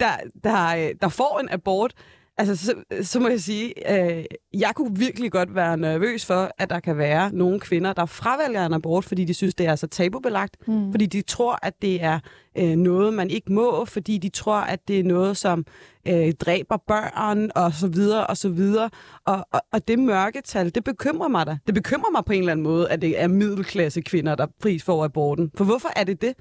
der, 0.00 0.12
der, 0.44 0.76
øh, 0.76 0.94
der 1.00 1.08
får 1.08 1.40
en 1.40 1.48
abort, 1.50 1.94
Altså, 2.36 2.56
så, 2.56 2.74
så 3.02 3.20
må 3.20 3.28
jeg 3.28 3.40
sige, 3.40 3.92
øh, 3.94 4.24
jeg 4.54 4.72
kunne 4.74 4.98
virkelig 4.98 5.32
godt 5.32 5.54
være 5.54 5.76
nervøs 5.76 6.26
for, 6.26 6.50
at 6.58 6.70
der 6.70 6.80
kan 6.80 6.98
være 6.98 7.32
nogle 7.32 7.60
kvinder, 7.60 7.92
der 7.92 8.06
fravælger 8.06 8.66
en 8.66 8.72
abort, 8.72 9.04
fordi 9.04 9.24
de 9.24 9.34
synes, 9.34 9.54
det 9.54 9.66
er 9.66 9.76
så 9.76 9.86
tabubelagt. 9.86 10.68
Mm. 10.68 10.92
Fordi 10.92 11.06
de 11.06 11.22
tror, 11.22 11.58
at 11.62 11.82
det 11.82 12.02
er 12.02 12.20
øh, 12.58 12.76
noget, 12.76 13.14
man 13.14 13.30
ikke 13.30 13.52
må, 13.52 13.84
fordi 13.84 14.18
de 14.18 14.28
tror, 14.28 14.56
at 14.56 14.88
det 14.88 15.00
er 15.00 15.04
noget, 15.04 15.36
som 15.36 15.66
øh, 16.08 16.32
dræber 16.32 16.76
børn, 16.76 17.50
og 17.54 17.72
så 17.72 17.88
videre, 17.88 18.26
og 18.26 18.36
så 18.36 18.48
videre. 18.48 18.90
Og, 19.24 19.46
og, 19.52 19.60
og 19.72 19.88
det 19.88 19.98
mørketal, 19.98 20.74
det 20.74 20.84
bekymrer 20.84 21.28
mig 21.28 21.46
da. 21.46 21.58
Det 21.66 21.74
bekymrer 21.74 22.10
mig 22.10 22.24
på 22.24 22.32
en 22.32 22.38
eller 22.38 22.52
anden 22.52 22.64
måde, 22.64 22.90
at 22.90 23.02
det 23.02 23.22
er 23.22 23.28
middelklasse 23.28 24.00
kvinder, 24.00 24.34
der 24.34 24.46
pris 24.60 24.82
for 24.82 25.04
aborten. 25.04 25.50
For 25.54 25.64
hvorfor 25.64 25.88
er 25.96 26.04
det 26.04 26.22
det? 26.22 26.34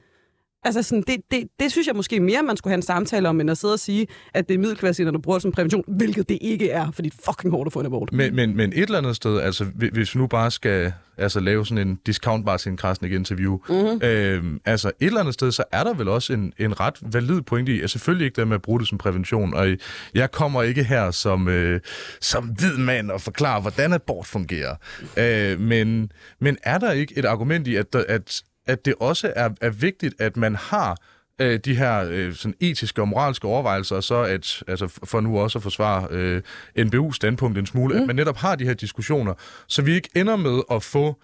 Altså, 0.64 0.84
sådan, 0.84 1.04
det, 1.08 1.16
det, 1.32 1.48
det 1.60 1.72
synes 1.72 1.88
jeg 1.88 1.96
måske 1.96 2.20
mere, 2.20 2.44
man 2.44 2.58
skulle 2.58 2.72
have 2.72 2.78
en 2.78 2.82
samtale 2.82 3.30
om, 3.30 3.42
end 3.42 3.52
at 3.52 3.58
sidde 3.58 3.74
og 3.74 3.80
sige, 3.80 4.08
at 4.34 4.50
det 4.50 4.56
er 4.56 4.60
middelklasse, 4.60 5.04
når 5.04 5.12
du 5.12 5.20
bruger 5.20 5.38
det 5.38 5.42
som 5.42 5.52
prævention, 5.52 5.84
hvilket 5.88 6.30
det 6.30 6.38
ikke 6.42 6.70
er, 6.70 6.92
fordi 6.92 7.10
det 7.10 7.20
er 7.20 7.32
fucking 7.32 7.54
hårdt 7.54 7.68
at 7.68 7.74
få 7.74 7.80
en 7.80 7.86
abort. 7.86 8.14
Men, 8.14 8.36
men, 8.36 8.58
men 8.58 8.74
et 8.74 8.82
eller 8.82 8.98
andet 8.98 9.16
sted, 9.16 9.40
altså 9.40 9.66
hvis 9.92 10.16
vi 10.16 10.20
nu 10.20 10.28
bare 10.28 10.52
skal 10.52 10.94
altså, 11.18 11.40
lave 11.40 11.66
sådan 11.66 11.88
en 11.88 12.00
discount 12.06 12.46
bare 12.46 12.58
til 12.58 12.72
en 12.72 12.78
Carsten 12.78 13.12
interview, 13.12 13.60
mm-hmm. 13.70 14.00
øh, 14.04 14.44
altså 14.66 14.88
et 14.88 15.06
eller 15.06 15.20
andet 15.20 15.34
sted, 15.34 15.52
så 15.52 15.64
er 15.72 15.84
der 15.84 15.94
vel 15.94 16.08
også 16.08 16.34
en, 16.34 16.54
en 16.60 16.80
ret 16.80 16.96
valid 17.02 17.42
pointe 17.42 17.76
i, 17.76 17.82
at 17.82 17.90
selvfølgelig 17.90 18.26
ikke 18.26 18.36
det 18.36 18.48
med 18.48 18.56
at 18.56 18.62
bruge 18.62 18.80
det 18.80 18.88
som 18.88 18.98
prævention, 18.98 19.54
og 19.54 19.68
jeg 20.14 20.32
kommer 20.32 20.64
ikke 20.64 20.84
her 20.84 21.12
som, 21.12 21.48
øh, 21.48 21.80
som 22.22 22.46
hvid 22.46 22.78
mand 22.78 23.12
og 23.12 23.22
forklare, 23.22 23.62
hvordan 23.62 23.94
abort 23.94 24.26
fungerer. 24.26 24.76
Øh, 25.18 25.60
men, 25.60 26.12
men 26.40 26.58
er 26.64 26.78
der 26.78 26.92
ikke 26.92 27.18
et 27.18 27.26
argument 27.26 27.68
i, 27.68 27.76
at, 27.76 27.96
at 27.96 28.44
at 28.68 28.86
det 28.86 28.94
også 29.00 29.34
er, 29.36 29.50
er 29.62 29.70
vigtigt, 29.70 30.22
at 30.22 30.38
man 30.38 30.56
har 30.56 30.98
øh, 31.42 31.60
de 31.66 31.76
her 31.76 32.06
øh, 32.10 32.34
sådan 32.34 32.56
etiske 32.60 33.02
og 33.02 33.08
moralske 33.08 33.48
overvejelser, 33.48 33.96
og 33.96 34.04
så 34.04 34.16
at, 34.16 34.64
altså 34.68 35.00
for 35.04 35.22
nu 35.22 35.40
også 35.40 35.60
at 35.60 35.64
forsvare 35.64 36.08
øh, 36.12 36.42
NBU's 36.80 37.14
standpunkt 37.14 37.58
en 37.58 37.66
smule, 37.66 37.96
mm. 37.96 38.02
at 38.02 38.08
man 38.08 38.16
netop 38.16 38.38
har 38.38 38.56
de 38.56 38.66
her 38.66 38.74
diskussioner, 38.74 39.34
så 39.68 39.82
vi 39.82 39.94
ikke 39.94 40.10
ender 40.16 40.36
med 40.36 40.62
at 40.72 40.84
få 40.84 41.22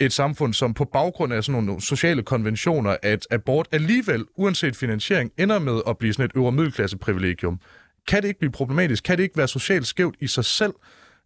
et 0.00 0.12
samfund, 0.12 0.54
som 0.54 0.74
på 0.74 0.84
baggrund 0.84 1.32
af 1.32 1.44
sådan 1.44 1.62
nogle 1.62 1.80
sociale 1.80 2.22
konventioner, 2.22 2.96
at 3.02 3.26
abort 3.30 3.68
alligevel, 3.72 4.24
uanset 4.36 4.76
finansiering, 4.76 5.32
ender 5.38 5.58
med 5.58 5.80
at 5.88 5.98
blive 5.98 6.12
sådan 6.12 6.24
et 6.24 6.32
øvre 6.36 6.52
middelklasse 6.52 6.98
privilegium. 6.98 7.60
Kan 8.08 8.22
det 8.22 8.28
ikke 8.28 8.40
blive 8.40 8.52
problematisk? 8.52 9.04
Kan 9.04 9.16
det 9.16 9.22
ikke 9.22 9.36
være 9.36 9.48
socialt 9.48 9.86
skævt 9.86 10.16
i 10.20 10.26
sig 10.26 10.44
selv, 10.44 10.72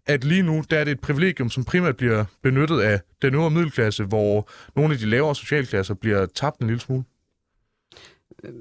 at 0.07 0.25
lige 0.25 0.43
nu, 0.43 0.62
der 0.71 0.79
er 0.79 0.85
det 0.85 0.93
et 0.93 1.01
privilegium, 1.01 1.51
som 1.51 1.65
primært 1.65 1.97
bliver 1.97 2.25
benyttet 2.43 2.81
af 2.81 3.01
den 3.23 3.35
øvre 3.35 3.51
middelklasse, 3.51 4.05
hvor 4.05 4.49
nogle 4.77 4.93
af 4.95 4.99
de 4.99 5.07
lavere 5.07 5.35
socialklasser 5.35 5.95
bliver 5.95 6.27
tabt 6.27 6.61
en 6.61 6.67
lille 6.67 6.81
smule? 6.81 7.05
Øh, 8.45 8.53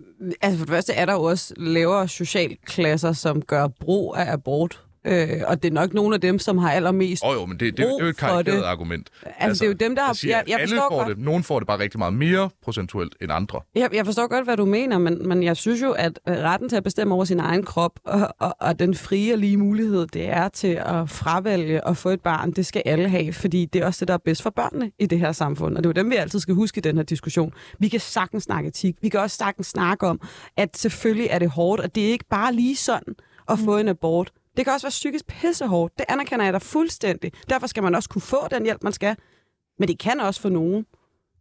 altså 0.41 0.57
for 0.57 0.65
det 0.65 0.73
første 0.73 0.93
er 0.93 1.05
der 1.05 1.13
jo 1.13 1.23
også 1.23 1.53
lavere 1.57 2.07
socialklasser, 2.07 3.13
som 3.13 3.41
gør 3.41 3.67
brug 3.67 4.15
af 4.17 4.31
abort 4.31 4.85
Øh, 5.05 5.29
og 5.47 5.63
det 5.63 5.69
er 5.69 5.73
nok 5.73 5.93
nogle 5.93 6.15
af 6.15 6.21
dem, 6.21 6.39
som 6.39 6.57
har 6.57 6.71
allermest 6.71 7.23
oh, 7.25 7.35
jo, 7.35 7.45
men 7.45 7.59
det, 7.59 7.77
det, 7.77 7.77
det 7.77 7.85
er 7.85 8.03
jo 8.03 8.09
et 8.09 8.17
karikeret 8.17 8.63
argument. 8.63 9.09
Altså, 9.23 9.35
altså, 9.39 9.61
det 9.61 9.67
er 9.67 9.71
jo 9.71 9.87
dem, 9.89 9.95
der 9.95 10.03
har... 10.03 10.13
Siger, 10.13 10.37
jeg, 10.37 10.43
jeg 10.47 10.59
alle 10.59 10.75
får 10.75 10.97
godt. 10.97 11.07
det. 11.07 11.17
Nogen 11.17 11.43
får 11.43 11.59
det 11.59 11.67
bare 11.67 11.79
rigtig 11.79 11.97
meget 11.97 12.13
mere 12.13 12.49
procentuelt 12.63 13.15
end 13.21 13.31
andre. 13.31 13.59
Jeg, 13.75 13.89
jeg 13.93 14.05
forstår 14.05 14.27
godt, 14.27 14.45
hvad 14.45 14.57
du 14.57 14.65
mener, 14.65 14.97
men, 14.97 15.27
men 15.27 15.43
jeg 15.43 15.57
synes 15.57 15.81
jo, 15.81 15.91
at 15.91 16.19
retten 16.27 16.69
til 16.69 16.75
at 16.75 16.83
bestemme 16.83 17.15
over 17.15 17.25
sin 17.25 17.39
egen 17.39 17.63
krop, 17.63 17.99
og, 18.05 18.35
og, 18.39 18.55
og 18.59 18.79
den 18.79 18.95
frie 18.95 19.33
og 19.33 19.37
lige 19.37 19.57
mulighed, 19.57 20.07
det 20.07 20.29
er 20.29 20.47
til 20.47 20.81
at 20.85 21.09
fravælge 21.09 21.83
og 21.83 21.97
få 21.97 22.09
et 22.09 22.21
barn, 22.21 22.51
det 22.51 22.65
skal 22.65 22.81
alle 22.85 23.09
have, 23.09 23.33
fordi 23.33 23.65
det 23.65 23.81
er 23.81 23.85
også 23.85 23.99
det, 23.99 24.07
der 24.07 24.13
er 24.13 24.21
bedst 24.25 24.41
for 24.41 24.49
børnene 24.49 24.91
i 24.99 25.05
det 25.05 25.19
her 25.19 25.31
samfund. 25.31 25.77
Og 25.77 25.83
det 25.83 25.89
er 25.89 25.89
jo 25.89 26.03
dem, 26.03 26.11
vi 26.11 26.15
altid 26.15 26.39
skal 26.39 26.55
huske 26.55 26.77
i 26.77 26.81
den 26.81 26.97
her 26.97 27.03
diskussion. 27.03 27.53
Vi 27.79 27.87
kan 27.87 27.99
sagtens 27.99 28.43
snakke 28.43 28.67
etik. 28.67 28.95
Vi 29.01 29.09
kan 29.09 29.19
også 29.19 29.37
sagtens 29.37 29.67
snakke 29.67 30.07
om, 30.07 30.21
at 30.57 30.77
selvfølgelig 30.77 31.27
er 31.29 31.39
det 31.39 31.49
hårdt, 31.49 31.81
og 31.81 31.95
det 31.95 32.05
er 32.05 32.11
ikke 32.11 32.25
bare 32.29 32.53
lige 32.53 32.75
sådan 32.75 33.15
at 33.49 33.59
få 33.59 33.77
en 33.77 33.87
abort. 33.87 34.31
Det 34.57 34.65
kan 34.65 34.73
også 34.73 34.85
være 34.85 34.89
psykisk 34.89 35.27
pissehårdt. 35.27 35.97
Det 35.97 36.05
anerkender 36.09 36.45
jeg 36.45 36.53
da 36.53 36.57
fuldstændig. 36.57 37.31
Derfor 37.49 37.67
skal 37.67 37.83
man 37.83 37.95
også 37.95 38.09
kunne 38.09 38.21
få 38.21 38.47
den 38.51 38.63
hjælp, 38.63 38.83
man 38.83 38.93
skal. 38.93 39.15
Men 39.79 39.87
det 39.87 39.99
kan 39.99 40.19
også 40.19 40.41
for 40.41 40.49
nogen 40.49 40.85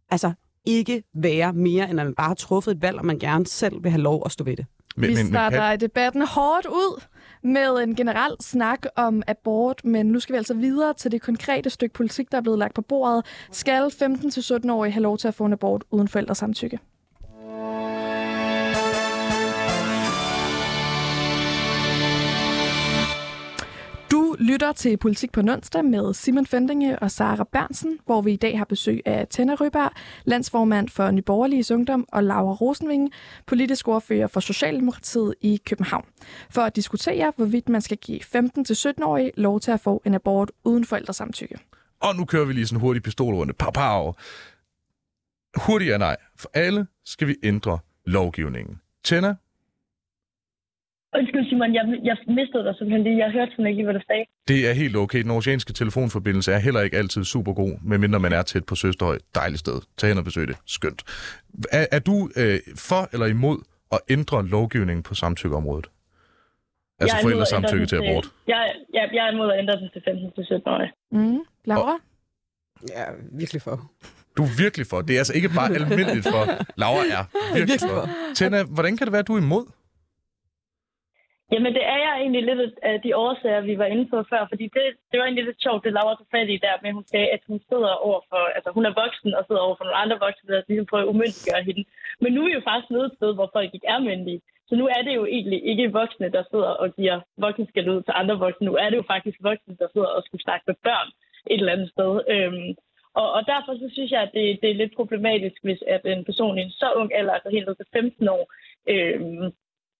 altså 0.09 0.31
ikke 0.65 1.03
være 1.15 1.53
mere, 1.53 1.89
end 1.89 1.99
at 1.99 2.05
man 2.05 2.15
bare 2.15 2.27
har 2.27 2.35
truffet 2.35 2.71
et 2.71 2.81
valg, 2.81 2.97
og 2.97 3.05
man 3.05 3.19
gerne 3.19 3.47
selv 3.47 3.83
vil 3.83 3.91
have 3.91 4.01
lov 4.01 4.21
at 4.25 4.31
stå 4.31 4.43
ved 4.43 4.57
det. 4.57 4.65
Men, 4.95 5.09
Vi 5.09 5.15
starter 5.15 5.69
men, 5.69 5.79
debatten 5.79 6.21
hårdt 6.21 6.65
ud 6.65 7.01
med 7.43 7.83
en 7.83 7.95
generel 7.95 8.35
snak 8.39 8.85
om 8.95 9.23
abort, 9.27 9.85
men 9.85 10.05
nu 10.05 10.19
skal 10.19 10.33
vi 10.33 10.37
altså 10.37 10.53
videre 10.53 10.93
til 10.93 11.11
det 11.11 11.21
konkrete 11.21 11.69
stykke 11.69 11.93
politik, 11.93 12.31
der 12.31 12.37
er 12.37 12.41
blevet 12.41 12.59
lagt 12.59 12.75
på 12.75 12.81
bordet. 12.81 13.25
Skal 13.51 13.83
15-17-årige 13.83 14.91
have 14.91 15.03
lov 15.03 15.17
til 15.17 15.27
at 15.27 15.33
få 15.33 15.45
en 15.45 15.53
abort 15.53 15.83
uden 15.91 16.07
forældresamtykke? 16.07 16.79
Lytter 24.41 24.71
til 24.71 24.97
Politik 24.97 25.31
på 25.31 25.39
onsdag 25.39 25.85
med 25.85 26.13
Simon 26.13 26.45
Fendinge 26.45 26.99
og 26.99 27.11
Sara 27.11 27.43
Bernsen, 27.51 27.99
hvor 28.05 28.21
vi 28.21 28.31
i 28.31 28.35
dag 28.35 28.57
har 28.57 28.65
besøg 28.65 29.01
af 29.05 29.27
Tænder 29.27 29.61
Ryberg, 29.61 29.91
landsformand 30.25 30.89
for 30.89 31.11
Nyborgerlige 31.11 31.73
Ungdom, 31.73 32.05
og 32.11 32.23
Laura 32.23 32.53
Rosenvinge, 32.53 33.11
politisk 33.45 33.87
ordfører 33.87 34.27
for 34.27 34.39
Socialdemokratiet 34.39 35.35
i 35.41 35.61
København, 35.65 36.05
for 36.49 36.61
at 36.61 36.75
diskutere, 36.75 37.33
hvorvidt 37.35 37.69
man 37.69 37.81
skal 37.81 37.97
give 37.97 38.19
15-17-årige 38.19 39.31
lov 39.37 39.59
til 39.59 39.71
at 39.71 39.79
få 39.79 40.01
en 40.05 40.13
abort 40.13 40.51
uden 40.63 40.85
forældresamtykke. 40.85 41.55
Og 41.99 42.15
nu 42.15 42.25
kører 42.25 42.45
vi 42.45 42.53
lige 42.53 42.67
sådan 42.67 42.77
en 42.77 42.81
hurtig 42.81 43.03
pistolrunde. 43.03 43.53
Pow, 43.53 43.71
pow. 43.71 44.13
Hurtigt 45.55 45.91
er 45.91 45.97
nej. 45.97 46.17
For 46.37 46.49
alle 46.53 46.87
skal 47.05 47.27
vi 47.27 47.35
ændre 47.43 47.79
lovgivningen. 48.05 48.79
Tænder, 49.03 49.35
Undskyld 51.17 51.49
Simon, 51.49 51.73
jeg, 51.73 51.83
jeg 52.03 52.17
mistede 52.27 52.63
dig 52.63 52.73
simpelthen 52.77 53.03
lige. 53.03 53.17
Jeg 53.17 53.31
hørte 53.31 53.51
simpelthen 53.51 53.77
ikke, 53.77 53.83
hvad 53.83 53.93
du 53.93 54.03
sagde. 54.07 54.25
Det 54.47 54.69
er 54.69 54.73
helt 54.73 54.95
okay. 54.95 55.23
Den 55.23 55.31
oceanske 55.31 55.73
telefonforbindelse 55.73 56.51
er 56.51 56.57
heller 56.59 56.81
ikke 56.81 56.97
altid 56.97 57.23
super 57.23 57.53
god, 57.53 57.71
medmindre 57.83 58.19
man 58.19 58.33
er 58.33 58.41
tæt 58.41 58.65
på 58.65 58.75
Søsterhøj. 58.75 59.17
Dejligt 59.35 59.59
sted. 59.59 59.81
Tag 59.97 60.07
hen 60.09 60.17
og 60.17 60.23
besøg 60.23 60.47
det. 60.47 60.57
Skønt. 60.65 61.01
Er, 61.71 61.85
er 61.91 61.99
du 61.99 62.29
øh, 62.37 62.59
for 62.77 63.09
eller 63.13 63.25
imod 63.25 63.57
at 63.91 63.99
ændre 64.09 64.47
lovgivningen 64.47 65.03
på 65.03 65.13
samtykkeområdet? 65.15 65.87
Altså 66.99 67.17
forældre 67.21 67.45
samtykke 67.45 67.85
til 67.85 67.95
abort? 67.95 68.25
Jeg, 68.47 68.73
jeg, 68.93 69.09
jeg 69.13 69.27
er 69.27 69.31
imod 69.31 69.51
at 69.51 69.59
ændre 69.59 69.73
det 69.73 69.89
til 69.93 70.01
15 70.05 70.31
til 70.31 70.45
17 70.45 70.61
år. 70.65 70.81
Mm. 71.11 71.39
Laura? 71.65 71.97
Ja, 72.89 73.03
virkelig 73.31 73.61
for. 73.61 73.91
Du 74.37 74.43
er 74.43 74.63
virkelig 74.63 74.87
for. 74.87 75.01
Det 75.01 75.13
er 75.13 75.17
altså 75.17 75.33
ikke 75.33 75.49
bare 75.49 75.73
almindeligt 75.79 76.27
for. 76.33 76.43
Laura 76.77 77.03
er 77.17 77.23
virkelig, 77.53 77.67
virkelig 77.67 77.79
for. 77.89 78.01
for. 78.05 78.33
Tæna, 78.35 78.63
hvordan 78.63 78.97
kan 78.97 79.07
det 79.07 79.11
være, 79.11 79.19
at 79.19 79.27
du 79.27 79.33
er 79.33 79.41
imod? 79.41 79.65
Jamen, 81.53 81.73
det 81.77 81.85
er 81.93 81.99
jeg 82.05 82.13
egentlig 82.21 82.43
lidt 82.43 82.79
af 82.81 83.01
de 83.05 83.15
årsager, 83.25 83.61
vi 83.61 83.77
var 83.77 83.85
inde 83.93 84.05
på 84.11 84.17
før, 84.31 84.41
fordi 84.51 84.65
det, 84.75 84.85
det 85.09 85.17
var 85.19 85.25
egentlig 85.25 85.45
lidt 85.45 85.63
sjovt, 85.65 85.83
det 85.83 85.93
Laura 85.93 86.15
så 86.15 86.25
fat 86.31 86.49
i 86.49 86.57
der, 86.65 86.75
men 86.83 86.93
hun 86.97 87.05
sagde, 87.11 87.29
at 87.35 87.41
hun 87.47 87.59
sidder 87.69 87.93
over 88.07 88.21
for, 88.29 88.41
altså 88.57 88.69
hun 88.77 88.85
er 88.85 88.93
voksen 89.03 89.31
og 89.37 89.43
sidder 89.47 89.61
over 89.67 89.75
for 89.75 89.85
nogle 89.85 90.01
andre 90.03 90.17
voksne, 90.25 90.53
der 90.53 90.61
ligesom 90.67 90.89
prøver 90.89 91.03
at 91.03 91.11
umyndiggøre 91.13 91.63
hende. 91.67 91.83
Men 92.21 92.29
nu 92.33 92.39
er 92.41 92.47
vi 92.49 92.57
jo 92.59 92.67
faktisk 92.69 92.91
nede 92.91 93.07
et 93.09 93.17
sted, 93.17 93.31
hvor 93.37 93.49
folk 93.55 93.69
ikke 93.73 93.91
er 93.93 93.99
myndige. 94.09 94.41
Så 94.67 94.73
nu 94.75 94.85
er 94.95 95.01
det 95.07 95.13
jo 95.19 95.25
egentlig 95.25 95.59
ikke 95.71 95.93
voksne, 96.01 96.27
der 96.35 96.43
sidder 96.51 96.71
og 96.83 96.87
giver 96.99 97.17
voksenskæld 97.45 97.89
ud 97.93 98.01
til 98.03 98.13
andre 98.21 98.35
voksne. 98.45 98.65
Nu 98.69 98.75
er 98.83 98.89
det 98.89 98.97
jo 98.97 99.11
faktisk 99.13 99.37
voksne, 99.49 99.75
der 99.81 99.87
sidder 99.93 100.11
og 100.17 100.23
skulle 100.23 100.43
snakke 100.43 100.65
med 100.67 100.75
børn 100.87 101.09
et 101.51 101.59
eller 101.59 101.75
andet 101.75 101.89
sted. 101.95 102.11
Øhm, 102.33 102.69
og, 103.19 103.27
og 103.37 103.41
derfor 103.51 103.71
så 103.81 103.87
synes 103.93 104.11
jeg, 104.11 104.21
at 104.21 104.31
det, 104.33 104.59
det 104.61 104.69
er 104.69 104.81
lidt 104.81 104.95
problematisk, 104.95 105.57
hvis 105.63 105.81
at 105.87 106.03
en 106.05 106.25
person 106.25 106.57
i 106.57 106.61
en 106.61 106.69
så 106.81 106.87
ung 106.95 107.09
alder, 107.15 107.33
altså 107.33 107.49
helt 107.49 107.67
ned 107.67 107.75
til 107.75 107.93
15 107.93 108.29
år, 108.29 108.43
øhm, 108.93 109.51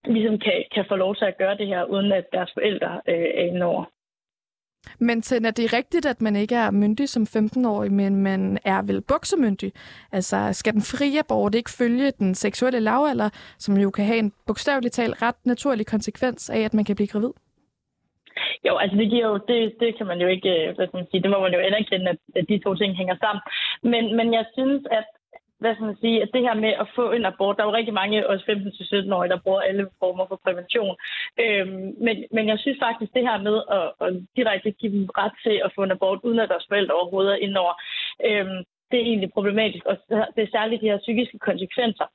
ligesom 0.06 0.40
kan, 0.40 0.64
kan 0.76 0.86
få 0.90 0.96
lov 0.96 1.16
til 1.16 1.26
at 1.26 1.38
gøre 1.38 1.58
det 1.58 1.68
her, 1.68 1.84
uden 1.84 2.12
at 2.12 2.26
deres 2.34 2.52
forældre 2.54 3.02
øh, 3.08 3.28
er 3.40 3.44
inde 3.50 3.66
over. 3.66 3.86
Men 5.00 5.22
til, 5.22 5.46
er 5.46 5.52
det 5.52 5.74
rigtigt, 5.74 6.06
at 6.06 6.22
man 6.22 6.36
ikke 6.36 6.56
er 6.56 6.72
myndig 6.72 7.10
som 7.10 7.24
15-årig, 7.24 7.92
men 7.92 8.16
man 8.16 8.58
er 8.66 8.82
vel 8.82 9.02
buksemyndig? 9.02 9.72
Altså, 10.12 10.50
skal 10.52 10.74
den 10.74 10.82
frie 10.82 11.20
abort 11.20 11.56
ikke 11.56 11.72
følge 11.78 12.12
den 12.12 12.36
seksuelle 12.36 12.80
lavalder, 12.80 13.30
som 13.58 13.78
jo 13.78 13.90
kan 13.92 14.06
have 14.06 14.20
en 14.20 14.34
bogstaveligt 14.48 14.94
talt 14.94 15.22
ret 15.22 15.46
naturlig 15.46 15.86
konsekvens 15.86 16.50
af, 16.50 16.60
at 16.60 16.74
man 16.74 16.86
kan 16.86 16.96
blive 16.96 17.08
gravid? 17.08 17.34
Jo, 18.68 18.78
altså 18.78 18.98
det 18.98 19.10
giver 19.10 19.28
jo, 19.28 19.38
det, 19.48 19.74
det 19.80 19.98
kan 19.98 20.08
man 20.08 20.20
jo 20.20 20.28
ikke, 20.28 20.50
øh, 20.50 20.76
hvad 20.76 20.88
skal 20.88 20.98
man 20.98 21.08
sige, 21.12 21.24
det 21.24 21.32
må 21.32 21.40
man 21.40 21.54
jo 21.54 21.60
anerkende, 21.60 22.18
at 22.36 22.46
de 22.50 22.60
to 22.66 22.76
ting 22.76 22.98
hænger 22.98 23.16
sammen. 23.24 23.42
Men, 23.92 24.04
men 24.18 24.34
jeg 24.34 24.46
synes, 24.54 24.82
at 24.92 25.08
hvad 25.62 25.74
skal 25.74 25.89
man 25.89 26.02
sige, 26.04 26.21
at 26.21 26.30
det 26.34 26.41
her 26.47 26.54
med 26.65 26.74
at 26.84 26.88
få 26.95 27.06
en 27.12 27.26
abort, 27.26 27.58
der 27.58 27.63
er 27.63 27.69
jo 27.69 27.78
rigtig 27.80 27.93
mange 27.93 28.28
også 28.30 28.45
15-17-årige, 28.52 29.32
der 29.34 29.43
bruger 29.45 29.62
alle 29.62 29.88
former 30.00 30.26
for 30.28 30.39
prævention. 30.45 30.95
Øhm, 31.43 31.88
men, 32.06 32.15
men 32.36 32.45
jeg 32.52 32.60
synes 32.60 32.80
faktisk, 32.86 33.12
det 33.13 33.24
her 33.30 33.38
med 33.47 33.58
at, 33.78 33.88
at 34.06 34.10
direkte 34.38 34.71
give 34.71 34.93
dem 34.95 35.06
ret 35.21 35.36
til 35.45 35.56
at 35.65 35.71
få 35.76 35.84
en 35.84 35.95
abort, 35.95 36.19
uden 36.24 36.39
at 36.39 36.50
deres 36.50 36.65
forældre 36.69 37.00
overhovedet 37.00 37.32
er 37.34 37.43
indover, 37.47 37.74
øhm, 38.30 38.60
det 38.91 38.97
er 39.00 39.10
egentlig 39.10 39.34
problematisk, 39.34 39.86
og 39.86 39.95
det 40.36 40.41
er 40.43 40.56
særligt 40.58 40.82
de 40.82 40.91
her 40.91 40.97
psykiske 41.06 41.39
konsekvenser. 41.39 42.08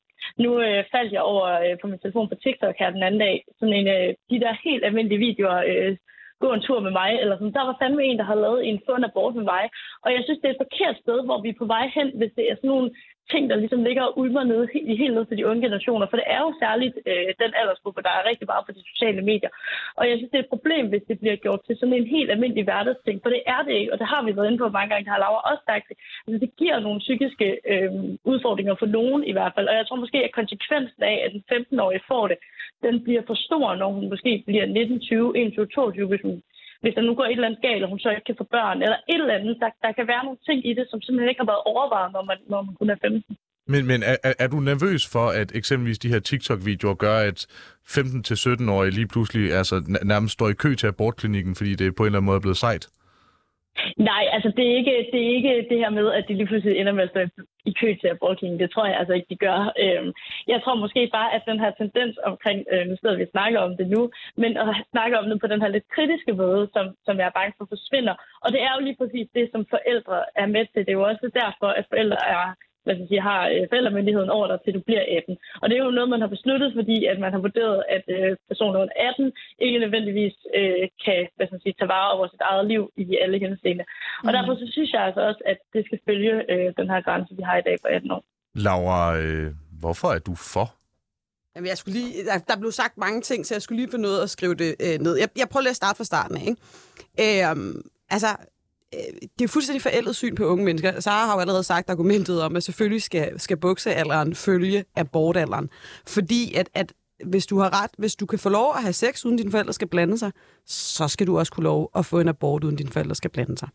Nu 0.43 0.49
øh, 0.61 0.83
faldt 0.93 1.13
jeg 1.13 1.21
over 1.21 1.45
øh, 1.63 1.75
på 1.81 1.87
min 1.87 1.99
telefon 1.99 2.29
på 2.29 2.35
TikTok 2.35 2.75
her 2.79 2.89
den 2.89 3.03
anden 3.03 3.19
dag, 3.19 3.43
sådan 3.59 3.73
en 3.79 3.87
øh, 3.87 4.09
de 4.31 4.39
der 4.43 4.53
helt 4.63 4.85
almindelige 4.85 5.25
videoer, 5.27 5.59
øh, 5.71 5.97
gå 6.43 6.49
en 6.53 6.65
tur 6.67 6.79
med 6.79 6.91
mig, 6.91 7.11
eller 7.21 7.35
sådan. 7.35 7.57
Der 7.57 7.65
var 7.69 7.75
fandme 7.81 8.03
en, 8.03 8.17
der 8.17 8.23
har 8.31 8.35
lavet 8.35 8.61
en 8.69 8.81
fund 8.85 9.05
abort 9.05 9.35
med 9.35 9.45
mig. 9.53 9.63
Og 10.03 10.09
jeg 10.15 10.21
synes, 10.23 10.39
det 10.39 10.47
er 10.47 10.55
et 10.55 10.63
forkert 10.65 10.95
sted, 11.03 11.17
hvor 11.25 11.41
vi 11.41 11.49
er 11.49 11.59
på 11.61 11.65
vej 11.65 11.85
hen, 11.97 12.09
hvis 12.19 12.31
det 12.37 12.45
er 12.51 12.55
sådan 12.55 12.73
nogle 12.75 12.89
ting, 13.31 13.43
der 13.49 13.55
ligesom 13.63 13.83
ligger 13.83 14.03
og 14.03 14.17
ulmer 14.21 14.43
nede, 14.43 14.67
helt, 14.73 14.97
helt 15.03 15.13
ned 15.15 15.25
til 15.25 15.37
de 15.37 15.47
unge 15.49 15.61
generationer. 15.65 16.05
For 16.07 16.17
det 16.17 16.27
er 16.35 16.41
jo 16.45 16.51
særligt 16.63 16.95
øh, 17.11 17.29
den 17.43 17.51
aldersgruppe, 17.59 18.01
der 18.07 18.13
er 18.15 18.29
rigtig 18.29 18.47
meget 18.51 18.65
på 18.65 18.71
de 18.77 18.83
sociale 18.91 19.21
medier. 19.31 19.51
Og 19.99 20.03
jeg 20.09 20.15
synes, 20.17 20.31
det 20.31 20.39
er 20.39 20.45
et 20.45 20.55
problem, 20.55 20.85
hvis 20.91 21.05
det 21.09 21.19
bliver 21.19 21.35
gjort 21.45 21.61
til 21.67 21.75
sådan 21.77 21.97
en 21.97 22.07
helt 22.15 22.31
almindelig 22.31 22.63
hverdagsting. 22.63 23.17
For 23.23 23.29
det 23.35 23.41
er 23.55 23.61
det 23.67 23.73
ikke, 23.79 23.93
og 23.93 23.99
det 23.99 24.07
har 24.13 24.21
vi 24.23 24.35
været 24.35 24.47
inde 24.47 24.61
på 24.61 24.69
mange 24.77 24.89
gange, 24.89 25.05
det 25.05 25.13
har 25.13 25.23
Laura 25.23 25.41
også 25.51 25.63
sagt. 25.71 25.87
Altså, 26.25 26.37
det 26.43 26.51
giver 26.61 26.79
nogle 26.79 26.99
psykiske 27.05 27.47
øh, 27.71 27.91
udfordringer 28.31 28.75
for 28.79 28.89
nogen 28.97 29.21
i 29.31 29.33
hvert 29.35 29.53
fald. 29.55 29.67
Og 29.67 29.75
jeg 29.75 29.85
tror 29.85 30.03
måske, 30.03 30.19
at 30.23 30.37
konsekvensen 30.39 31.03
af, 31.11 31.15
at 31.25 31.31
den 31.35 31.43
15-årige 31.53 32.07
får 32.11 32.27
det, 32.27 32.37
den 32.85 33.03
bliver 33.05 33.23
for 33.27 33.37
stor, 33.47 33.75
når 33.75 33.89
hun 33.95 34.09
måske 34.09 34.43
bliver 34.47 34.65
19, 34.65 34.99
20, 34.99 35.37
21, 35.37 35.65
22, 35.67 36.07
hvis 36.07 36.21
hun 36.27 36.41
hvis 36.81 36.93
der 36.95 37.01
nu 37.01 37.15
går 37.15 37.25
et 37.25 37.31
eller 37.31 37.47
andet 37.47 37.61
galt, 37.61 37.83
og 37.83 37.89
hun 37.89 37.99
så 37.99 38.09
ikke 38.09 38.27
kan 38.29 38.39
få 38.41 38.47
børn, 38.57 38.81
eller 38.81 38.99
et 39.09 39.21
eller 39.21 39.39
andet, 39.39 39.57
der, 39.59 39.69
der 39.83 39.91
kan 39.97 40.07
være 40.07 40.25
nogle 40.25 40.39
ting 40.47 40.59
i 40.69 40.73
det, 40.73 40.85
som 40.89 41.01
simpelthen 41.01 41.29
ikke 41.29 41.43
har 41.43 41.51
været 41.53 41.67
overvejet, 41.73 42.11
når 42.15 42.23
man, 42.29 42.37
når 42.49 42.61
man 42.61 42.75
kun 42.75 42.89
er 42.89 42.95
15. 43.01 43.37
Men, 43.67 43.85
men 43.85 44.03
er, 44.03 44.33
er, 44.39 44.47
du 44.47 44.59
nervøs 44.59 45.07
for, 45.11 45.27
at 45.41 45.55
eksempelvis 45.55 45.99
de 45.99 46.09
her 46.09 46.19
TikTok-videoer 46.19 46.93
gør, 46.93 47.17
at 47.17 47.39
15-17-årige 47.87 48.91
lige 48.91 49.07
pludselig 49.07 49.53
altså, 49.53 49.75
nærmest 50.03 50.33
står 50.33 50.49
i 50.49 50.53
kø 50.53 50.75
til 50.75 50.87
abortklinikken, 50.87 51.55
fordi 51.55 51.75
det 51.75 51.95
på 51.95 52.03
en 52.03 52.07
eller 52.07 52.19
anden 52.19 52.25
måde 52.25 52.35
er 52.35 52.45
blevet 52.47 52.57
sejt? 52.57 52.87
Nej, 53.97 54.23
altså 54.35 54.49
det 54.57 54.63
er, 54.71 54.75
ikke, 54.79 54.95
det 55.11 55.19
er 55.25 55.35
ikke 55.37 55.65
det 55.69 55.77
her 55.83 55.89
med, 55.89 56.07
at 56.17 56.25
de 56.27 56.33
lige 56.33 56.47
pludselig 56.47 56.77
ender 56.77 56.93
med 56.93 57.03
at 57.03 57.09
stå 57.09 57.19
i 57.65 57.73
kø 57.81 57.89
til 58.01 58.07
abortklinik. 58.07 58.59
Det 58.59 58.71
tror 58.71 58.85
jeg 58.85 58.97
altså 58.99 59.13
ikke, 59.13 59.29
de 59.29 59.43
gør. 59.45 59.59
Øhm, 59.83 60.11
jeg 60.47 60.59
tror 60.61 60.75
måske 60.75 61.09
bare, 61.17 61.33
at 61.35 61.43
den 61.49 61.59
her 61.63 61.71
tendens 61.71 62.15
omkring, 62.31 62.59
øh, 62.73 62.83
nu 62.87 62.95
sidder 62.97 63.17
vi 63.17 63.27
og 63.27 63.33
snakker 63.35 63.59
om 63.59 63.77
det 63.79 63.87
nu, 63.95 64.01
men 64.41 64.51
at 64.57 64.67
snakke 64.93 65.19
om 65.19 65.25
det 65.29 65.41
på 65.41 65.47
den 65.47 65.61
her 65.61 65.67
lidt 65.67 65.87
kritiske 65.95 66.33
måde, 66.33 66.63
som, 66.73 66.85
som 67.05 67.15
jeg 67.19 67.27
er 67.27 67.37
bange 67.39 67.53
for 67.57 67.65
forsvinder. 67.73 68.15
Og 68.43 68.49
det 68.53 68.61
er 68.61 68.71
jo 68.75 68.81
lige 68.83 68.99
præcis 69.01 69.27
det, 69.37 69.45
som 69.53 69.65
forældre 69.75 70.17
er 70.35 70.47
med 70.55 70.65
til. 70.65 70.85
Det 70.85 70.91
er 70.91 70.99
jo 71.01 71.09
også 71.11 71.29
derfor, 71.41 71.69
at 71.79 71.85
forældre 71.91 72.19
er 72.37 72.45
hvad 72.87 72.95
skal 72.97 73.09
sige, 73.11 73.29
har 73.31 73.41
øh, 73.53 73.63
forældremyndigheden 73.71 74.31
over 74.37 74.47
dig, 74.47 74.57
til 74.59 74.73
du 74.77 74.81
bliver 74.87 75.03
18. 75.17 75.37
Og 75.61 75.65
det 75.69 75.75
er 75.75 75.83
jo 75.87 75.97
noget, 75.97 76.09
man 76.13 76.23
har 76.23 76.31
besluttet, 76.35 76.69
fordi 76.79 76.97
at 77.11 77.17
man 77.23 77.31
har 77.35 77.41
vurderet, 77.47 77.79
at 77.95 78.05
øh, 78.17 78.31
personer 78.51 78.77
under 78.83 78.95
18 79.09 79.31
ikke 79.65 79.79
nødvendigvis 79.83 80.35
øh, 80.59 80.85
kan 81.05 81.19
hvad 81.35 81.47
skal 81.47 81.61
sige, 81.61 81.75
tage 81.79 81.93
vare 81.95 82.11
over 82.15 82.25
sit 82.27 82.43
eget 82.49 82.65
liv 82.71 82.83
i 83.03 83.05
alle 83.23 83.37
henseende. 83.45 83.83
Og 84.25 84.29
mm. 84.29 84.35
derfor 84.35 84.53
så 84.61 84.65
synes 84.75 84.89
jeg 84.93 85.01
altså 85.07 85.21
også, 85.29 85.41
at 85.51 85.59
det 85.73 85.81
skal 85.87 85.99
følge 86.07 86.33
øh, 86.53 86.67
den 86.79 86.87
her 86.91 87.01
grænse, 87.07 87.31
vi 87.39 87.43
har 87.49 87.57
i 87.57 87.65
dag 87.67 87.75
på 87.83 87.87
18 87.87 88.11
år. 88.15 88.23
Laura, 88.65 89.01
øh, 89.21 89.47
hvorfor 89.83 90.07
er 90.15 90.21
du 90.29 90.35
for? 90.53 90.67
Jamen, 91.55 91.67
jeg 91.67 91.77
skulle 91.77 91.97
lige, 91.99 92.25
der, 92.25 92.37
der 92.49 92.57
blev 92.59 92.71
sagt 92.71 92.97
mange 92.97 93.21
ting, 93.21 93.45
så 93.45 93.55
jeg 93.55 93.61
skulle 93.61 93.79
lige 93.81 93.91
få 93.91 93.97
noget 93.97 94.19
at 94.23 94.29
skrive 94.29 94.55
det 94.55 94.75
øh, 94.85 94.97
ned. 95.05 95.13
Jeg, 95.23 95.29
jeg 95.37 95.47
prøver 95.51 95.61
lige 95.61 95.75
at 95.77 95.81
starte 95.83 95.97
fra 95.97 96.03
starten 96.03 96.37
af. 96.37 96.45
Ikke? 96.51 97.43
Øh, 97.43 97.55
altså, 98.09 98.27
det 99.39 99.43
er 99.43 99.47
fuldstændig 99.47 99.81
forældet 99.81 100.15
syn 100.15 100.35
på 100.35 100.45
unge 100.45 100.65
mennesker. 100.65 100.99
Sara 100.99 101.25
har 101.25 101.33
jo 101.33 101.39
allerede 101.39 101.63
sagt 101.63 101.89
argumentet 101.89 102.41
om, 102.41 102.55
at 102.55 102.63
selvfølgelig 102.63 103.01
skal, 103.01 103.39
skal 103.39 103.57
buksealderen 103.57 104.35
følge 104.35 104.85
abortalderen. 104.95 105.69
Fordi 106.07 106.53
at, 106.53 106.69
at 106.73 106.93
hvis 107.25 107.45
du 107.45 107.59
har 107.59 107.83
ret, 107.83 107.91
hvis 107.97 108.15
du 108.15 108.25
kan 108.25 108.39
få 108.39 108.49
lov 108.49 108.73
at 108.75 108.81
have 108.81 108.93
sex, 108.93 109.25
uden 109.25 109.37
dine 109.37 109.51
forældre 109.51 109.73
skal 109.73 109.87
blande 109.87 110.17
sig, 110.17 110.31
så 110.65 111.07
skal 111.07 111.27
du 111.27 111.39
også 111.39 111.51
kunne 111.51 111.63
lov 111.63 111.91
at 111.95 112.05
få 112.05 112.19
en 112.19 112.27
abort, 112.27 112.63
uden 112.63 112.75
dine 112.75 112.91
forældre 112.91 113.15
skal 113.15 113.31
blande 113.31 113.57
sig. 113.57 113.69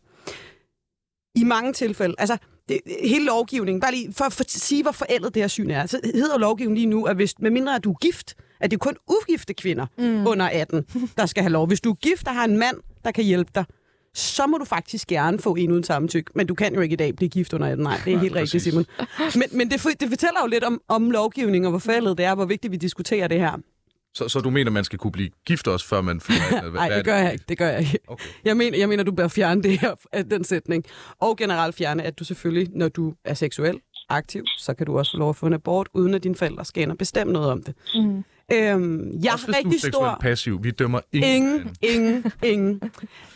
I 1.35 1.43
mange 1.43 1.73
tilfælde, 1.73 2.15
altså 2.17 2.37
det, 2.69 2.79
hele 3.03 3.25
lovgivningen, 3.25 3.81
bare 3.81 3.91
lige 3.91 4.13
for, 4.13 4.29
for 4.29 4.43
at 4.43 4.51
sige, 4.51 4.83
hvor 4.83 4.91
forældet 4.91 5.33
det 5.33 5.43
her 5.43 5.47
syn 5.47 5.69
er, 5.69 5.85
så 5.85 5.99
hedder 6.03 6.37
lovgivningen 6.37 6.77
lige 6.77 6.89
nu, 6.89 7.05
at 7.05 7.15
hvis, 7.15 7.39
medmindre 7.39 7.75
at 7.75 7.83
du 7.83 7.91
er 7.91 7.97
gift, 8.01 8.35
at 8.59 8.71
det 8.71 8.77
er 8.77 8.79
kun 8.79 8.97
ugifte 9.09 9.53
kvinder 9.53 9.85
mm. 9.97 10.27
under 10.27 10.49
18, 10.49 10.85
der 11.17 11.25
skal 11.25 11.43
have 11.43 11.51
lov. 11.51 11.67
Hvis 11.67 11.81
du 11.81 11.89
er 11.89 11.95
gift 11.95 12.27
og 12.27 12.33
har 12.33 12.45
en 12.45 12.57
mand, 12.57 12.77
der 13.03 13.11
kan 13.11 13.23
hjælpe 13.23 13.51
dig, 13.55 13.65
så 14.15 14.47
må 14.47 14.57
du 14.57 14.65
faktisk 14.65 15.07
gerne 15.07 15.39
få 15.39 15.55
en 15.55 15.71
uden 15.71 15.83
samtykke. 15.83 16.31
Men 16.35 16.47
du 16.47 16.55
kan 16.55 16.75
jo 16.75 16.81
ikke 16.81 16.93
i 16.93 16.95
dag 16.95 17.15
blive 17.15 17.29
gift 17.29 17.53
under 17.53 17.67
18. 17.67 17.83
Nej, 17.83 18.01
det 18.05 18.13
er 18.13 18.17
helt 18.17 18.35
rigtigt, 18.35 18.63
Simon. 18.63 18.85
Men, 19.35 19.49
men 19.51 19.71
det, 19.71 19.99
det 19.99 20.09
fortæller 20.09 20.39
jo 20.43 20.47
lidt 20.47 20.63
om, 20.63 20.81
om 20.87 21.11
lovgivning 21.11 21.65
og 21.65 21.69
hvor 21.69 21.79
fældet 21.79 22.17
det 22.17 22.25
er, 22.25 22.35
hvor 22.35 22.45
vigtigt 22.45 22.71
vi 22.71 22.77
diskuterer 22.77 23.27
det 23.27 23.39
her. 23.39 23.57
Så, 24.15 24.29
så 24.29 24.39
du 24.39 24.49
mener, 24.49 24.71
man 24.71 24.83
skal 24.83 24.99
kunne 24.99 25.11
blive 25.11 25.29
gift 25.45 25.67
også, 25.67 25.87
før 25.87 26.01
man 26.01 26.21
fylder 26.21 26.71
Nej, 26.71 26.89
det 26.89 27.05
gør 27.05 27.15
jeg 27.15 27.33
ikke. 27.33 27.45
Det 27.49 27.57
gør 27.57 27.69
jeg 27.69 27.79
ikke. 27.79 27.99
Okay. 28.07 28.29
Jeg, 28.45 28.57
mener, 28.57 28.77
jeg 28.77 28.89
mener, 28.89 29.03
du 29.03 29.11
bør 29.11 29.27
fjerne 29.27 29.63
det 29.63 29.79
her, 29.79 29.95
den 30.31 30.43
sætning. 30.43 30.85
Og 31.19 31.37
generelt 31.37 31.75
fjerne, 31.75 32.03
at 32.03 32.19
du 32.19 32.23
selvfølgelig, 32.23 32.69
når 32.75 32.89
du 32.89 33.13
er 33.25 33.33
seksuel 33.33 33.79
aktiv, 34.09 34.43
så 34.57 34.73
kan 34.73 34.85
du 34.85 34.97
også 34.97 35.11
få 35.11 35.17
lov 35.17 35.29
at 35.29 35.35
få 35.35 35.45
en 35.45 35.53
abort, 35.53 35.89
uden 35.93 36.13
at 36.13 36.23
dine 36.23 36.35
forældre 36.35 36.65
skal 36.65 36.83
ind 36.83 36.91
og 36.91 36.97
bestemme 36.97 37.33
noget 37.33 37.51
om 37.51 37.63
det. 37.63 37.75
Mm. 37.95 38.23
Øhm, 38.51 39.19
jeg 39.23 39.33
Også 39.33 39.45
har 39.45 39.57
rigtig 39.57 39.81
stor... 39.81 40.17
passiv. 40.21 40.63
Vi 40.63 40.71
dømmer 40.71 40.99
ingen. 41.11 41.31
Ingen, 41.31 41.75
ingen, 41.81 42.31
ingen. 42.43 42.81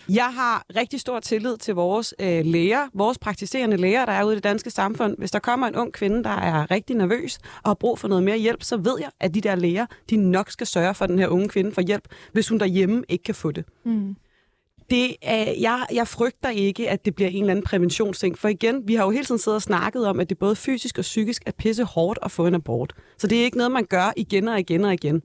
Jeg 0.10 0.34
har 0.34 0.66
rigtig 0.76 1.00
stor 1.00 1.20
tillid 1.20 1.58
til 1.58 1.76
vores 1.76 2.14
øh, 2.20 2.46
læger, 2.46 2.88
vores 2.94 3.18
praktiserende 3.18 3.78
læger, 3.78 4.06
der 4.06 4.12
er 4.12 4.24
ude 4.24 4.34
i 4.34 4.36
det 4.36 4.44
danske 4.44 4.70
samfund. 4.70 5.16
Hvis 5.18 5.32
der 5.32 5.40
kommer 5.40 5.68
en 5.68 5.76
ung 5.76 5.94
kvinde, 5.94 6.24
der 6.24 6.30
er 6.30 6.72
rigtig 6.72 6.96
nervøs 6.96 7.38
og 7.64 7.70
har 7.70 7.74
brug 7.74 8.00
for 8.00 8.08
noget 8.08 8.24
mere 8.24 8.38
hjælp, 8.38 8.64
så 8.64 8.78
ved 8.78 8.96
jeg, 9.00 9.10
at 9.20 9.34
de 9.34 9.42
der 9.42 9.56
læger, 9.56 9.86
de 10.10 10.18
nok 10.18 10.52
skal 10.52 10.68
sørge 10.68 10.94
for, 10.94 11.06
at 11.06 11.10
den 11.10 11.20
her 11.20 11.28
unge 11.28 11.50
kvinde 11.50 11.72
får 11.72 11.82
hjælp, 11.82 12.08
hvis 12.32 12.50
hun 12.50 12.60
derhjemme 12.60 13.04
ikke 13.10 13.24
kan 13.24 13.36
få 13.36 13.52
det. 13.52 13.66
Mm 13.86 14.16
det 14.90 15.16
er, 15.22 15.54
jeg, 15.60 15.86
jeg 15.94 16.08
frygter 16.08 16.50
ikke, 16.50 16.90
at 16.90 17.06
det 17.06 17.16
bliver 17.16 17.30
en 17.30 17.38
eller 17.38 17.52
anden 17.52 17.66
præventionsting. 17.66 18.38
For 18.38 18.48
igen, 18.48 18.88
vi 18.88 18.96
har 18.96 19.04
jo 19.04 19.10
hele 19.10 19.26
tiden 19.26 19.40
siddet 19.40 19.56
og 19.56 19.62
snakket 19.62 20.08
om, 20.08 20.20
at 20.20 20.30
det 20.30 20.38
både 20.38 20.56
fysisk 20.56 20.98
og 20.98 21.02
psykisk 21.02 21.44
er 21.46 21.52
pisse 21.52 21.84
hårdt 21.84 22.20
at 22.22 22.32
få 22.32 22.48
en 22.48 22.56
abort. 22.56 22.94
Så 23.18 23.28
det 23.28 23.40
er 23.40 23.44
ikke 23.44 23.58
noget, 23.58 23.72
man 23.72 23.86
gør 23.86 24.14
igen 24.16 24.48
og 24.48 24.60
igen 24.60 24.84
og 24.84 24.94
igen. 24.94 25.22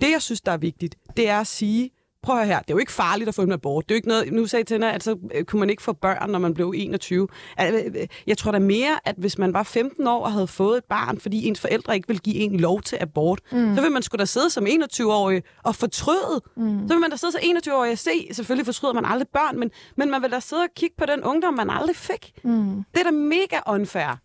Det, 0.00 0.10
jeg 0.10 0.22
synes, 0.22 0.40
der 0.40 0.52
er 0.52 0.56
vigtigt, 0.56 0.96
det 1.16 1.28
er 1.28 1.40
at 1.40 1.46
sige, 1.46 1.90
prøv 2.22 2.38
at 2.38 2.46
her, 2.46 2.58
det 2.58 2.70
er 2.70 2.74
jo 2.74 2.78
ikke 2.78 2.92
farligt 2.92 3.28
at 3.28 3.34
få 3.34 3.42
en 3.42 3.52
abort. 3.52 3.88
Det 3.88 3.90
er 3.90 3.94
jo 3.94 3.96
ikke 3.96 4.08
noget, 4.08 4.32
nu 4.32 4.46
sagde 4.46 4.64
Tænder, 4.64 4.88
at 4.88 5.02
så 5.02 5.16
øh, 5.34 5.44
kunne 5.44 5.60
man 5.60 5.70
ikke 5.70 5.82
få 5.82 5.92
børn, 5.92 6.30
når 6.30 6.38
man 6.38 6.54
blev 6.54 6.72
21. 6.76 7.28
Øh, 7.60 7.74
øh, 7.74 8.06
jeg 8.26 8.38
tror 8.38 8.52
da 8.52 8.58
mere, 8.58 8.98
at 9.04 9.14
hvis 9.18 9.38
man 9.38 9.52
var 9.52 9.62
15 9.62 10.06
år 10.06 10.24
og 10.24 10.32
havde 10.32 10.46
fået 10.46 10.78
et 10.78 10.84
barn, 10.84 11.20
fordi 11.20 11.46
ens 11.46 11.60
forældre 11.60 11.94
ikke 11.94 12.08
vil 12.08 12.20
give 12.20 12.36
en 12.36 12.60
lov 12.60 12.82
til 12.82 12.98
abort, 13.00 13.40
mm. 13.52 13.76
så 13.76 13.82
vil 13.82 13.92
man 13.92 14.02
skulle 14.02 14.18
da 14.18 14.24
sidde 14.24 14.50
som 14.50 14.66
21-årig 14.66 15.42
og 15.64 15.74
fortryde. 15.74 16.40
Mm. 16.56 16.88
Så 16.88 16.94
vil 16.94 17.00
man 17.00 17.10
da 17.10 17.16
sidde 17.16 17.32
som 17.32 17.40
21-årig 17.44 17.92
og 17.92 17.98
se, 17.98 18.28
selvfølgelig 18.32 18.66
fortryder 18.66 18.94
man 18.94 19.04
aldrig 19.04 19.28
børn, 19.28 19.58
men, 19.58 19.70
men 19.96 20.10
man 20.10 20.22
vil 20.22 20.30
da 20.30 20.40
sidde 20.40 20.62
og 20.62 20.68
kigge 20.76 20.94
på 20.98 21.06
den 21.06 21.24
ungdom, 21.24 21.54
man 21.54 21.70
aldrig 21.70 21.96
fik. 21.96 22.32
Mm. 22.44 22.84
Det 22.94 23.00
er 23.00 23.04
da 23.04 23.10
mega 23.10 23.58
unfair. 23.66 24.18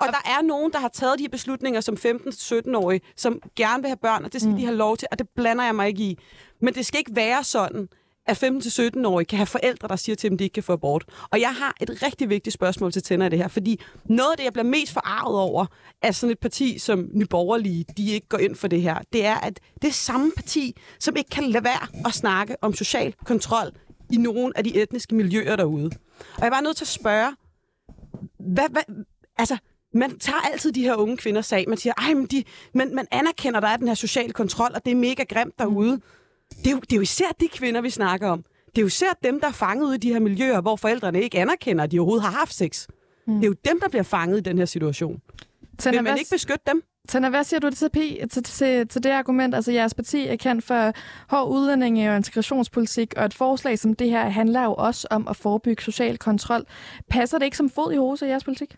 Og 0.00 0.06
der 0.06 0.30
er 0.38 0.42
nogen, 0.42 0.72
der 0.72 0.78
har 0.78 0.88
taget 0.88 1.18
de 1.18 1.22
her 1.24 1.28
beslutninger 1.28 1.80
som 1.80 1.96
15-17-årige, 2.06 3.00
som 3.16 3.40
gerne 3.56 3.82
vil 3.82 3.88
have 3.88 3.96
børn, 3.96 4.24
og 4.24 4.32
det 4.32 4.40
skal 4.40 4.50
mm. 4.50 4.56
de 4.56 4.64
have 4.64 4.76
lov 4.76 4.96
til, 4.96 5.08
og 5.10 5.18
det 5.18 5.28
blander 5.36 5.64
jeg 5.64 5.74
mig 5.74 5.88
ikke 5.88 6.02
i. 6.02 6.18
Men 6.60 6.74
det 6.74 6.86
skal 6.86 6.98
ikke 6.98 7.16
være 7.16 7.44
sådan, 7.44 7.88
at 8.28 8.44
15-17-årige 8.44 9.26
kan 9.26 9.36
have 9.36 9.46
forældre, 9.46 9.88
der 9.88 9.96
siger 9.96 10.16
til 10.16 10.30
dem, 10.30 10.34
at 10.34 10.38
de 10.38 10.44
ikke 10.44 10.54
kan 10.54 10.62
få 10.62 10.72
abort. 10.72 11.04
Og 11.30 11.40
jeg 11.40 11.54
har 11.54 11.74
et 11.80 12.02
rigtig 12.02 12.28
vigtigt 12.28 12.54
spørgsmål 12.54 12.92
til 12.92 13.02
Tænder 13.02 13.26
i 13.26 13.28
det 13.28 13.38
her, 13.38 13.48
fordi 13.48 13.80
noget 14.04 14.30
af 14.30 14.36
det, 14.36 14.44
jeg 14.44 14.52
bliver 14.52 14.66
mest 14.66 14.92
forarvet 14.92 15.40
over, 15.40 15.66
at 16.02 16.14
sådan 16.14 16.32
et 16.32 16.38
parti 16.38 16.78
som 16.78 17.08
Nyborgerlige, 17.12 17.84
de 17.96 18.10
ikke 18.10 18.28
går 18.28 18.38
ind 18.38 18.56
for 18.56 18.68
det 18.68 18.82
her, 18.82 18.98
det 19.12 19.26
er, 19.26 19.34
at 19.34 19.60
det 19.82 19.88
er 19.88 19.92
samme 19.92 20.32
parti, 20.36 20.76
som 21.00 21.16
ikke 21.16 21.30
kan 21.30 21.44
lade 21.44 21.64
være 21.64 22.06
at 22.06 22.14
snakke 22.14 22.56
om 22.62 22.74
social 22.74 23.14
kontrol 23.24 23.70
i 24.12 24.16
nogle 24.16 24.52
af 24.56 24.64
de 24.64 24.82
etniske 24.82 25.14
miljøer 25.14 25.56
derude. 25.56 25.90
Og 26.18 26.40
jeg 26.40 26.46
er 26.46 26.50
bare 26.50 26.62
nødt 26.62 26.76
til 26.76 26.84
at 26.84 26.88
spørge, 26.88 27.36
hvad, 28.38 28.68
hvad, 28.70 28.82
altså, 29.36 29.56
man 29.94 30.18
tager 30.18 30.40
altid 30.52 30.72
de 30.72 30.82
her 30.82 30.94
unge 30.94 31.16
kvinder 31.16 31.40
sag. 31.40 31.64
Man 31.68 31.78
siger, 31.78 31.92
ej, 31.98 32.14
men 32.14 32.26
de, 32.26 32.44
man, 32.74 32.94
man 32.94 33.06
anerkender, 33.10 33.60
der 33.60 33.68
er 33.68 33.76
den 33.76 33.88
her 33.88 33.94
sociale 33.94 34.32
kontrol, 34.32 34.70
og 34.74 34.84
det 34.84 34.90
er 34.90 34.96
mega 34.96 35.22
grimt 35.22 35.58
derude. 35.58 35.96
Mm. 35.96 36.02
Det 36.50 36.66
er, 36.66 36.70
jo, 36.70 36.80
det 36.80 36.92
er 36.92 36.96
jo 36.96 37.02
især 37.02 37.26
de 37.40 37.48
kvinder, 37.48 37.80
vi 37.80 37.90
snakker 37.90 38.28
om. 38.28 38.44
Det 38.66 38.78
er 38.78 38.82
jo 38.82 38.86
især 38.86 39.18
dem, 39.24 39.40
der 39.40 39.48
er 39.48 39.52
fanget 39.52 39.86
ud 39.86 39.94
i 39.94 39.98
de 39.98 40.12
her 40.12 40.20
miljøer, 40.20 40.60
hvor 40.60 40.76
forældrene 40.76 41.22
ikke 41.22 41.38
anerkender, 41.38 41.84
at 41.84 41.92
de 41.92 41.98
overhovedet 41.98 42.24
har 42.24 42.38
haft 42.38 42.54
sex. 42.54 42.86
Mm. 43.26 43.34
Det 43.34 43.44
er 43.44 43.46
jo 43.48 43.56
dem, 43.68 43.80
der 43.80 43.88
bliver 43.88 44.02
fanget 44.02 44.38
i 44.38 44.40
den 44.40 44.58
her 44.58 44.64
situation. 44.64 45.22
Tænder, 45.78 45.98
Vil 45.98 46.04
man 46.04 46.12
hvad, 46.12 46.18
ikke 46.18 46.30
beskytte 46.30 46.64
dem? 46.66 46.82
Tanna, 47.08 47.28
hvad 47.28 47.44
siger 47.44 47.60
du 47.60 47.70
til, 47.70 47.90
til, 48.30 48.42
til, 48.42 48.88
til 48.88 49.02
det 49.02 49.10
argument? 49.10 49.54
Altså, 49.54 49.72
jeres 49.72 49.94
parti 49.94 50.26
er 50.26 50.36
kendt 50.36 50.64
for 50.64 50.92
hård 51.30 51.48
udlændinge 51.48 52.10
og 52.10 52.16
integrationspolitik, 52.16 53.14
og 53.16 53.24
et 53.24 53.34
forslag 53.34 53.78
som 53.78 53.94
det 53.94 54.10
her 54.10 54.28
handler 54.28 54.64
jo 54.64 54.74
også 54.74 55.08
om 55.10 55.28
at 55.28 55.36
forebygge 55.36 55.82
social 55.82 56.18
kontrol. 56.18 56.64
Passer 57.10 57.38
det 57.38 57.44
ikke 57.44 57.56
som 57.56 57.70
fod 57.70 57.92
i 57.92 57.96
hose 57.96 58.26
i 58.26 58.28
jeres 58.28 58.44
politik? 58.44 58.76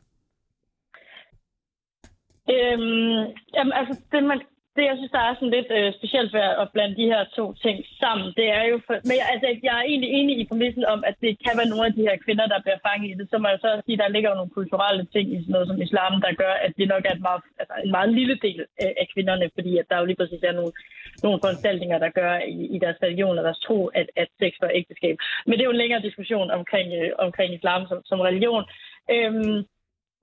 Øhm, 2.50 3.24
jamen, 3.54 3.72
altså, 3.72 4.02
det, 4.12 4.24
man, 4.24 4.40
det, 4.76 4.84
jeg 4.90 4.96
synes, 4.96 5.14
der 5.16 5.22
er 5.24 5.34
sådan 5.34 5.56
lidt 5.56 5.70
øh, 5.78 5.88
specielt 5.98 6.30
ved 6.36 6.46
at 6.62 6.70
blande 6.74 6.96
de 7.00 7.10
her 7.12 7.22
to 7.38 7.44
ting 7.64 7.76
sammen, 8.02 8.26
det 8.38 8.46
er 8.58 8.64
jo... 8.70 8.76
For, 8.86 8.94
men 9.08 9.16
altså, 9.32 9.46
jeg 9.66 9.74
er 9.78 9.84
egentlig 9.90 10.10
enig 10.18 10.34
i 10.38 10.48
præmissen 10.50 10.84
om, 10.94 11.00
at 11.10 11.16
det 11.24 11.32
kan 11.44 11.54
være 11.58 11.72
nogle 11.72 11.86
af 11.88 11.94
de 11.98 12.06
her 12.08 12.16
kvinder, 12.24 12.46
der 12.52 12.64
bliver 12.64 12.80
fanget 12.86 13.08
i 13.10 13.18
det. 13.18 13.26
Så 13.30 13.36
må 13.38 13.46
jeg 13.48 13.60
så 13.62 13.70
sige, 13.86 14.00
der 14.02 14.08
ligger 14.14 14.30
jo 14.30 14.36
nogle 14.40 14.56
kulturelle 14.58 15.04
ting 15.14 15.26
i 15.34 15.36
sådan 15.40 15.52
noget 15.54 15.68
som 15.68 15.82
islam, 15.86 16.12
der 16.24 16.32
gør, 16.42 16.54
at 16.66 16.72
det 16.78 16.88
nok 16.88 17.04
er 17.08 17.14
et 17.14 17.24
meget, 17.28 17.42
altså, 17.60 17.74
en 17.84 17.92
meget 17.96 18.10
lille 18.18 18.36
del 18.46 18.60
af, 18.84 18.90
af 19.00 19.06
kvinderne, 19.14 19.46
fordi 19.56 19.72
at 19.78 19.86
der 19.90 19.98
jo 19.98 20.04
lige 20.08 20.20
præcis 20.20 20.42
er 20.42 20.58
nogle, 20.58 20.72
nogle 21.24 21.40
foranstaltninger, 21.42 21.98
der 22.04 22.10
gør 22.20 22.32
i, 22.56 22.58
i 22.74 22.78
deres 22.84 23.02
religion 23.02 23.38
og 23.38 23.44
deres 23.44 23.60
tro, 23.66 23.78
at, 24.00 24.08
at 24.22 24.28
sex 24.40 24.52
var 24.60 24.70
ægteskab. 24.80 25.16
Men 25.46 25.52
det 25.54 25.62
er 25.62 25.70
jo 25.70 25.76
en 25.76 25.82
længere 25.84 26.06
diskussion 26.08 26.50
omkring, 26.50 26.88
øh, 27.00 27.10
omkring 27.26 27.54
islam 27.54 27.82
som, 27.88 27.98
som 28.04 28.20
religion. 28.20 28.64
Øhm, 29.14 29.58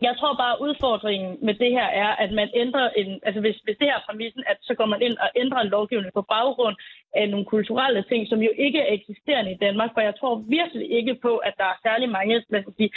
jeg 0.02 0.14
tror 0.20 0.34
bare, 0.42 0.54
at 0.56 0.64
udfordringen 0.68 1.38
med 1.48 1.54
det 1.54 1.72
her 1.72 1.88
er, 2.04 2.12
at 2.24 2.32
man 2.32 2.50
ændrer 2.54 2.90
en... 2.90 3.20
Altså 3.24 3.42
hvis, 3.42 3.58
hvis 3.66 3.78
det 3.78 3.88
her 3.88 3.98
er 3.98 4.08
præmissen, 4.10 4.44
at 4.48 4.58
så 4.62 4.74
går 4.74 4.86
man 4.86 5.02
ind 5.02 5.18
og 5.18 5.30
ændrer 5.36 5.60
en 5.62 5.74
lovgivning 5.76 6.14
på 6.14 6.22
baggrund 6.22 6.76
af 7.16 7.30
nogle 7.30 7.46
kulturelle 7.46 8.04
ting, 8.10 8.28
som 8.28 8.40
jo 8.42 8.52
ikke 8.58 8.80
er 8.80 8.94
eksisterende 8.94 9.52
i 9.52 9.62
Danmark. 9.66 9.90
For 9.94 10.02
jeg 10.02 10.16
tror 10.16 10.36
virkelig 10.36 10.92
ikke 10.92 11.16
på, 11.16 11.38
at 11.38 11.54
der 11.58 11.64
er 11.64 11.78
særlig 11.84 12.10
mange 12.10 12.44
hvad 12.50 12.62
skal 12.62 12.74
sige, 12.78 12.92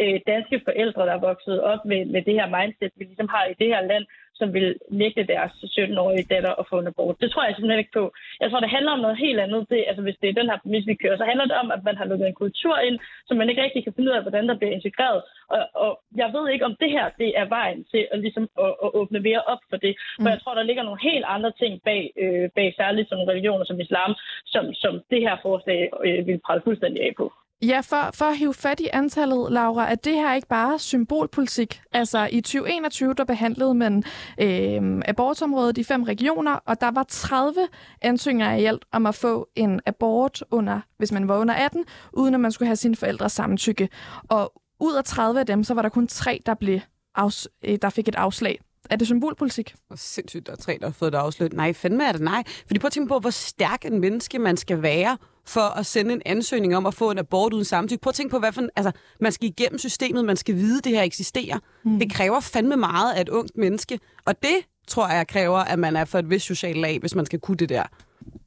øh, 0.00 0.20
danske 0.26 0.60
forældre, 0.64 1.06
der 1.06 1.14
er 1.14 1.26
vokset 1.30 1.62
op 1.62 1.84
med, 1.84 2.04
med 2.04 2.22
det 2.22 2.34
her 2.34 2.48
mindset, 2.56 2.92
vi 2.96 3.04
ligesom 3.04 3.28
har 3.28 3.44
i 3.44 3.54
det 3.60 3.66
her 3.66 3.80
land, 3.80 4.04
som 4.38 4.48
vil 4.56 4.68
nægte 5.02 5.22
deres 5.32 5.52
17-årige 5.78 6.28
datter 6.34 6.52
at 6.60 6.68
få 6.70 6.76
en 6.78 6.86
abort. 6.86 7.20
Det 7.22 7.30
tror 7.30 7.44
jeg 7.44 7.54
simpelthen 7.54 7.82
ikke 7.84 7.98
på. 8.00 8.04
Jeg 8.40 8.50
tror, 8.50 8.60
det 8.60 8.74
handler 8.76 8.92
om 8.92 9.04
noget 9.04 9.18
helt 9.26 9.40
andet. 9.40 9.60
Det, 9.70 9.84
altså, 9.88 10.02
hvis 10.02 10.18
det 10.20 10.28
er 10.28 10.40
den 10.40 10.50
her 10.50 10.58
præmis, 10.62 10.86
vi 10.86 10.94
kører, 11.02 11.16
så 11.16 11.24
handler 11.30 11.46
det 11.46 11.56
om, 11.62 11.70
at 11.76 11.84
man 11.84 11.96
har 11.96 12.04
lukket 12.04 12.26
en 12.26 12.40
kultur 12.42 12.76
ind, 12.88 12.96
som 13.26 13.36
man 13.36 13.48
ikke 13.48 13.62
rigtig 13.62 13.84
kan 13.84 13.92
finde 13.96 14.10
ud 14.10 14.16
af, 14.16 14.22
hvordan 14.22 14.48
der 14.48 14.56
bliver 14.58 14.72
integreret. 14.78 15.22
Og, 15.54 15.62
og 15.84 15.90
jeg 16.16 16.28
ved 16.34 16.44
ikke, 16.48 16.64
om 16.64 16.76
det 16.82 16.90
her 16.90 17.06
det 17.22 17.30
er 17.40 17.46
vejen 17.58 17.84
til 17.92 18.02
at, 18.12 18.18
ligesom, 18.24 18.44
at, 18.64 18.72
at 18.84 18.90
åbne 19.00 19.20
mere 19.20 19.42
op 19.52 19.62
for 19.70 19.76
det. 19.76 19.94
For 20.16 20.28
mm. 20.28 20.34
jeg 20.34 20.40
tror, 20.40 20.54
der 20.54 20.68
ligger 20.68 20.82
nogle 20.82 21.06
helt 21.10 21.24
andre 21.34 21.52
ting 21.60 21.72
bag, 21.88 22.02
øh, 22.22 22.50
bag 22.56 22.74
særligt 22.76 23.08
sådan 23.08 23.28
religioner 23.28 23.64
som 23.64 23.80
islam, 23.80 24.14
som, 24.46 24.64
som 24.74 24.92
det 25.10 25.20
her 25.26 25.36
forslag 25.42 25.80
øh, 26.04 26.26
vil 26.26 26.40
prale 26.46 26.62
fuldstændig 26.64 27.02
af 27.02 27.12
på. 27.16 27.32
Ja, 27.62 27.80
for, 27.80 28.10
for 28.14 28.24
at 28.24 28.38
hive 28.38 28.54
fat 28.54 28.80
i 28.80 28.88
antallet, 28.92 29.52
Laura, 29.52 29.92
at 29.92 30.04
det 30.04 30.12
her 30.12 30.34
ikke 30.34 30.48
bare 30.48 30.78
symbolpolitik. 30.78 31.80
Altså 31.92 32.28
i 32.32 32.40
2021, 32.40 33.14
der 33.14 33.24
behandlede 33.24 33.74
man 33.74 34.04
øh, 34.40 35.02
abortområdet 35.06 35.78
i 35.78 35.84
fem 35.84 36.02
regioner, 36.02 36.52
og 36.52 36.80
der 36.80 36.90
var 36.90 37.02
30 37.08 37.68
ansøgninger 38.02 38.54
i 38.54 38.64
alt 38.64 38.84
om 38.92 39.06
at 39.06 39.14
få 39.14 39.48
en 39.54 39.80
abort, 39.86 40.44
under, 40.50 40.80
hvis 40.98 41.12
man 41.12 41.28
var 41.28 41.38
under 41.38 41.54
18, 41.54 41.84
uden 42.12 42.34
at 42.34 42.40
man 42.40 42.52
skulle 42.52 42.66
have 42.66 42.76
sine 42.76 42.96
forældres 42.96 43.32
samtykke. 43.32 43.88
Og 44.28 44.52
ud 44.80 44.94
af 44.94 45.04
30 45.04 45.40
af 45.40 45.46
dem, 45.46 45.64
så 45.64 45.74
var 45.74 45.82
der 45.82 45.88
kun 45.88 46.06
tre, 46.06 46.42
der, 46.46 46.54
blev 46.54 46.80
afs- 47.18 47.46
øh, 47.64 47.78
der 47.82 47.90
fik 47.90 48.08
et 48.08 48.14
afslag. 48.14 48.60
Er 48.90 48.96
det 48.96 49.06
symbolpolitik? 49.06 49.74
Hvor 49.86 49.96
sindssygt, 49.96 50.46
der 50.46 50.52
er 50.52 50.56
tre, 50.56 50.78
der 50.80 50.86
har 50.86 50.92
fået 50.92 51.12
det 51.12 51.18
afslag. 51.18 51.50
Nej, 51.52 51.72
fandme 51.72 52.04
er 52.04 52.12
det 52.12 52.20
nej. 52.20 52.42
Fordi 52.66 52.78
prøv 52.78 52.86
at 52.86 52.92
tænke 52.92 53.08
på, 53.08 53.18
hvor 53.18 53.30
stærk 53.30 53.84
en 53.84 54.00
menneske 54.00 54.38
man 54.38 54.56
skal 54.56 54.82
være, 54.82 55.16
for 55.46 55.78
at 55.78 55.86
sende 55.86 56.12
en 56.12 56.22
ansøgning 56.26 56.76
om 56.76 56.86
at 56.86 56.94
få 56.94 57.10
en 57.10 57.18
abort 57.18 57.52
uden 57.52 57.64
samtykke. 57.64 58.02
Prøv 58.02 58.10
at 58.10 58.14
tænke 58.14 58.30
på, 58.30 58.38
hvad 58.38 58.52
for, 58.52 58.62
altså, 58.76 58.92
man 59.20 59.32
skal 59.32 59.48
igennem 59.48 59.78
systemet, 59.78 60.24
man 60.24 60.36
skal 60.36 60.54
vide, 60.54 60.78
at 60.78 60.84
det 60.84 60.92
her 60.92 61.02
eksisterer. 61.02 61.58
Mm. 61.84 61.98
Det 61.98 62.12
kræver 62.12 62.40
fandme 62.40 62.76
meget 62.76 63.14
af 63.14 63.20
et 63.20 63.28
ungt 63.28 63.56
menneske, 63.56 64.00
og 64.24 64.42
det 64.42 64.56
tror 64.88 65.08
jeg 65.08 65.26
kræver, 65.26 65.58
at 65.58 65.78
man 65.78 65.96
er 65.96 66.04
for 66.04 66.18
et 66.18 66.30
vist 66.30 66.46
socialt 66.46 66.78
lag, 66.78 66.98
hvis 66.98 67.14
man 67.14 67.26
skal 67.26 67.40
kunne 67.40 67.56
det 67.56 67.68
der. 67.68 67.82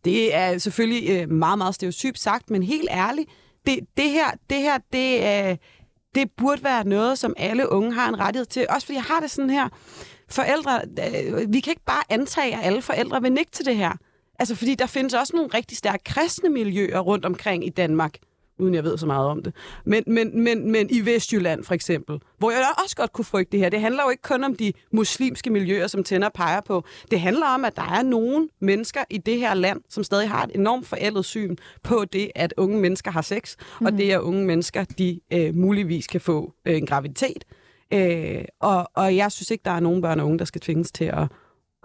Det 0.05 0.35
er 0.35 0.57
selvfølgelig 0.57 1.09
øh, 1.09 1.29
meget, 1.29 1.57
meget 1.57 1.75
stereotypt 1.75 2.19
sagt, 2.19 2.49
men 2.49 2.63
helt 2.63 2.89
ærligt, 2.91 3.29
det, 3.65 3.79
det 3.97 4.09
her, 4.09 4.31
det 4.49 4.57
her, 4.57 4.77
det, 4.93 5.49
øh, 5.49 5.57
det 6.15 6.31
burde 6.37 6.63
være 6.63 6.87
noget, 6.87 7.19
som 7.19 7.33
alle 7.37 7.71
unge 7.71 7.93
har 7.93 8.09
en 8.09 8.19
rettighed 8.19 8.45
til. 8.45 8.65
Også 8.69 8.85
fordi 8.85 8.95
jeg 8.95 9.03
har 9.03 9.19
det 9.19 9.31
sådan 9.31 9.49
her, 9.49 9.69
forældre, 10.29 10.81
øh, 10.81 11.53
vi 11.53 11.59
kan 11.59 11.71
ikke 11.71 11.85
bare 11.85 12.03
antage, 12.09 12.55
at 12.55 12.65
alle 12.65 12.81
forældre 12.81 13.21
vil 13.21 13.31
nikke 13.31 13.51
til 13.51 13.65
det 13.65 13.75
her. 13.75 13.91
Altså, 14.39 14.55
fordi 14.55 14.75
der 14.75 14.85
findes 14.85 15.13
også 15.13 15.35
nogle 15.35 15.49
rigtig 15.53 15.77
stærke 15.77 16.03
kristne 16.03 16.49
miljøer 16.49 16.99
rundt 16.99 17.25
omkring 17.25 17.65
i 17.65 17.69
Danmark, 17.69 18.17
uden 18.59 18.73
jeg 18.73 18.83
ved 18.83 18.97
så 18.97 19.05
meget 19.05 19.27
om 19.27 19.43
det. 19.43 19.53
Men, 19.85 20.03
men, 20.07 20.43
men, 20.43 20.71
men 20.71 20.89
i 20.89 21.05
Vestjylland 21.05 21.63
for 21.63 21.73
eksempel, 21.73 22.19
hvor 22.37 22.51
jeg 22.51 22.65
også 22.83 22.95
godt 22.95 23.13
kunne 23.13 23.25
frygte 23.25 23.51
det 23.51 23.59
her. 23.59 23.69
Det 23.69 23.81
handler 23.81 24.03
jo 24.03 24.09
ikke 24.09 24.23
kun 24.23 24.43
om 24.43 24.55
de 24.55 24.73
muslimske 24.91 25.49
miljøer, 25.49 25.87
som 25.87 26.03
tænder 26.03 26.29
peger 26.29 26.61
på. 26.61 26.83
Det 27.11 27.19
handler 27.19 27.45
om, 27.45 27.65
at 27.65 27.75
der 27.75 27.91
er 27.91 28.03
nogle 28.03 28.49
mennesker 28.61 29.03
i 29.09 29.17
det 29.17 29.37
her 29.37 29.53
land, 29.53 29.81
som 29.89 30.03
stadig 30.03 30.29
har 30.29 30.43
et 30.43 30.51
enormt 30.55 30.87
forældet 30.87 31.25
syn 31.25 31.55
på 31.83 32.05
det, 32.13 32.31
at 32.35 32.53
unge 32.57 32.79
mennesker 32.79 33.11
har 33.11 33.21
sex, 33.21 33.55
mm. 33.79 33.85
og 33.85 33.91
det 33.91 34.13
er 34.13 34.19
unge 34.19 34.45
mennesker, 34.45 34.83
de 34.83 35.19
øh, 35.33 35.55
muligvis 35.55 36.07
kan 36.07 36.21
få 36.21 36.53
øh, 36.65 36.77
en 36.77 36.85
graviditet. 36.85 37.45
Øh, 37.93 38.45
og, 38.59 38.89
og 38.93 39.15
jeg 39.15 39.31
synes 39.31 39.51
ikke, 39.51 39.61
der 39.65 39.71
er 39.71 39.79
nogen 39.79 40.01
børn 40.01 40.19
og 40.19 40.25
unge, 40.25 40.39
der 40.39 40.45
skal 40.45 40.61
tvinges 40.61 40.91
til 40.91 41.05
at, 41.05 41.27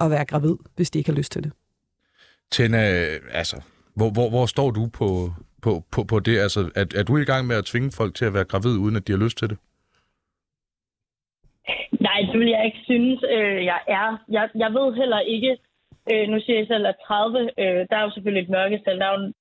at 0.00 0.10
være 0.10 0.24
gravid, 0.24 0.56
hvis 0.76 0.90
de 0.90 0.98
ikke 0.98 1.10
har 1.10 1.16
lyst 1.16 1.32
til 1.32 1.44
det. 1.44 1.52
Tæna, 2.54 2.82
altså, 3.40 3.56
hvor, 3.98 4.10
hvor, 4.16 4.28
hvor 4.34 4.46
står 4.54 4.70
du 4.78 4.82
på, 4.98 5.08
på, 5.64 5.70
på, 5.92 6.00
på 6.10 6.16
det? 6.26 6.36
Altså, 6.44 6.60
er, 6.80 6.84
er 6.98 7.04
du 7.08 7.12
i 7.16 7.28
gang 7.30 7.42
med 7.46 7.56
at 7.56 7.68
tvinge 7.70 7.90
folk 8.00 8.12
til 8.14 8.24
at 8.28 8.34
være 8.34 8.50
gravid, 8.52 8.74
uden 8.84 8.96
at 8.96 9.06
de 9.06 9.12
har 9.12 9.24
lyst 9.24 9.38
til 9.38 9.48
det? 9.52 9.58
Nej, 12.06 12.18
det 12.30 12.36
vil 12.40 12.50
jeg 12.56 12.64
ikke 12.68 12.82
synes, 12.90 13.18
øh, 13.36 13.64
jeg 13.72 13.80
er. 13.98 14.08
Jeg, 14.36 14.44
jeg 14.62 14.70
ved 14.76 14.88
heller 15.00 15.20
ikke, 15.34 15.52
øh, 16.10 16.24
nu 16.32 16.36
siger 16.40 16.58
jeg 16.58 16.66
selv, 16.66 16.86
at 16.86 16.96
30, 17.06 17.50
øh, 17.62 17.80
der 17.90 17.96
er 17.96 18.04
jo 18.06 18.10
selvfølgelig 18.14 18.44
et 18.44 18.54
mørketal, 18.56 18.98
Der 18.98 19.06
er 19.06 19.14
jo, 19.18 19.32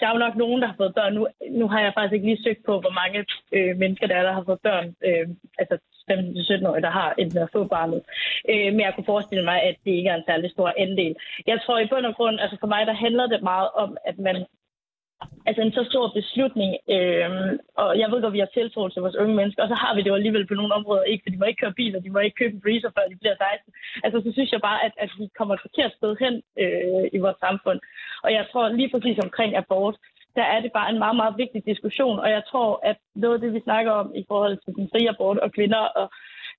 der 0.00 0.06
er 0.06 0.12
jo 0.12 0.24
nok 0.26 0.36
nogen, 0.36 0.60
der 0.60 0.68
har 0.68 0.78
fået 0.80 0.94
børn. 0.94 1.14
Nu, 1.14 1.26
nu 1.50 1.68
har 1.68 1.80
jeg 1.80 1.92
faktisk 1.94 2.14
ikke 2.14 2.26
lige 2.26 2.44
søgt 2.44 2.62
på, 2.66 2.80
hvor 2.80 2.94
mange 3.00 3.18
øh, 3.56 3.76
mennesker 3.82 4.06
der 4.06 4.16
er, 4.16 4.22
der 4.22 4.32
har 4.32 4.44
fået 4.46 4.60
børn. 4.68 4.86
Øh, 5.08 5.26
altså 5.58 5.74
15-17-årige, 6.10 6.86
der 6.86 6.90
har 7.00 7.14
enten 7.18 7.38
at 7.38 7.52
få 7.52 7.64
barnet. 7.64 8.00
Øh, 8.50 8.70
men 8.74 8.80
jeg 8.80 8.92
kunne 8.94 9.12
forestille 9.12 9.44
mig, 9.44 9.58
at 9.62 9.76
det 9.84 9.90
ikke 9.90 10.10
er 10.10 10.18
en 10.18 10.28
særlig 10.30 10.50
stor 10.50 10.72
andel. 10.84 11.14
Jeg 11.46 11.58
tror 11.60 11.78
i 11.78 11.90
bund 11.90 12.06
og 12.06 12.14
grund, 12.14 12.40
altså 12.40 12.56
for 12.60 12.66
mig, 12.74 12.86
der 12.86 13.02
handler 13.04 13.26
det 13.26 13.42
meget 13.42 13.68
om, 13.74 13.96
at 14.04 14.18
man 14.18 14.36
altså 15.48 15.62
en 15.62 15.72
så 15.72 15.84
stor 15.90 16.06
beslutning, 16.18 16.70
øh, 16.94 17.30
og 17.82 17.98
jeg 18.00 18.10
ved 18.10 18.22
godt, 18.22 18.36
vi 18.38 18.44
har 18.44 18.52
tiltro 18.54 18.88
til 18.88 19.02
vores 19.02 19.20
unge 19.22 19.34
mennesker, 19.34 19.62
og 19.62 19.68
så 19.68 19.76
har 19.82 19.94
vi 19.94 20.00
det 20.02 20.10
jo 20.10 20.18
alligevel 20.20 20.46
på 20.46 20.54
nogle 20.54 20.74
områder 20.78 21.02
ikke, 21.02 21.22
for 21.24 21.30
de 21.30 21.40
må 21.40 21.44
ikke 21.44 21.60
køre 21.62 21.78
bil, 21.80 21.96
og 21.96 22.02
de 22.04 22.10
må 22.10 22.18
ikke 22.18 22.40
købe 22.40 22.54
en 22.54 22.64
breezer, 22.64 22.90
før 22.96 23.04
de 23.10 23.20
bliver 23.20 23.36
16. 23.36 23.72
Altså 24.04 24.18
så 24.24 24.30
synes 24.32 24.52
jeg 24.52 24.60
bare, 24.68 24.84
at, 24.86 24.94
at 25.04 25.10
vi 25.18 25.26
kommer 25.38 25.54
et 25.54 25.64
forkert 25.66 25.92
sted 25.98 26.12
hen 26.24 26.34
øh, 26.62 27.04
i 27.16 27.18
vores 27.24 27.38
samfund. 27.46 27.80
Og 28.24 28.30
jeg 28.32 28.44
tror 28.52 28.68
lige 28.68 28.90
præcis 28.92 29.18
omkring 29.26 29.56
abort, 29.56 29.96
der 30.38 30.42
er 30.54 30.60
det 30.60 30.72
bare 30.72 30.90
en 30.90 30.98
meget, 31.04 31.16
meget 31.16 31.34
vigtig 31.42 31.60
diskussion. 31.66 32.18
Og 32.18 32.30
jeg 32.30 32.42
tror, 32.50 32.80
at 32.90 32.96
noget 33.14 33.34
af 33.34 33.40
det, 33.40 33.54
vi 33.54 33.60
snakker 33.68 33.92
om 33.92 34.12
i 34.14 34.24
forhold 34.28 34.56
til 34.64 34.72
den 34.78 34.88
frie 34.92 35.08
abort 35.08 35.38
og 35.38 35.52
kvinder, 35.52 35.82
og 36.00 36.06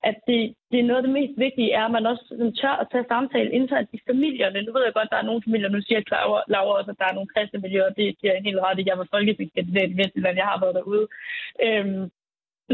at 0.03 0.15
det, 0.27 0.55
det 0.71 0.79
er 0.79 0.83
noget 0.83 1.01
af 1.01 1.05
det 1.07 1.17
mest 1.19 1.33
vigtige, 1.45 1.73
er, 1.79 1.85
at 1.85 1.91
man 1.91 2.05
også 2.05 2.23
sådan, 2.27 2.53
tør 2.53 2.75
at 2.81 2.87
tage 2.91 3.05
samtale 3.07 3.51
internt 3.51 3.89
i 3.93 3.99
familierne. 4.09 4.61
Nu 4.61 4.71
ved 4.73 4.83
jeg 4.83 4.93
godt, 4.93 5.09
at 5.09 5.13
der 5.13 5.21
er 5.21 5.29
nogle 5.29 5.45
familier, 5.45 5.69
nu 5.69 5.81
siger 5.81 6.01
Laura, 6.11 6.41
Laura 6.47 6.77
også, 6.77 6.91
at 6.91 6.99
der 6.99 7.07
er 7.09 7.17
nogle 7.17 7.31
kristne 7.33 7.59
miljøer, 7.59 7.89
og 7.89 7.97
det 7.97 8.19
giver 8.19 8.33
en 8.33 8.45
helt 8.45 8.63
ret 8.65 8.79
i. 8.79 8.83
Jeg 8.89 8.97
var 8.97 9.07
folketingskandidat 9.15 9.89
i 9.91 9.97
Vestjylland, 9.97 10.37
jeg 10.37 10.49
har 10.51 10.59
været 10.63 10.75
derude. 10.75 11.07
Øhm, 11.65 12.03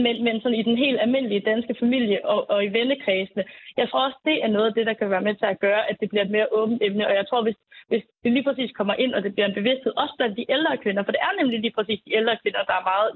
men, 0.03 0.23
men 0.23 0.41
sådan 0.41 0.59
i 0.59 0.67
den 0.69 0.77
helt 0.77 0.99
almindelige 1.01 1.47
danske 1.51 1.75
familie 1.79 2.25
og, 2.25 2.49
og 2.49 2.65
i 2.65 2.67
vennekredsene, 2.67 3.43
jeg 3.77 3.89
tror 3.89 4.05
også, 4.05 4.19
det 4.25 4.43
er 4.43 4.47
noget 4.47 4.67
af 4.67 4.73
det, 4.73 4.85
der 4.85 4.93
kan 4.93 5.09
være 5.09 5.27
med 5.27 5.35
til 5.35 5.45
at 5.45 5.59
gøre, 5.59 5.89
at 5.89 5.97
det 6.01 6.09
bliver 6.09 6.23
et 6.23 6.35
mere 6.35 6.47
åbent 6.51 6.83
emne. 6.83 7.07
Og 7.07 7.13
jeg 7.15 7.27
tror, 7.27 7.41
hvis, 7.43 7.55
hvis 7.87 8.03
det 8.23 8.31
lige 8.31 8.43
præcis 8.43 8.71
kommer 8.71 8.93
ind, 8.93 9.13
og 9.13 9.23
det 9.23 9.33
bliver 9.33 9.47
en 9.47 9.59
bevidsthed, 9.59 9.93
også 9.97 10.13
blandt 10.17 10.37
de 10.37 10.51
ældre 10.55 10.77
kvinder, 10.77 11.03
for 11.03 11.11
det 11.11 11.21
er 11.21 11.37
nemlig 11.39 11.59
lige 11.59 11.77
præcis 11.77 11.99
de 12.05 12.15
ældre 12.15 12.37
kvinder, 12.41 12.63
der 12.63 12.73
er 12.73 12.89
meget 12.91 13.09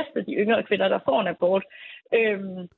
efter 0.00 0.20
de 0.22 0.32
yngre 0.42 0.62
kvinder, 0.62 0.88
der 0.88 0.98
får 1.04 1.20
en 1.20 1.26
abort, 1.26 1.64
øhm, 2.14 2.68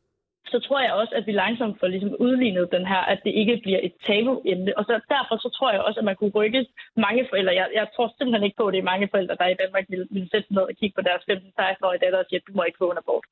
så 0.53 0.59
tror 0.67 0.81
jeg 0.81 0.93
også, 0.93 1.15
at 1.19 1.27
vi 1.27 1.33
langsomt 1.33 1.81
får 1.81 1.87
ligesom 1.87 2.17
udlignet 2.19 2.73
den 2.77 2.87
her, 2.87 3.03
at 3.13 3.21
det 3.25 3.33
ikke 3.41 3.61
bliver 3.63 3.81
et 3.83 3.95
tabu-emne. 4.07 4.79
Og 4.79 4.85
så 4.85 4.93
derfor 5.15 5.37
så 5.45 5.49
tror 5.57 5.73
jeg 5.73 5.81
også, 5.81 5.99
at 6.01 6.05
man 6.05 6.17
kunne 6.17 6.37
rykke 6.41 6.67
mange 6.97 7.27
forældre. 7.31 7.55
Jeg, 7.55 7.69
jeg 7.75 7.87
tror 7.97 8.15
simpelthen 8.19 8.45
ikke 8.45 8.57
på, 8.57 8.67
at 8.67 8.73
det 8.75 8.81
er 8.81 8.93
mange 8.93 9.09
forældre, 9.13 9.37
der 9.41 9.47
i 9.47 9.61
Danmark 9.63 9.85
vil, 9.89 10.07
vil 10.11 10.29
sætte 10.33 10.55
ned 10.55 10.63
og 10.63 10.77
kigge 10.81 10.95
på 10.95 11.03
deres 11.09 11.23
15-16-årige 11.31 12.03
datter 12.05 12.19
og 12.19 12.27
sige, 12.29 12.37
at 12.41 12.47
du 12.49 12.53
må 12.57 12.63
ikke 12.63 12.79
få 12.79 12.91
en 12.91 12.99
abort. 13.03 13.25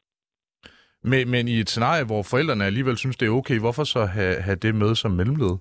Men, 1.10 1.30
men 1.30 1.48
i 1.48 1.56
et 1.60 1.68
scenarie, 1.70 2.04
hvor 2.04 2.22
forældrene 2.22 2.64
alligevel 2.64 2.96
synes, 2.96 3.16
det 3.16 3.26
er 3.26 3.38
okay, 3.40 3.58
hvorfor 3.60 3.84
så 3.84 4.00
have, 4.16 4.36
have 4.46 4.56
det 4.56 4.74
med 4.74 4.94
som 4.94 5.10
mellemled? 5.10 5.54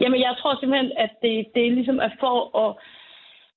Jamen, 0.00 0.20
jeg 0.20 0.34
tror 0.40 0.60
simpelthen, 0.60 0.92
at 1.04 1.12
det, 1.22 1.34
det 1.54 1.66
er 1.66 1.76
ligesom 1.78 2.00
at 2.00 2.12
få 2.20 2.34
at 2.64 2.70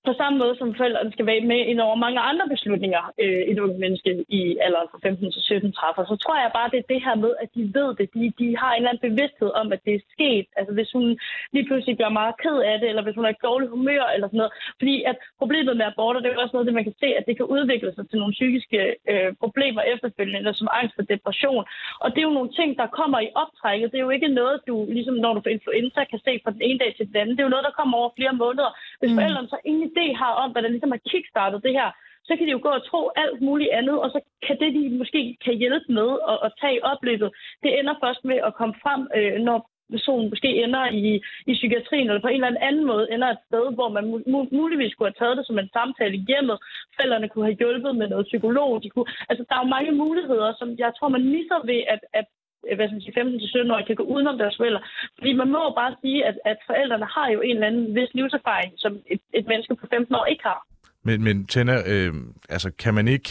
på 0.10 0.14
samme 0.22 0.38
måde 0.44 0.56
som 0.58 0.76
forældrene 0.80 1.12
skal 1.16 1.26
være 1.32 1.48
med 1.52 1.62
ind 1.72 1.80
over 1.88 1.96
mange 2.06 2.20
andre 2.30 2.46
beslutninger, 2.54 3.04
øh, 3.24 3.42
et 3.52 3.60
unge 3.64 3.80
menneske 3.84 4.12
i 4.40 4.42
alderen 4.66 4.90
fra 4.92 5.00
15 5.04 5.32
til 5.32 5.42
17 5.42 5.72
træffer, 5.80 6.04
så 6.12 6.16
tror 6.24 6.36
jeg 6.44 6.52
bare, 6.58 6.72
det 6.74 6.80
er 6.80 6.92
det 6.94 7.02
her 7.08 7.16
med, 7.24 7.32
at 7.44 7.50
de 7.56 7.62
ved 7.78 7.90
det. 8.00 8.08
De, 8.16 8.24
de 8.42 8.48
har 8.62 8.72
en 8.72 8.78
eller 8.80 8.92
anden 8.92 9.06
bevidsthed 9.10 9.52
om, 9.62 9.68
at 9.76 9.82
det 9.86 9.94
er 9.96 10.08
sket. 10.16 10.48
Altså 10.60 10.74
hvis 10.78 10.92
hun 10.98 11.06
lige 11.54 11.66
pludselig 11.68 11.96
bliver 11.98 12.14
meget 12.20 12.36
ked 12.44 12.58
af 12.72 12.76
det, 12.80 12.88
eller 12.90 13.04
hvis 13.06 13.18
hun 13.18 13.26
er 13.26 13.34
i 13.36 13.44
dårlig 13.48 13.68
humør 13.76 14.04
eller 14.14 14.28
sådan 14.28 14.42
noget. 14.42 14.54
Fordi 14.82 14.96
at 15.10 15.18
problemet 15.42 15.78
med 15.78 15.86
aborter, 15.92 16.20
det 16.20 16.30
er 16.30 16.44
også 16.44 16.56
noget, 16.56 16.68
det 16.70 16.80
man 16.80 16.88
kan 16.90 17.00
se, 17.04 17.10
at 17.20 17.26
det 17.28 17.36
kan 17.38 17.48
udvikle 17.56 17.92
sig 17.96 18.06
til 18.10 18.20
nogle 18.22 18.38
psykiske 18.38 18.80
øh, 19.12 19.30
problemer 19.44 19.82
efterfølgende, 19.94 20.40
eller 20.42 20.54
som 20.62 20.70
angst 20.80 20.96
og 21.02 21.06
depression. 21.14 21.64
Og 22.04 22.08
det 22.12 22.20
er 22.20 22.28
jo 22.30 22.38
nogle 22.40 22.52
ting, 22.60 22.70
der 22.82 22.96
kommer 23.00 23.20
i 23.20 23.30
optrækket. 23.44 23.92
Det 23.92 23.98
er 23.98 24.08
jo 24.08 24.16
ikke 24.18 24.38
noget, 24.42 24.58
du 24.68 24.76
ligesom 24.98 25.16
når 25.24 25.34
du 25.34 25.42
får 25.44 25.56
influenza 25.58 26.00
kan 26.12 26.20
se 26.28 26.34
fra 26.44 26.52
den 26.56 26.62
ene 26.68 26.80
dag 26.84 26.92
til 26.98 27.08
den 27.08 27.16
anden. 27.22 27.34
Det 27.36 27.42
er 27.42 27.50
jo 27.50 27.56
noget, 27.56 27.68
der 27.70 27.80
kommer 27.80 27.96
over 27.98 28.12
flere 28.20 28.36
måneder. 28.44 28.70
Hvis 29.00 29.12
mm. 29.12 29.18
forældrene 29.18 29.48
så 29.54 29.60
ingen 29.72 29.90
idé 29.98 30.16
har 30.22 30.34
om, 30.44 30.52
hvad 30.52 30.62
der 30.64 30.70
ligesom 30.70 30.92
har 30.92 31.02
kickstartet 31.12 31.64
det 31.64 31.74
her, 31.80 31.90
så 32.28 32.36
kan 32.36 32.46
de 32.46 32.52
jo 32.52 32.60
gå 32.64 32.70
og 32.70 32.86
tro 32.90 33.02
alt 33.16 33.42
muligt 33.42 33.72
andet, 33.80 33.98
og 34.04 34.10
så 34.10 34.20
kan 34.48 34.60
det, 34.60 34.74
de 34.74 34.98
måske 35.02 35.38
kan 35.46 35.54
hjælpe 35.54 35.94
med 36.00 36.10
at, 36.32 36.38
at 36.46 36.52
tage 36.62 36.84
opløbet, 36.92 37.30
det 37.64 37.80
ender 37.80 37.96
først 38.04 38.26
med 38.26 38.38
at 38.48 38.56
komme 38.60 38.76
frem, 38.84 39.02
øh, 39.18 39.40
når 39.48 39.70
personen 39.92 40.30
måske 40.30 40.50
ender 40.64 40.86
i, 41.02 41.22
i 41.50 41.54
psykiatrien, 41.54 42.08
eller 42.08 42.22
på 42.22 42.28
en 42.28 42.44
eller 42.44 42.68
anden 42.68 42.86
måde 42.92 43.12
ender 43.14 43.30
et 43.32 43.46
sted, 43.48 43.66
hvor 43.78 43.90
man 43.90 44.06
mu- 44.14 44.50
muligvis 44.60 44.94
kunne 44.94 45.10
have 45.10 45.22
taget 45.22 45.38
det 45.38 45.48
som 45.48 45.60
en 45.60 45.70
samtale 45.78 46.16
i 46.16 46.26
hjemmet. 46.28 46.58
Forældrene 46.96 47.30
kunne 47.30 47.46
have 47.46 47.60
hjulpet 47.62 47.96
med 47.96 48.08
noget 48.10 48.26
psykolog. 48.26 48.84
De 48.84 48.90
kunne, 48.90 49.10
altså, 49.30 49.44
der 49.50 49.56
er 49.56 49.64
jo 49.64 49.76
mange 49.76 49.92
muligheder, 49.92 50.54
som 50.60 50.70
jeg 50.84 50.92
tror, 50.98 51.08
man 51.08 51.26
misser 51.36 51.60
ved, 51.72 51.82
at, 51.94 52.02
at 52.20 52.26
Øh, 52.68 52.76
hvad 52.76 52.86
skal 52.88 52.98
man 52.98 53.06
sige, 53.06 53.70
15-17 53.70 53.74
år 53.74 53.82
kan 53.88 54.00
gå 54.02 54.06
udenom 54.14 54.38
deres 54.38 54.58
forældre. 54.60 54.82
Fordi 55.18 55.32
man 55.42 55.50
må 55.56 55.64
bare 55.82 55.94
sige, 56.02 56.20
at, 56.30 56.36
at 56.52 56.58
forældrene 56.70 57.08
har 57.16 57.28
jo 57.36 57.40
en 57.42 57.56
eller 57.56 57.68
anden 57.68 57.96
vis 57.96 58.12
livserfaring, 58.18 58.72
som 58.84 58.92
et, 59.14 59.22
et 59.40 59.46
menneske 59.52 59.76
på 59.76 59.86
15 59.90 60.16
år 60.16 60.26
ikke 60.26 60.44
har. 60.44 60.60
Men, 61.08 61.24
men 61.24 61.36
Tænder, 61.48 61.80
øh, 61.94 62.14
altså 62.50 62.70
kan 62.84 62.94
man 62.94 63.08
ikke 63.08 63.30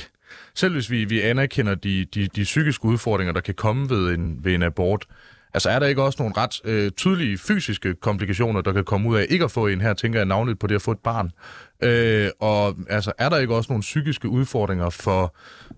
selv 0.54 0.72
hvis 0.72 0.90
vi, 0.90 1.04
vi 1.04 1.20
anerkender 1.20 1.74
de, 1.74 2.04
de, 2.04 2.26
de 2.26 2.42
psykiske 2.42 2.84
udfordringer, 2.84 3.32
der 3.32 3.40
kan 3.40 3.54
komme 3.54 3.90
ved 3.90 4.14
en, 4.14 4.44
ved 4.44 4.54
en 4.54 4.62
abort, 4.62 5.04
altså 5.56 5.70
er 5.70 5.78
der 5.78 5.86
ikke 5.86 6.02
også 6.02 6.16
nogle 6.22 6.34
ret 6.36 6.60
øh, 6.64 6.90
tydelige 6.90 7.38
fysiske 7.38 7.94
komplikationer, 7.94 8.60
der 8.60 8.72
kan 8.72 8.84
komme 8.84 9.08
ud 9.08 9.16
af 9.16 9.26
ikke 9.28 9.44
at 9.44 9.50
få 9.50 9.66
en 9.66 9.80
her, 9.80 9.94
tænker 9.94 10.18
jeg 10.18 10.26
navnligt 10.26 10.58
på 10.58 10.66
det 10.66 10.74
at 10.74 10.82
få 10.82 10.90
et 10.90 10.98
barn. 10.98 11.30
Øh, 11.82 12.30
og 12.40 12.76
altså 12.88 13.12
er 13.18 13.28
der 13.28 13.38
ikke 13.38 13.54
også 13.54 13.72
nogle 13.72 13.80
psykiske 13.80 14.28
udfordringer 14.28 14.90
for, 14.90 15.36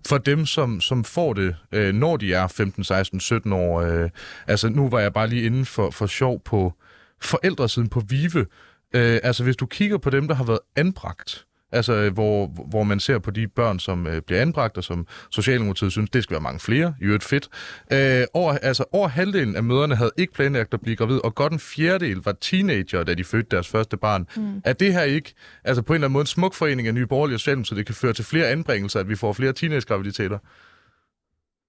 for 0.09 0.18
dem, 0.18 0.47
som, 0.47 0.81
som 0.81 1.05
får 1.05 1.33
det, 1.33 1.57
øh, 1.72 1.95
når 1.95 2.16
de 2.16 2.35
er 2.35 2.47
15, 2.47 2.85
16, 2.85 3.20
17 3.20 3.53
år? 3.53 3.81
Øh, 3.81 4.11
altså 4.47 4.68
nu 4.68 4.89
var 4.89 5.01
jeg 5.01 5.12
bare 5.12 5.29
lige 5.29 5.43
inde 5.43 5.64
for, 5.64 5.91
for 5.91 6.07
sjov 6.07 6.43
på 6.45 6.72
forældresiden 7.20 7.89
på 7.89 8.03
Vive, 8.09 8.47
Øh, 8.95 9.20
altså, 9.22 9.45
hvis 9.45 9.57
du 9.57 9.66
kigger 9.66 9.99
på 9.99 10.11
dem, 10.11 10.29
der 10.29 10.35
har 10.35 10.45
været 10.45 10.59
anbragt, 10.76 11.45
altså 11.73 11.93
øh, 11.93 12.12
hvor, 12.12 12.47
hvor 12.71 12.83
man 12.83 13.01
ser 13.01 13.19
på 13.19 13.31
de 13.31 13.49
børn, 13.49 13.79
som 13.79 14.07
øh, 14.07 14.23
bliver 14.23 14.43
anbragt, 14.43 14.77
og 14.77 14.85
som 14.85 15.07
Socialdemokratiet 15.31 15.93
synes, 15.93 16.11
det 16.11 16.23
skal 16.23 16.35
være 16.35 16.41
mange 16.41 16.61
flere, 16.61 16.95
i 17.01 17.05
øvrigt 17.05 17.25
fedt. 17.25 17.49
Øh, 17.93 18.27
over, 18.35 18.53
altså, 18.53 18.85
over 18.93 19.09
halvdelen 19.09 19.57
af 19.57 19.62
møderne 19.62 19.97
havde 19.97 20.11
ikke 20.19 20.33
planlagt 20.33 20.75
at 20.75 20.81
blive 20.81 20.97
gravid, 20.97 21.21
og 21.25 21.35
godt 21.35 21.53
en 21.53 21.59
fjerdedel 21.59 22.16
var 22.25 22.33
teenager, 22.41 23.05
da 23.05 23.14
de 23.14 23.25
fødte 23.25 23.49
deres 23.51 23.69
første 23.69 23.97
barn. 23.97 24.27
Mm. 24.37 24.62
Er 24.64 24.73
det 24.73 24.93
her 24.93 25.03
ikke, 25.03 25.35
altså 25.64 25.83
på 25.83 25.93
en 25.93 25.95
eller 25.95 26.07
anden 26.07 26.12
måde, 26.12 26.23
en 26.23 26.27
smuk 26.27 26.55
forening 26.55 26.89
af 26.89 26.95
Nye 26.95 27.07
Borgerlige 27.07 27.37
og 27.37 27.41
Socialdemokratiet, 27.41 27.79
det 27.79 27.87
kan 27.87 27.95
føre 27.95 28.12
til 28.12 28.25
flere 28.25 28.49
anbringelser, 28.49 29.01
at 29.01 29.09
vi 29.09 29.16
får 29.16 29.33
flere 29.33 29.53
teenage-graviditeter? 29.53 30.39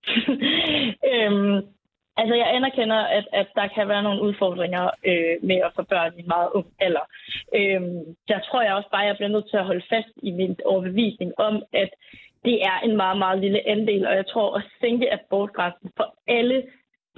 øhm, 1.14 1.62
Altså, 2.20 2.36
jeg 2.36 2.56
anerkender, 2.56 3.02
at, 3.18 3.26
at 3.34 3.48
der 3.56 3.68
kan 3.68 3.88
være 3.88 4.04
nogle 4.04 4.22
udfordringer 4.22 4.86
øh, 5.10 5.36
med 5.50 5.60
at 5.68 5.72
få 5.76 5.84
børn 5.84 6.14
i 6.18 6.20
en 6.20 6.28
meget 6.28 6.50
ung 6.58 6.68
alder. 6.80 7.06
Øh, 7.56 7.82
der 8.30 8.40
tror 8.48 8.62
jeg 8.62 8.74
også 8.74 8.90
bare, 8.92 9.04
at 9.04 9.08
jeg 9.08 9.18
bliver 9.18 9.36
nødt 9.36 9.50
til 9.50 9.58
at 9.58 9.66
holde 9.66 9.90
fast 9.90 10.14
i 10.24 10.32
min 10.32 10.56
overbevisning 10.66 11.32
om, 11.38 11.56
at 11.74 11.90
det 12.46 12.64
er 12.72 12.78
en 12.88 12.96
meget, 12.98 13.18
meget 13.18 13.40
lille 13.40 13.62
andel, 13.68 14.08
og 14.08 14.16
jeg 14.16 14.28
tror 14.28 14.58
at 14.58 14.64
sænke 14.82 15.14
abortgrænsen 15.14 15.90
for 15.98 16.16
alle 16.28 16.64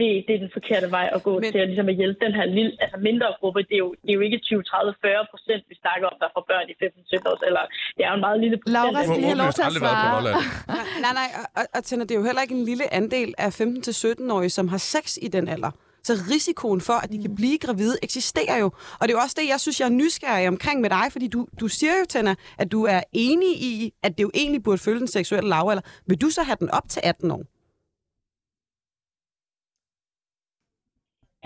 det, 0.01 0.09
det 0.27 0.33
er 0.35 0.41
den 0.45 0.51
forkerte 0.57 0.87
vej 0.97 1.07
at 1.15 1.21
gå 1.27 1.33
Men... 1.39 1.51
til 1.51 1.59
at, 1.63 1.67
ligesom 1.71 1.89
at 1.93 1.97
hjælpe 2.01 2.19
den 2.25 2.33
her 2.39 2.45
lille, 2.57 2.71
altså 2.83 2.97
mindre 3.09 3.27
gruppe. 3.39 3.59
Det 3.69 3.75
er 3.79 3.83
jo, 3.85 3.89
det 4.03 4.09
er 4.13 4.17
jo 4.19 4.23
ikke 4.27 4.39
20, 4.39 4.63
30, 4.63 4.93
40 5.01 5.25
procent, 5.31 5.61
vi 5.71 5.75
snakker 5.83 6.05
om, 6.11 6.15
der 6.23 6.29
får 6.35 6.43
børn 6.51 6.65
i 6.73 6.75
15, 6.79 7.03
17 7.05 7.27
år. 7.31 7.37
Eller 7.49 7.63
det 7.95 8.01
er 8.05 8.09
jo 8.11 8.17
en 8.19 8.25
meget 8.27 8.39
lille 8.43 8.57
procent. 8.61 8.75
Laura, 8.77 8.99
skal 9.03 9.23
have 9.31 9.41
lov 9.43 9.51
til 9.59 9.65
at 9.69 9.73
svare? 9.81 10.21
nej, 11.05 11.13
nej, 11.21 11.29
og, 11.59 11.63
og 11.75 11.81
Tænder, 11.87 12.05
det 12.07 12.13
er 12.15 12.19
jo 12.21 12.25
heller 12.29 12.43
ikke 12.45 12.57
en 12.61 12.65
lille 12.71 12.85
andel 12.99 13.29
af 13.45 13.49
15-17-årige, 13.61 14.53
som 14.57 14.65
har 14.73 14.81
sex 14.93 15.05
i 15.25 15.27
den 15.35 15.45
alder. 15.55 15.71
Så 16.03 16.13
risikoen 16.33 16.81
for, 16.81 16.93
at 16.93 17.11
de 17.11 17.17
kan 17.21 17.35
blive 17.35 17.57
gravide, 17.57 17.95
eksisterer 18.03 18.57
jo. 18.57 18.65
Og 18.99 19.03
det 19.07 19.09
er 19.13 19.17
jo 19.17 19.23
også 19.25 19.37
det, 19.39 19.47
jeg 19.49 19.59
synes, 19.59 19.79
jeg 19.79 19.85
er 19.85 19.95
nysgerrig 20.03 20.47
omkring 20.47 20.81
med 20.81 20.89
dig, 20.89 21.05
fordi 21.11 21.27
du, 21.27 21.47
du 21.59 21.67
siger 21.67 21.91
jo, 21.99 22.05
Tanna, 22.09 22.35
at 22.57 22.71
du 22.71 22.83
er 22.83 23.01
enig 23.13 23.51
i, 23.71 23.93
at 24.03 24.17
det 24.17 24.23
jo 24.23 24.31
egentlig 24.33 24.63
burde 24.63 24.77
følge 24.77 24.99
den 24.99 25.07
seksuelle 25.07 25.49
lavalder. 25.49 25.81
Vil 26.07 26.21
du 26.21 26.29
så 26.29 26.43
have 26.43 26.57
den 26.59 26.69
op 26.69 26.89
til 26.89 27.01
18 27.03 27.31
år? 27.31 27.43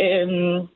Øhm, 0.01 0.67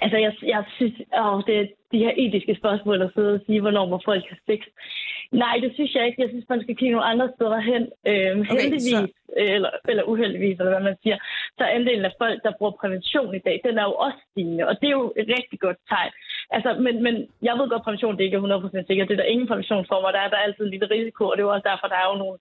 altså, 0.00 0.16
jeg, 0.24 0.32
jeg 0.42 0.64
synes, 0.76 0.94
åh, 1.18 1.42
det 1.46 1.54
er 1.60 1.66
de 1.92 1.98
her 2.04 2.12
etiske 2.16 2.54
spørgsmål 2.54 3.02
at 3.02 3.10
sidde 3.14 3.34
og 3.34 3.40
sige, 3.46 3.60
hvornår 3.60 3.86
må 3.86 4.00
folk 4.04 4.24
have 4.28 4.42
sex. 4.50 4.60
Nej, 5.32 5.56
det 5.62 5.70
synes 5.74 5.94
jeg 5.94 6.06
ikke. 6.06 6.22
Jeg 6.22 6.30
synes, 6.30 6.48
man 6.48 6.62
skal 6.62 6.76
kigge 6.76 6.94
nogle 6.94 7.10
andre 7.12 7.28
steder 7.36 7.60
hen. 7.70 7.82
Øhm, 8.10 8.40
okay, 8.40 8.52
heldigvis, 8.52 8.98
så... 8.98 9.08
eller, 9.36 9.70
eller 9.88 10.04
uheldigvis, 10.12 10.58
eller 10.58 10.72
hvad 10.74 10.88
man 10.90 10.96
siger, 11.02 11.16
så 11.56 11.64
er 11.64 11.74
andelen 11.78 12.04
af 12.04 12.14
folk, 12.22 12.38
der 12.42 12.52
bruger 12.58 12.80
prævention 12.80 13.34
i 13.34 13.44
dag, 13.46 13.60
den 13.64 13.78
er 13.78 13.84
jo 13.90 13.94
også 14.06 14.18
stigende, 14.30 14.68
og 14.68 14.74
det 14.80 14.86
er 14.88 14.96
jo 15.00 15.12
et 15.20 15.28
rigtig 15.38 15.58
godt 15.60 15.78
tegn. 15.88 16.12
Altså, 16.50 16.70
men, 16.84 17.02
men 17.02 17.14
jeg 17.42 17.54
ved 17.58 17.68
godt, 17.68 17.80
at 17.80 17.86
prævention 17.86 18.16
det 18.16 18.24
ikke 18.24 18.36
er 18.36 18.82
100% 18.82 18.86
sikkert. 18.86 19.08
Det 19.08 19.14
er 19.14 19.22
der 19.22 19.34
ingen 19.34 19.48
præventionsformer. 19.50 20.10
Der 20.10 20.22
er 20.22 20.30
der 20.30 20.36
altid 20.36 20.64
en 20.64 20.70
lille 20.70 20.90
risiko, 20.96 21.22
og 21.28 21.34
det 21.34 21.42
er 21.42 21.48
jo 21.48 21.54
også 21.56 21.68
derfor, 21.70 21.86
der 21.86 21.98
er 22.02 22.08
jo 22.12 22.18
nogle 22.24 22.38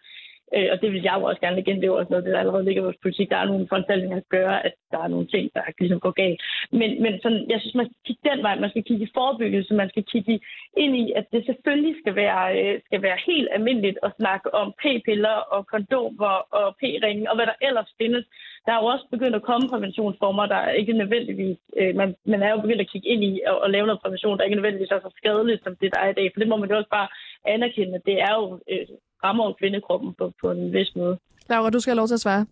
Øh, 0.56 0.68
og 0.72 0.82
det 0.82 0.91
vil 0.91 1.02
jeg 1.08 1.16
jo 1.18 1.24
også 1.24 1.41
gerne 1.41 1.60
igen. 1.60 1.76
Det 1.76 1.84
er 1.84 1.93
jo 1.93 1.99
også 1.99 2.12
noget, 2.12 2.26
der 2.26 2.39
allerede 2.39 2.66
ligger 2.66 2.82
i 2.82 2.88
vores 2.88 3.04
politik. 3.04 3.30
Der 3.30 3.38
er 3.38 3.52
nogle 3.52 3.68
foranstaltninger, 3.68 4.18
der 4.20 4.36
gør, 4.38 4.52
at 4.68 4.74
der 4.91 4.99
er 5.04 5.08
nogle 5.08 5.28
ting, 5.28 5.43
der 5.56 5.62
ligesom 5.80 5.99
går 5.99 6.12
galt. 6.12 6.41
Men, 6.72 6.89
men 7.04 7.14
sådan, 7.24 7.45
jeg 7.49 7.60
synes, 7.60 7.76
man 7.76 7.86
skal 7.86 8.02
kigge 8.08 8.30
den 8.30 8.43
vej. 8.43 8.56
Man 8.60 8.70
skal 8.70 8.84
kigge 8.84 9.06
i 9.06 9.14
forebyggelse. 9.20 9.74
Man 9.74 9.89
skal 9.89 10.04
kigge 10.04 10.39
ind 10.78 10.93
i, 11.04 11.06
at 11.20 11.26
det 11.34 11.45
selvfølgelig 11.45 11.95
skal 12.02 12.16
være, 12.16 12.43
øh, 12.60 12.80
skal 12.88 13.02
være 13.02 13.18
helt 13.30 13.49
almindeligt 13.52 13.97
at 14.04 14.12
snakke 14.20 14.54
om 14.62 14.68
p-piller 14.82 15.38
og 15.56 15.68
kondomer 15.68 16.36
og 16.60 16.68
p-ringe 16.80 17.30
og 17.30 17.36
hvad 17.36 17.45
der 17.45 17.58
ellers 17.68 17.89
findes. 18.02 18.26
Der 18.66 18.72
er 18.74 18.80
jo 18.82 18.86
også 18.86 19.06
begyndt 19.12 19.36
at 19.36 19.47
komme 19.49 19.70
præventionsformer, 19.70 20.45
der 20.45 20.56
er 20.56 20.72
ikke 20.72 20.93
nødvendigvis... 20.93 21.58
Øh, 21.78 21.95
man, 21.95 22.16
man 22.26 22.43
er 22.43 22.49
jo 22.52 22.62
begyndt 22.62 22.82
at 22.82 22.91
kigge 22.91 23.08
ind 23.08 23.24
i 23.24 23.41
og, 23.47 23.58
og 23.64 23.70
lave 23.70 23.86
noget 23.86 24.02
prævention, 24.02 24.38
der 24.38 24.43
ikke 24.43 24.56
nødvendigvis 24.56 24.91
er 24.91 24.99
så 24.99 25.14
skadeligt, 25.18 25.64
som 25.64 25.76
det 25.82 25.93
der 25.93 25.99
er 25.99 26.10
i 26.10 26.18
dag. 26.20 26.32
For 26.34 26.39
det 26.39 26.47
må 26.49 26.58
man 26.58 26.70
jo 26.70 26.78
også 26.78 26.89
bare 26.89 27.08
anerkende. 27.45 28.02
Det 28.06 28.22
er 28.22 28.34
jo 28.39 28.60
øh, 28.72 28.88
rammer 29.24 29.53
kvindekroppen 29.59 30.13
på, 30.17 30.32
på 30.41 30.51
en 30.51 30.74
vis 30.74 30.91
måde. 30.95 31.17
Laura, 31.49 31.69
du 31.69 31.80
skal 31.80 31.91
have 31.91 31.97
lov 31.97 32.07
til 32.07 32.13
at 32.13 32.22
svare. 32.22 32.45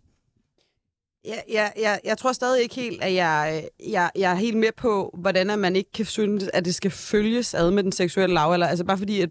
Ja, 1.26 1.36
ja, 1.50 1.70
ja, 1.78 1.98
jeg 2.06 2.18
tror 2.18 2.32
stadig 2.32 2.62
ikke 2.64 2.76
helt, 2.76 3.04
at 3.04 3.14
jeg, 3.14 3.64
jeg, 3.92 4.12
jeg 4.16 4.32
er 4.32 4.36
helt 4.36 4.58
med 4.58 4.70
på, 4.78 5.16
hvordan 5.18 5.50
at 5.50 5.60
man 5.60 5.76
ikke 5.76 5.92
kan 5.92 6.06
synes, 6.06 6.50
at 6.54 6.66
det 6.66 6.76
skal 6.76 6.92
følges 6.92 7.54
ad 7.54 7.72
med 7.72 7.84
den 7.84 7.92
seksuelle 7.92 8.34
lavalder. 8.34 8.68
Altså 8.68 8.86
bare 8.86 8.98
fordi, 8.98 9.22
at 9.22 9.30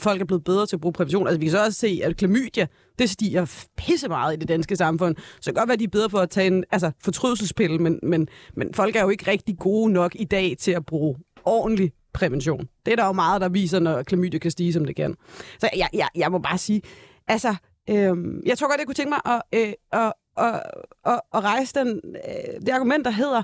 folk 0.00 0.20
er 0.20 0.24
blevet 0.24 0.44
bedre 0.44 0.66
til 0.66 0.76
at 0.76 0.80
bruge 0.80 0.92
prævention. 0.92 1.26
Altså 1.26 1.38
vi 1.38 1.44
kan 1.44 1.52
så 1.52 1.64
også 1.64 1.78
se, 1.78 2.00
at 2.04 2.16
klamydia, 2.16 2.66
det 2.98 3.10
stiger 3.10 3.66
pisse 3.76 4.08
meget 4.08 4.34
i 4.34 4.36
det 4.36 4.48
danske 4.48 4.76
samfund. 4.76 5.16
Så 5.16 5.36
det 5.36 5.44
kan 5.44 5.54
godt 5.54 5.68
være, 5.68 5.74
at 5.74 5.80
de 5.80 5.84
er 5.84 5.88
bedre 5.88 6.08
på 6.08 6.18
at 6.18 6.30
tage 6.30 6.46
en 6.46 6.64
altså, 6.70 6.90
fortrydelsespille, 7.04 7.78
men, 7.78 8.00
men, 8.02 8.28
men 8.54 8.74
folk 8.74 8.96
er 8.96 9.02
jo 9.02 9.08
ikke 9.08 9.30
rigtig 9.30 9.58
gode 9.58 9.92
nok 9.92 10.12
i 10.14 10.24
dag 10.24 10.56
til 10.58 10.72
at 10.72 10.86
bruge 10.86 11.16
ordentlig 11.44 11.92
prævention. 12.12 12.68
Det 12.86 12.92
er 12.92 12.96
der 12.96 13.06
jo 13.06 13.12
meget, 13.12 13.40
der 13.40 13.48
viser, 13.48 13.78
når 13.78 14.02
klamydia 14.02 14.38
kan 14.38 14.50
stige, 14.50 14.72
som 14.72 14.84
det 14.84 14.96
kan. 14.96 15.14
Så 15.58 15.68
jeg, 15.76 15.88
jeg, 15.92 16.08
jeg 16.14 16.30
må 16.30 16.38
bare 16.38 16.58
sige, 16.58 16.82
altså, 17.28 17.54
øhm, 17.90 18.42
jeg 18.46 18.58
tror 18.58 18.68
godt, 18.68 18.78
jeg 18.78 18.86
kunne 18.86 18.94
tænke 18.94 19.10
mig 19.10 19.20
at, 19.24 19.42
øh, 19.54 19.72
at, 19.92 20.12
at, 20.36 20.62
at, 21.06 21.20
at 21.34 21.44
rejse 21.44 21.74
den, 21.74 22.00
øh, 22.06 22.60
det 22.60 22.68
argument, 22.68 23.04
der 23.04 23.10
hedder, 23.10 23.42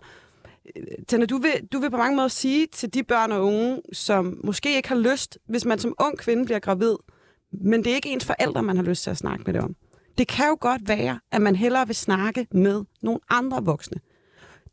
øh, 0.76 0.82
Tanne, 1.08 1.26
du 1.26 1.38
vil, 1.38 1.52
du 1.72 1.78
vil 1.78 1.90
på 1.90 1.96
mange 1.96 2.16
måder 2.16 2.28
sige 2.28 2.66
til 2.66 2.94
de 2.94 3.02
børn 3.02 3.32
og 3.32 3.44
unge, 3.44 3.80
som 3.92 4.40
måske 4.44 4.76
ikke 4.76 4.88
har 4.88 4.96
lyst, 4.96 5.38
hvis 5.48 5.64
man 5.64 5.78
som 5.78 5.94
ung 6.00 6.18
kvinde 6.18 6.44
bliver 6.44 6.58
gravid, 6.58 6.94
men 7.52 7.84
det 7.84 7.90
er 7.90 7.94
ikke 7.94 8.08
ens 8.08 8.24
forældre, 8.24 8.62
man 8.62 8.76
har 8.76 8.84
lyst 8.84 9.02
til 9.02 9.10
at 9.10 9.16
snakke 9.16 9.42
med 9.46 9.54
det 9.54 9.62
om. 9.62 9.76
Det 10.18 10.28
kan 10.28 10.46
jo 10.48 10.56
godt 10.60 10.88
være, 10.88 11.20
at 11.32 11.42
man 11.42 11.56
hellere 11.56 11.86
vil 11.86 11.96
snakke 11.96 12.46
med 12.52 12.84
nogle 13.02 13.20
andre 13.30 13.64
voksne. 13.64 14.00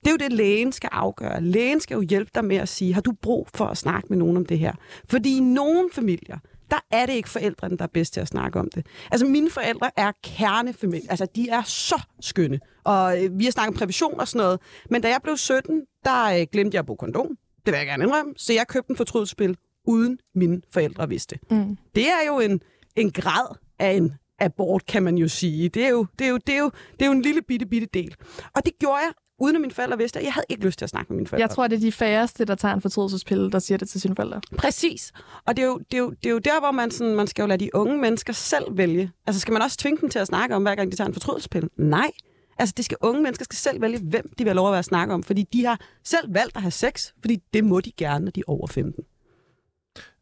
Det 0.05 0.07
er 0.07 0.11
jo 0.11 0.17
det, 0.17 0.33
lægen 0.33 0.71
skal 0.71 0.89
afgøre. 0.91 1.41
Lægen 1.41 1.79
skal 1.79 1.95
jo 1.95 2.01
hjælpe 2.01 2.31
dig 2.35 2.45
med 2.45 2.55
at 2.55 2.69
sige, 2.69 2.93
har 2.93 3.01
du 3.01 3.11
brug 3.21 3.47
for 3.55 3.65
at 3.65 3.77
snakke 3.77 4.07
med 4.09 4.17
nogen 4.17 4.37
om 4.37 4.45
det 4.45 4.59
her? 4.59 4.73
Fordi 5.09 5.37
i 5.37 5.39
nogle 5.39 5.89
familier, 5.91 6.37
der 6.71 6.79
er 6.91 7.05
det 7.05 7.13
ikke 7.13 7.29
forældrene, 7.29 7.77
der 7.77 7.83
er 7.83 7.87
bedst 7.93 8.13
til 8.13 8.21
at 8.21 8.27
snakke 8.27 8.59
om 8.59 8.69
det. 8.75 8.85
Altså, 9.11 9.25
mine 9.25 9.49
forældre 9.49 9.91
er 9.95 10.11
kernefamilie. 10.23 11.09
Altså, 11.09 11.27
de 11.35 11.49
er 11.49 11.63
så 11.63 12.01
skønne. 12.21 12.59
Og 12.83 13.23
øh, 13.23 13.39
vi 13.39 13.43
har 13.43 13.51
snakket 13.51 13.73
om 13.73 13.77
prævision 13.77 14.19
og 14.19 14.27
sådan 14.27 14.45
noget. 14.45 14.59
Men 14.89 15.01
da 15.01 15.07
jeg 15.07 15.19
blev 15.23 15.37
17, 15.37 15.81
der 16.05 16.25
øh, 16.25 16.47
glemte 16.51 16.75
jeg 16.75 16.79
at 16.79 16.85
bruge 16.85 16.97
kondom. 16.97 17.27
Det 17.65 17.71
vil 17.71 17.77
jeg 17.77 17.85
gerne 17.87 18.03
indrømme. 18.03 18.33
Så 18.37 18.53
jeg 18.53 18.67
købte 18.67 18.91
en 18.91 18.97
fortrydelsespil, 18.97 19.57
uden 19.87 20.19
mine 20.35 20.61
forældre 20.73 21.09
vidste. 21.09 21.39
Mm. 21.51 21.77
Det 21.95 22.07
er 22.07 22.27
jo 22.27 22.39
en, 22.39 22.61
en 22.95 23.11
grad 23.11 23.55
af 23.79 23.91
en 23.91 24.13
abort, 24.39 24.85
kan 24.85 25.03
man 25.03 25.17
jo 25.17 25.27
sige. 25.27 25.69
Det 25.69 25.85
er 25.85 25.89
jo, 25.89 26.05
det 26.19 26.27
er 26.27 26.31
jo, 26.31 26.37
det 26.37 26.55
er 26.55 26.59
jo, 26.59 26.71
det 26.93 27.01
er 27.01 27.05
jo 27.05 27.11
en 27.11 27.21
lille 27.21 27.41
bitte, 27.41 27.65
bitte 27.65 27.87
del. 27.93 28.15
Og 28.55 28.65
det 28.65 28.73
gjorde 28.79 28.97
jeg 28.97 29.13
uden 29.43 29.55
at 29.55 29.61
mine 29.61 29.73
forældre 29.73 29.97
vidste 29.97 30.19
Jeg 30.23 30.33
havde 30.33 30.45
ikke 30.49 30.65
lyst 30.65 30.77
til 30.79 30.85
at 30.85 30.89
snakke 30.89 31.13
med 31.13 31.17
mine 31.17 31.27
forældre. 31.27 31.47
Jeg 31.47 31.55
tror, 31.55 31.67
det 31.67 31.75
er 31.75 31.79
de 31.79 31.91
færreste, 31.91 32.45
der 32.45 32.55
tager 32.55 32.73
en 32.73 32.81
fortrydelsespille, 32.81 33.51
der 33.51 33.59
siger 33.59 33.77
det 33.77 33.89
til 33.89 34.01
sine 34.01 34.15
forældre. 34.15 34.41
Præcis. 34.57 35.11
Og 35.45 35.57
det 35.57 35.63
er 35.63 35.67
jo, 35.67 35.77
det 35.91 35.97
er 35.97 36.01
jo, 36.01 36.09
det 36.09 36.25
er 36.25 36.29
jo 36.31 36.37
der, 36.37 36.59
hvor 36.59 36.71
man, 36.71 36.91
sådan, 36.91 37.15
man 37.15 37.27
skal 37.27 37.43
jo 37.43 37.47
lade 37.47 37.65
de 37.65 37.75
unge 37.75 37.97
mennesker 37.97 38.33
selv 38.33 38.63
vælge. 38.77 39.11
Altså, 39.27 39.39
skal 39.39 39.53
man 39.53 39.61
også 39.61 39.77
tvinge 39.77 40.01
dem 40.01 40.09
til 40.09 40.19
at 40.19 40.27
snakke 40.27 40.55
om, 40.55 40.61
hver 40.61 40.75
gang 40.75 40.91
de 40.91 40.97
tager 40.97 41.07
en 41.07 41.13
fortrydelsespille? 41.13 41.69
Nej. 41.77 42.11
Altså, 42.59 42.73
det 42.77 42.85
skal 42.85 42.97
unge 43.01 43.21
mennesker 43.21 43.43
skal 43.43 43.57
selv 43.57 43.81
vælge, 43.81 43.99
hvem 43.99 44.29
de 44.37 44.43
vil 44.43 44.49
have 44.49 44.55
lov 44.55 44.67
at 44.67 44.73
være 44.73 44.83
snakke 44.83 45.13
om, 45.13 45.23
fordi 45.23 45.43
de 45.53 45.65
har 45.65 45.79
selv 46.03 46.33
valgt 46.33 46.55
at 46.55 46.61
have 46.61 46.71
sex, 46.71 47.11
fordi 47.21 47.37
det 47.53 47.63
må 47.63 47.81
de 47.81 47.91
gerne, 47.97 48.25
når 48.25 48.31
de 48.31 48.39
er 48.39 48.43
over 48.47 48.67
15. 48.67 49.03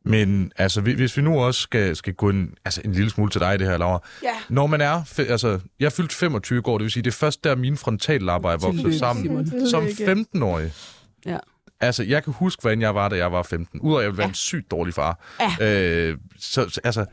Men 0.05 0.51
altså, 0.57 0.81
hvis 0.81 1.17
vi 1.17 1.21
nu 1.21 1.39
også 1.39 1.61
skal, 1.61 1.95
skal 1.95 2.13
gå 2.13 2.29
en, 2.29 2.53
altså, 2.65 2.81
en 2.85 2.91
lille 2.91 3.09
smule 3.09 3.31
til 3.31 3.41
dig 3.41 3.59
det 3.59 3.67
her, 3.67 3.77
Laura. 3.77 4.03
Ja. 4.23 4.33
Når 4.49 4.67
man 4.67 4.81
er, 4.81 5.19
altså, 5.29 5.59
jeg 5.79 5.85
er 5.85 5.89
fyldt 5.89 6.13
25 6.13 6.67
år, 6.67 6.77
det 6.77 6.83
vil 6.83 6.91
sige, 6.91 7.03
det 7.03 7.11
er 7.11 7.15
først 7.15 7.43
der, 7.43 7.55
mine 7.55 7.77
frontallapper 7.77 8.49
er 8.51 8.57
vokset 8.57 8.99
sammen. 8.99 9.47
Simon. 9.47 9.67
Som 9.67 9.85
15-årig. 9.85 10.73
Ja. 11.25 11.37
Altså, 11.79 12.03
jeg 12.03 12.23
kan 12.23 12.33
huske, 12.33 12.61
hvordan 12.61 12.81
jeg 12.81 12.95
var, 12.95 13.09
da 13.09 13.15
jeg 13.15 13.31
var 13.31 13.43
15. 13.43 13.79
Udover 13.79 13.99
at 13.99 14.03
jeg 14.03 14.11
ville 14.11 14.17
være 14.17 14.27
ja. 14.27 14.31
en 14.31 14.35
sygt 14.35 14.71
dårlig 14.71 14.93
far. 14.93 15.25
Ja. 15.59 15.71
Øh, 15.71 16.17
så, 16.39 16.79
altså, 16.83 17.05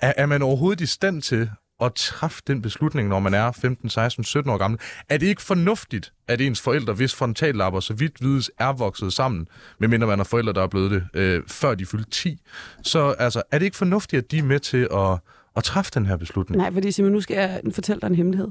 er, 0.00 0.12
er 0.16 0.26
man 0.26 0.42
overhovedet 0.42 0.80
i 0.80 0.86
stand 0.86 1.22
til 1.22 1.50
at 1.80 1.94
træffe 1.94 2.42
den 2.46 2.62
beslutning, 2.62 3.08
når 3.08 3.18
man 3.18 3.34
er 3.34 3.52
15, 3.52 3.88
16, 3.88 4.24
17 4.24 4.50
år 4.50 4.56
gammel. 4.56 4.80
Er 5.08 5.16
det 5.16 5.26
ikke 5.26 5.42
fornuftigt, 5.42 6.12
at 6.28 6.40
ens 6.40 6.60
forældre, 6.60 6.92
hvis 6.92 7.14
frontallapper 7.14 7.80
så 7.80 7.94
vidt 7.94 8.24
vides 8.24 8.50
er 8.58 8.72
vokset 8.72 9.12
sammen, 9.12 9.48
medmindre 9.78 10.06
man 10.06 10.18
har 10.18 10.24
forældre, 10.24 10.52
der 10.52 10.62
er 10.62 10.66
blevet 10.66 10.90
det, 10.90 11.04
øh, 11.14 11.42
før 11.48 11.74
de 11.74 11.86
fyldte 11.86 12.10
10, 12.10 12.40
så 12.82 13.10
altså, 13.18 13.42
er 13.50 13.58
det 13.58 13.66
ikke 13.66 13.76
fornuftigt, 13.76 14.24
at 14.24 14.30
de 14.30 14.38
er 14.38 14.42
med 14.42 14.60
til 14.60 14.88
at, 14.92 15.18
at 15.56 15.64
træffe 15.64 15.90
den 15.94 16.06
her 16.06 16.16
beslutning? 16.16 16.58
Nej, 16.58 16.72
fordi 16.72 16.92
Simon, 16.92 17.12
nu 17.12 17.20
skal 17.20 17.34
jeg 17.34 17.60
fortælle 17.74 18.00
dig 18.00 18.06
en 18.06 18.14
hemmelighed. 18.14 18.48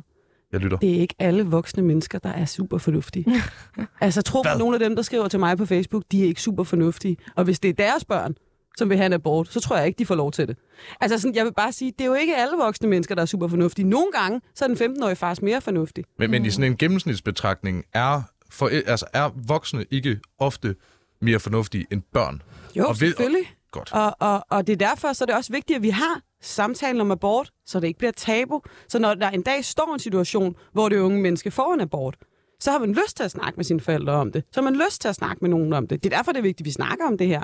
Jeg 0.52 0.60
lytter. 0.60 0.78
Det 0.78 0.96
er 0.96 1.00
ikke 1.00 1.16
alle 1.20 1.44
voksne 1.46 1.84
mennesker, 1.84 2.20
der 2.20 2.30
er 2.30 2.46
super 2.46 2.78
fornuftige. 2.78 3.26
altså, 4.02 4.22
tro 4.22 4.42
på 4.42 4.58
nogle 4.58 4.76
af 4.76 4.80
dem, 4.80 4.96
der 4.96 5.02
skriver 5.02 5.28
til 5.28 5.40
mig 5.40 5.58
på 5.58 5.66
Facebook, 5.66 6.04
de 6.12 6.24
er 6.24 6.28
ikke 6.28 6.42
super 6.42 6.64
fornuftige. 6.64 7.18
Og 7.36 7.44
hvis 7.44 7.60
det 7.60 7.70
er 7.70 7.74
deres 7.74 8.06
børn, 8.06 8.36
som 8.78 8.90
vil 8.90 8.98
have 8.98 9.06
en 9.06 9.14
abort, 9.14 9.48
så 9.54 9.60
tror 9.60 9.78
jeg 9.78 9.88
ikke, 9.88 10.00
de 10.00 10.06
får 10.06 10.16
lov 10.16 10.32
til 10.32 10.48
det. 10.48 10.58
Altså, 11.02 11.18
sådan, 11.20 11.36
jeg 11.36 11.46
vil 11.46 11.54
bare 11.54 11.72
sige, 11.72 11.92
det 11.92 12.02
er 12.02 12.06
jo 12.06 12.14
ikke 12.14 12.36
alle 12.36 12.58
voksne 12.58 12.90
mennesker, 12.90 13.16
der 13.16 13.22
er 13.22 13.26
super 13.26 13.48
fornuftige. 13.48 13.88
Nogle 13.88 14.12
gange, 14.12 14.42
så 14.56 14.66
er 14.66 14.74
den 14.74 14.78
15-årige 14.98 15.16
faktisk 15.16 15.42
mere 15.42 15.62
fornuftig. 15.62 16.04
Men, 16.20 16.32
men 16.32 16.46
i 16.46 16.50
sådan 16.50 16.72
en 16.72 16.78
gennemsnitsbetragtning 16.78 17.84
er, 17.94 18.22
for, 18.50 18.68
altså, 18.88 19.06
er 19.14 19.30
voksne 19.48 19.86
ikke 19.92 20.20
ofte 20.40 20.76
mere 21.22 21.40
fornuftige 21.40 21.86
end 21.92 22.02
børn? 22.14 22.42
Jo, 22.76 22.84
Og 22.84 22.90
ved- 22.90 22.96
selvfølgelig. 23.08 23.56
Godt. 23.72 23.94
Og, 23.94 24.16
og, 24.20 24.46
og 24.50 24.68
det 24.68 24.74
er 24.82 24.88
derfor, 24.88 25.14
så 25.14 25.24
er 25.24 25.26
det 25.26 25.36
også 25.36 25.52
vigtigt, 25.54 25.78
at 25.78 25.84
vi 25.84 25.90
har 25.90 26.22
samtalen 26.42 27.02
om 27.02 27.12
abort, 27.12 27.52
så 27.66 27.80
det 27.80 27.88
ikke 27.88 27.98
bliver 27.98 28.12
tabu. 28.12 28.62
Så 28.90 29.00
når 29.00 29.14
der 29.14 29.30
en 29.30 29.42
dag 29.42 29.66
står 29.66 29.94
en 29.94 30.00
situation, 30.00 30.56
hvor 30.74 30.90
det 30.90 30.98
unge 31.00 31.22
menneske 31.22 31.52
får 31.52 31.74
en 31.74 31.82
abort, 31.82 32.16
så 32.60 32.72
har 32.72 32.80
man 32.80 32.90
lyst 32.94 33.18
til 33.18 33.24
at 33.24 33.32
snakke 33.32 33.54
med 33.58 33.64
sine 33.66 33.80
forældre 33.80 34.14
om 34.14 34.32
det. 34.32 34.44
Så 34.52 34.62
har 34.62 34.64
man 34.72 34.76
lyst 34.86 35.02
til 35.02 35.08
at 35.08 35.16
snakke 35.16 35.38
med 35.42 35.50
nogen 35.50 35.74
om 35.74 35.88
det. 35.88 36.04
Det 36.04 36.14
er 36.14 36.18
derfor, 36.18 36.32
det 36.32 36.40
er 36.40 36.44
vigtigt, 36.44 36.62
at 36.62 36.66
vi 36.66 36.72
snakker 36.72 37.06
om 37.08 37.18
det 37.18 37.28
her. 37.28 37.44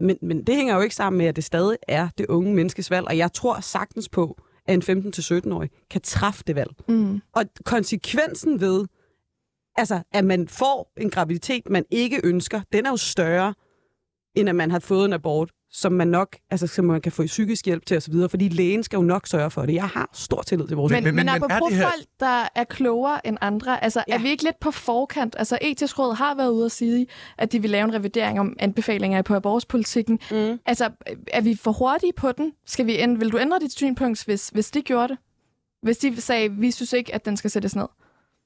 Men, 0.00 0.18
men 0.22 0.44
det 0.44 0.56
hænger 0.56 0.74
jo 0.74 0.80
ikke 0.80 0.94
sammen 0.94 1.18
med, 1.18 1.26
at 1.26 1.36
det 1.36 1.44
stadig 1.44 1.78
er 1.88 2.08
det 2.18 2.26
unge 2.26 2.54
menneskes 2.54 2.90
valg. 2.90 3.06
Og 3.06 3.16
jeg 3.16 3.32
tror 3.32 3.60
sagtens 3.60 4.08
på, 4.08 4.38
at 4.66 4.88
en 4.88 5.06
15-17-årig 5.06 5.70
kan 5.90 6.00
træffe 6.00 6.42
det 6.46 6.56
valg. 6.56 6.70
Mm. 6.88 7.20
Og 7.32 7.44
konsekvensen 7.64 8.60
ved, 8.60 8.84
altså, 9.76 10.02
at 10.12 10.24
man 10.24 10.48
får 10.48 10.92
en 10.96 11.10
graviditet, 11.10 11.70
man 11.70 11.84
ikke 11.90 12.20
ønsker, 12.24 12.60
den 12.72 12.86
er 12.86 12.90
jo 12.90 12.96
større, 12.96 13.54
end 14.34 14.48
at 14.48 14.54
man 14.54 14.70
har 14.70 14.78
fået 14.78 15.04
en 15.04 15.12
abort, 15.12 15.50
som 15.70 15.92
man 15.92 16.08
nok, 16.08 16.36
altså 16.50 16.66
som 16.66 16.84
man 16.84 17.00
kan 17.00 17.12
få 17.12 17.22
i 17.22 17.26
psykisk 17.26 17.66
hjælp 17.66 17.86
til 17.86 17.96
osv., 17.96 18.14
fordi 18.30 18.48
lægen 18.48 18.82
skal 18.82 18.96
jo 18.96 19.02
nok 19.02 19.26
sørge 19.26 19.50
for 19.50 19.66
det. 19.66 19.74
Jeg 19.74 19.84
har 19.88 20.10
stor 20.12 20.42
tillid 20.42 20.66
til 20.68 20.76
vores 20.76 20.92
Men, 20.92 21.04
men, 21.04 21.14
men, 21.14 21.26
men 21.26 21.28
er 21.28 21.34
apropos 21.34 21.68
det 21.68 21.76
her- 21.78 21.84
folk, 21.84 22.04
der 22.20 22.48
er 22.54 22.64
klogere 22.64 23.26
end 23.26 23.36
andre, 23.40 23.84
altså 23.84 24.04
ja. 24.08 24.14
Er 24.14 24.18
vi 24.18 24.28
ikke 24.28 24.44
lidt 24.44 24.60
på 24.60 24.70
forkant? 24.70 25.34
Altså 25.38 25.58
etisk 25.62 25.98
råd 25.98 26.14
har 26.14 26.34
været 26.34 26.50
ude 26.50 26.64
at 26.64 26.72
sige, 26.72 27.06
at 27.38 27.52
de 27.52 27.60
vil 27.62 27.70
lave 27.70 27.84
en 27.84 27.94
revidering 27.94 28.40
om 28.40 28.56
anbefalinger 28.58 29.22
på 29.22 29.34
abortspolitikken. 29.34 30.18
Mm. 30.30 30.58
Altså 30.66 30.90
er 31.32 31.40
vi 31.40 31.54
for 31.54 31.72
hurtige 31.72 32.12
på 32.16 32.32
den? 32.32 32.52
Skal 32.66 32.86
vi 32.86 32.96
ænd- 32.98 33.18
vil 33.18 33.32
du 33.32 33.38
ændre 33.38 33.58
dit 33.58 33.72
synspunkt, 33.72 34.24
hvis, 34.24 34.48
hvis 34.48 34.70
de 34.70 34.82
gjorde 34.82 35.08
det? 35.08 35.18
Hvis 35.82 35.98
de 35.98 36.20
sagde, 36.20 36.50
vi 36.52 36.70
synes 36.70 36.92
ikke, 36.92 37.14
at 37.14 37.24
den 37.24 37.36
skal 37.36 37.50
sættes 37.50 37.76
ned? 37.76 37.86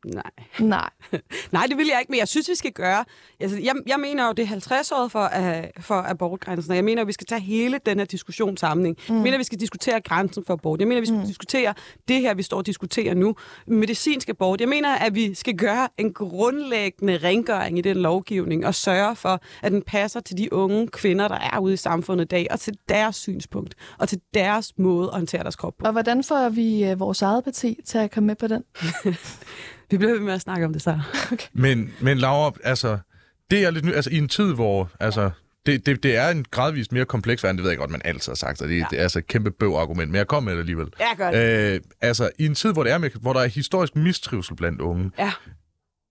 Nej. 0.05 0.23
Nej. 0.61 0.91
Nej, 1.53 1.67
det 1.69 1.77
vil 1.77 1.87
jeg 1.87 2.01
ikke, 2.01 2.13
men 2.13 2.19
jeg 2.19 2.29
synes, 2.29 2.49
vi 2.49 2.55
skal 2.55 2.73
gøre... 2.73 3.05
Altså, 3.41 3.59
jeg, 3.59 3.75
jeg 3.87 4.01
mener 4.01 4.27
jo, 4.27 4.33
det 4.33 4.43
er 4.43 4.47
50 4.47 4.93
år 4.93 5.09
for, 5.09 5.31
uh, 5.39 5.83
for 5.83 5.95
abortgrænsen, 5.95 6.71
og 6.71 6.77
jeg 6.77 6.85
mener, 6.85 7.03
at 7.03 7.09
vi 7.09 7.13
skal 7.13 7.27
tage 7.27 7.41
hele 7.41 7.81
den 7.87 7.99
her 7.99 8.07
diskussion 8.07 8.57
sammenhæng. 8.57 8.97
Mm. 9.09 9.15
Jeg 9.15 9.23
mener, 9.23 9.35
at 9.35 9.39
vi 9.39 9.45
skal 9.45 9.61
diskutere 9.61 10.01
grænsen 10.01 10.45
for 10.45 10.53
abort. 10.53 10.81
Jeg 10.81 10.89
mener, 10.89 10.99
at 10.99 11.03
vi 11.03 11.07
skal 11.07 11.19
mm. 11.19 11.27
diskutere 11.27 11.75
det 12.09 12.21
her, 12.21 12.35
vi 12.35 12.43
står 12.43 12.57
og 12.57 12.67
diskuterer 12.67 13.15
nu. 13.15 13.35
Medicinsk 13.67 14.29
abort. 14.29 14.61
Jeg 14.61 14.69
mener, 14.69 14.95
at 14.95 15.15
vi 15.15 15.35
skal 15.35 15.57
gøre 15.57 15.89
en 15.99 16.13
grundlæggende 16.13 17.19
rengøring 17.19 17.79
i 17.79 17.81
den 17.81 17.97
lovgivning, 17.97 18.67
og 18.67 18.75
sørge 18.75 19.17
for, 19.17 19.41
at 19.63 19.73
den 19.73 19.83
passer 19.83 20.21
til 20.21 20.39
de 20.39 20.53
unge 20.53 20.89
kvinder, 20.89 21.29
der 21.29 21.39
er 21.39 21.59
ude 21.59 21.75
i 21.75 21.77
samfundet 21.77 22.25
i 22.25 22.29
dag, 22.29 22.47
og 22.51 22.61
til 22.61 22.75
deres 22.89 23.17
synspunkt, 23.17 23.75
og 23.99 24.09
til 24.09 24.21
deres 24.35 24.73
måde 24.79 25.09
at 25.09 25.15
håndtere 25.15 25.43
deres 25.43 25.57
krop 25.57 25.75
på. 25.79 25.87
Og 25.87 25.93
hvordan 25.93 26.25
får 26.25 26.49
vi 26.49 26.85
øh, 26.85 27.01
vores 27.01 27.23
eget 27.23 27.45
parti 27.45 27.79
til 27.87 27.99
at 27.99 28.11
komme 28.11 28.27
med 28.27 28.37
på 28.37 28.47
den? 28.47 28.65
Vi 29.91 29.99
bliver 29.99 30.13
ved 30.13 30.21
med 30.21 30.33
at 30.33 30.41
snakke 30.41 30.67
om 30.67 30.73
det 30.73 30.83
så. 30.83 31.01
Men, 31.53 31.93
men 32.01 32.19
Laura, 32.19 32.53
altså, 32.65 32.99
det 33.51 33.65
er 33.65 33.71
lidt 33.71 33.85
ny, 33.85 33.93
altså 33.95 34.11
i 34.11 34.19
en 34.19 34.29
tid, 34.29 34.55
hvor, 34.55 34.91
altså, 35.01 35.31
det, 35.67 35.87
det, 35.87 36.03
det 36.03 36.17
er 36.17 36.29
en 36.29 36.45
gradvist 36.51 36.93
mere 36.93 37.05
kompleks 37.05 37.43
verden, 37.45 37.57
det 37.57 37.63
ved 37.63 37.71
jeg 37.71 37.79
godt, 37.79 37.91
man 37.91 38.03
altid 38.05 38.31
har 38.31 38.35
sagt, 38.37 38.63
og 38.63 38.69
det, 38.69 38.79
ja. 38.79 38.87
det 38.91 38.99
er 38.99 39.03
altså 39.03 39.19
et 39.19 39.27
kæmpe 39.27 39.51
bøv 39.51 39.73
argument, 39.75 40.11
men 40.11 40.19
jeg 40.19 40.27
kommer 40.27 40.51
med 40.51 40.55
det 40.57 40.61
alligevel. 40.61 40.89
Ja, 41.01 41.15
gør 41.17 41.31
det. 41.31 41.75
Øh, 41.75 41.81
altså, 42.01 42.31
i 42.39 42.47
en 42.47 42.55
tid, 42.55 42.73
hvor, 42.73 42.83
det 42.83 42.93
er 42.93 43.19
hvor 43.21 43.33
der 43.33 43.41
er 43.41 43.47
historisk 43.47 43.97
mistrivsel 43.97 44.57
blandt 44.57 44.81
unge, 44.81 45.11
Ja. 45.19 45.33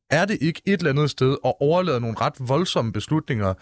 er 0.09 0.25
det 0.25 0.37
ikke 0.41 0.61
et 0.65 0.73
eller 0.79 0.89
andet 0.89 1.09
sted 1.09 1.37
at 1.45 1.53
overlade 1.59 1.99
nogle 1.99 2.15
ret 2.21 2.33
voldsomme 2.39 2.93
beslutninger 2.93 3.53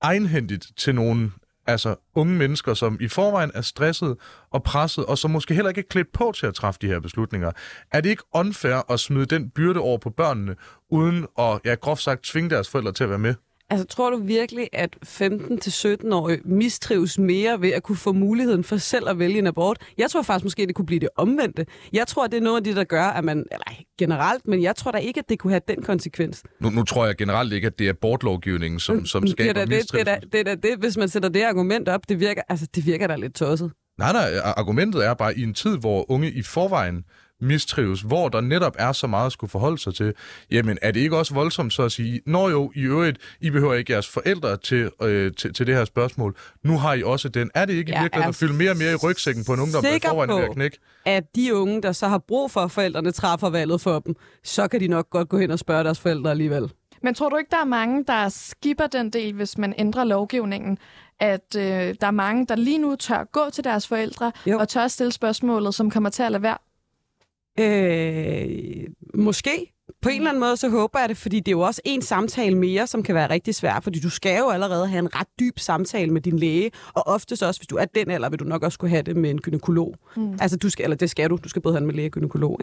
egenhændigt 0.00 0.66
til 0.76 0.94
nogle 0.94 1.30
altså, 1.66 1.96
unge 2.14 2.34
mennesker, 2.34 2.74
som 2.74 2.98
i 3.00 3.08
forvejen 3.08 3.50
er 3.54 3.60
stresset 3.60 4.16
og 4.50 4.62
presset, 4.62 5.06
og 5.06 5.18
som 5.18 5.30
måske 5.30 5.54
heller 5.54 5.68
ikke 5.68 5.78
er 5.78 5.88
klædt 5.90 6.12
på 6.12 6.32
til 6.36 6.46
at 6.46 6.54
træffe 6.54 6.78
de 6.82 6.86
her 6.86 7.00
beslutninger. 7.00 7.50
Er 7.92 8.00
det 8.00 8.10
ikke 8.10 8.22
unfair 8.34 8.92
at 8.92 9.00
smide 9.00 9.26
den 9.26 9.50
byrde 9.50 9.80
over 9.80 9.98
på 9.98 10.10
børnene, 10.10 10.56
uden 10.90 11.26
at, 11.38 11.60
ja, 11.64 11.74
groft 11.74 12.02
sagt, 12.02 12.22
tvinge 12.24 12.50
deres 12.50 12.68
forældre 12.70 12.92
til 12.92 13.04
at 13.04 13.10
være 13.10 13.18
med? 13.18 13.34
Altså, 13.70 13.86
tror 13.86 14.10
du 14.10 14.16
virkelig, 14.16 14.68
at 14.72 14.96
15-17-årige 15.06 16.40
mistrives 16.44 17.18
mere 17.18 17.60
ved 17.60 17.70
at 17.70 17.82
kunne 17.82 17.96
få 17.96 18.12
muligheden 18.12 18.64
for 18.64 18.76
selv 18.76 19.08
at 19.08 19.18
vælge 19.18 19.38
en 19.38 19.46
abort? 19.46 19.78
Jeg 19.98 20.10
tror 20.10 20.22
faktisk 20.22 20.44
måske, 20.44 20.66
det 20.66 20.74
kunne 20.74 20.86
blive 20.86 21.00
det 21.00 21.08
omvendte. 21.16 21.66
Jeg 21.92 22.06
tror, 22.06 22.26
det 22.26 22.36
er 22.36 22.40
noget 22.40 22.56
af 22.56 22.64
det, 22.64 22.76
der 22.76 22.84
gør, 22.84 23.04
at 23.04 23.24
man, 23.24 23.44
eller 23.52 23.64
generelt, 23.98 24.48
men 24.48 24.62
jeg 24.62 24.76
tror 24.76 24.90
da 24.90 24.98
ikke, 24.98 25.20
at 25.20 25.28
det 25.28 25.38
kunne 25.38 25.52
have 25.52 25.60
den 25.68 25.82
konsekvens. 25.82 26.42
Nu, 26.60 26.70
nu 26.70 26.84
tror 26.84 27.06
jeg 27.06 27.16
generelt 27.16 27.52
ikke, 27.52 27.66
at 27.66 27.78
det 27.78 27.86
er 27.86 27.90
abortlovgivningen, 27.90 28.80
som, 28.80 29.06
som 29.06 29.22
det, 29.22 29.30
er 29.30 29.34
skaber 29.34 29.52
da 29.52 29.76
det, 29.76 29.92
det, 29.92 30.00
er 30.00 30.04
da, 30.04 30.18
det 30.32 30.40
er 30.40 30.44
da 30.44 30.54
det, 30.54 30.78
hvis 30.78 30.96
man 30.96 31.08
sætter 31.08 31.28
det 31.28 31.42
argument 31.42 31.88
op, 31.88 32.08
det 32.08 32.20
virker, 32.20 32.42
altså, 32.48 32.66
det 32.74 32.86
virker 32.86 33.06
da 33.06 33.16
lidt 33.16 33.34
tosset. 33.34 33.72
Nej, 33.98 34.12
nej, 34.12 34.38
argumentet 34.56 35.06
er 35.06 35.14
bare, 35.14 35.38
i 35.38 35.42
en 35.42 35.54
tid, 35.54 35.78
hvor 35.78 36.10
unge 36.10 36.32
i 36.32 36.42
forvejen 36.42 37.04
mistrives, 37.40 38.00
hvor 38.00 38.28
der 38.28 38.40
netop 38.40 38.76
er 38.78 38.92
så 38.92 39.06
meget 39.06 39.26
at 39.26 39.32
skulle 39.32 39.50
forholde 39.50 39.78
sig 39.78 39.94
til, 39.94 40.14
jamen 40.50 40.78
er 40.82 40.90
det 40.90 41.00
ikke 41.00 41.16
også 41.16 41.34
voldsomt 41.34 41.72
så 41.72 41.82
at 41.82 41.92
sige, 41.92 42.20
når 42.26 42.48
jo, 42.50 42.72
i 42.74 42.80
øvrigt, 42.80 43.18
I 43.40 43.50
behøver 43.50 43.74
ikke 43.74 43.92
jeres 43.92 44.08
forældre 44.08 44.56
til, 44.56 44.90
øh, 45.02 45.32
til, 45.32 45.54
til 45.54 45.66
det 45.66 45.74
her 45.74 45.84
spørgsmål, 45.84 46.36
nu 46.62 46.78
har 46.78 46.94
I 46.94 47.02
også 47.02 47.28
den. 47.28 47.50
Er 47.54 47.64
det 47.64 47.72
ikke 47.74 47.90
i 47.90 47.94
Jeg 47.94 48.02
virkeligheden 48.02 48.24
er 48.24 48.28
at 48.28 48.34
fylde 48.34 48.54
mere 48.54 48.70
og 48.70 48.76
mere 48.76 48.92
i 48.92 48.96
rygsækken 48.96 49.44
på 49.44 49.52
en 49.52 49.60
ungdom, 49.60 49.82
der 49.82 49.94
i 49.94 49.98
forvejen 50.08 50.30
er 50.30 50.34
ved 50.34 50.42
at 50.42 50.48
på- 50.48 50.54
knække? 50.54 50.78
At 51.04 51.24
de 51.36 51.54
unge, 51.54 51.82
der 51.82 51.92
så 51.92 52.08
har 52.08 52.18
brug 52.18 52.50
for, 52.50 52.60
at 52.60 52.70
forældrene 52.70 53.10
træffer 53.12 53.50
valget 53.50 53.80
for 53.80 53.98
dem, 53.98 54.14
så 54.44 54.68
kan 54.68 54.80
de 54.80 54.88
nok 54.88 55.10
godt 55.10 55.28
gå 55.28 55.38
hen 55.38 55.50
og 55.50 55.58
spørge 55.58 55.84
deres 55.84 56.00
forældre 56.00 56.30
alligevel. 56.30 56.72
Men 57.02 57.14
tror 57.14 57.28
du 57.28 57.36
ikke, 57.36 57.50
der 57.50 57.60
er 57.60 57.64
mange, 57.64 58.04
der 58.04 58.28
skipper 58.28 58.86
den 58.86 59.10
del, 59.10 59.32
hvis 59.34 59.58
man 59.58 59.74
ændrer 59.78 60.04
lovgivningen? 60.04 60.78
At 61.20 61.56
øh, 61.56 61.62
der 62.00 62.06
er 62.06 62.10
mange, 62.10 62.46
der 62.46 62.56
lige 62.56 62.78
nu 62.78 62.96
tør 62.96 63.24
gå 63.32 63.40
til 63.52 63.64
deres 63.64 63.88
forældre 63.88 64.32
Jo. 64.46 64.58
og 64.58 64.68
tør 64.68 64.88
stille 64.88 65.12
spørgsmålet, 65.12 65.74
som 65.74 65.90
kommer 65.90 66.10
til 66.10 66.22
at 66.22 66.32
lade 66.32 66.42
være? 66.42 66.58
Øh, 67.60 68.86
måske. 69.14 69.70
På 70.02 70.08
en 70.08 70.16
eller 70.16 70.30
anden 70.30 70.40
måde, 70.40 70.56
så 70.56 70.68
håber 70.68 70.98
jeg 70.98 71.08
det, 71.08 71.16
fordi 71.16 71.40
det 71.40 71.48
er 71.48 71.52
jo 71.52 71.60
også 71.60 71.80
en 71.84 72.02
samtale 72.02 72.58
mere, 72.58 72.86
som 72.86 73.02
kan 73.02 73.14
være 73.14 73.30
rigtig 73.30 73.54
svær, 73.54 73.80
fordi 73.80 74.00
du 74.00 74.10
skal 74.10 74.38
jo 74.38 74.48
allerede 74.50 74.88
have 74.88 74.98
en 74.98 75.14
ret 75.14 75.26
dyb 75.40 75.58
samtale 75.58 76.10
med 76.12 76.20
din 76.20 76.38
læge, 76.38 76.70
og 76.94 77.06
oftest 77.06 77.42
også, 77.42 77.60
hvis 77.60 77.66
du 77.66 77.76
er 77.76 77.84
den 77.84 78.10
alder, 78.10 78.28
vil 78.28 78.38
du 78.38 78.44
nok 78.44 78.62
også 78.62 78.74
skulle 78.74 78.90
have 78.90 79.02
det 79.02 79.16
med 79.16 79.30
en 79.30 79.40
gynekolog. 79.40 79.94
Mm. 80.16 80.32
Altså, 80.40 80.56
du 80.56 80.70
skal, 80.70 80.84
eller 80.84 80.96
det 80.96 81.10
skal 81.10 81.30
du, 81.30 81.38
du 81.44 81.48
skal 81.48 81.62
både 81.62 81.74
have 81.74 81.78
den 81.78 81.86
med 81.86 81.94
læge 81.94 82.08
og 82.08 82.12
gynekolog, 82.12 82.60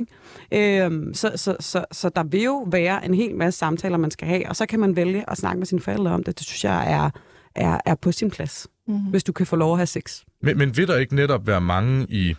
ikke? 0.52 0.84
Øhm, 0.86 1.14
så, 1.14 1.32
så, 1.36 1.56
så, 1.60 1.86
så 1.92 2.10
der 2.10 2.24
vil 2.24 2.44
jo 2.44 2.68
være 2.72 3.06
en 3.06 3.14
hel 3.14 3.36
masse 3.36 3.58
samtaler, 3.58 3.98
man 3.98 4.12
skal 4.12 4.28
have, 4.28 4.50
og 4.50 4.56
så 4.56 4.66
kan 4.66 4.80
man 4.80 4.96
vælge 4.96 5.30
at 5.30 5.38
snakke 5.38 5.58
med 5.58 5.66
sine 5.66 5.82
forældre 5.82 6.12
om 6.12 6.24
det. 6.24 6.40
Det 6.40 6.48
synes 6.48 6.64
jeg 6.64 6.92
er, 6.92 7.10
er, 7.56 7.80
er 7.86 7.96
på 7.96 8.12
sin 8.12 8.32
plads, 8.32 8.68
mm. 8.88 8.98
hvis 8.98 9.24
du 9.24 9.32
kan 9.32 9.46
få 9.46 9.56
lov 9.56 9.72
at 9.72 9.78
have 9.78 9.88
sex. 9.88 10.22
Men, 10.42 10.58
men 10.58 10.78
vil 10.78 10.88
der 10.88 10.98
ikke 10.98 11.16
netop 11.16 11.48
være 11.48 11.62
mange 11.62 12.06
i, 12.10 12.36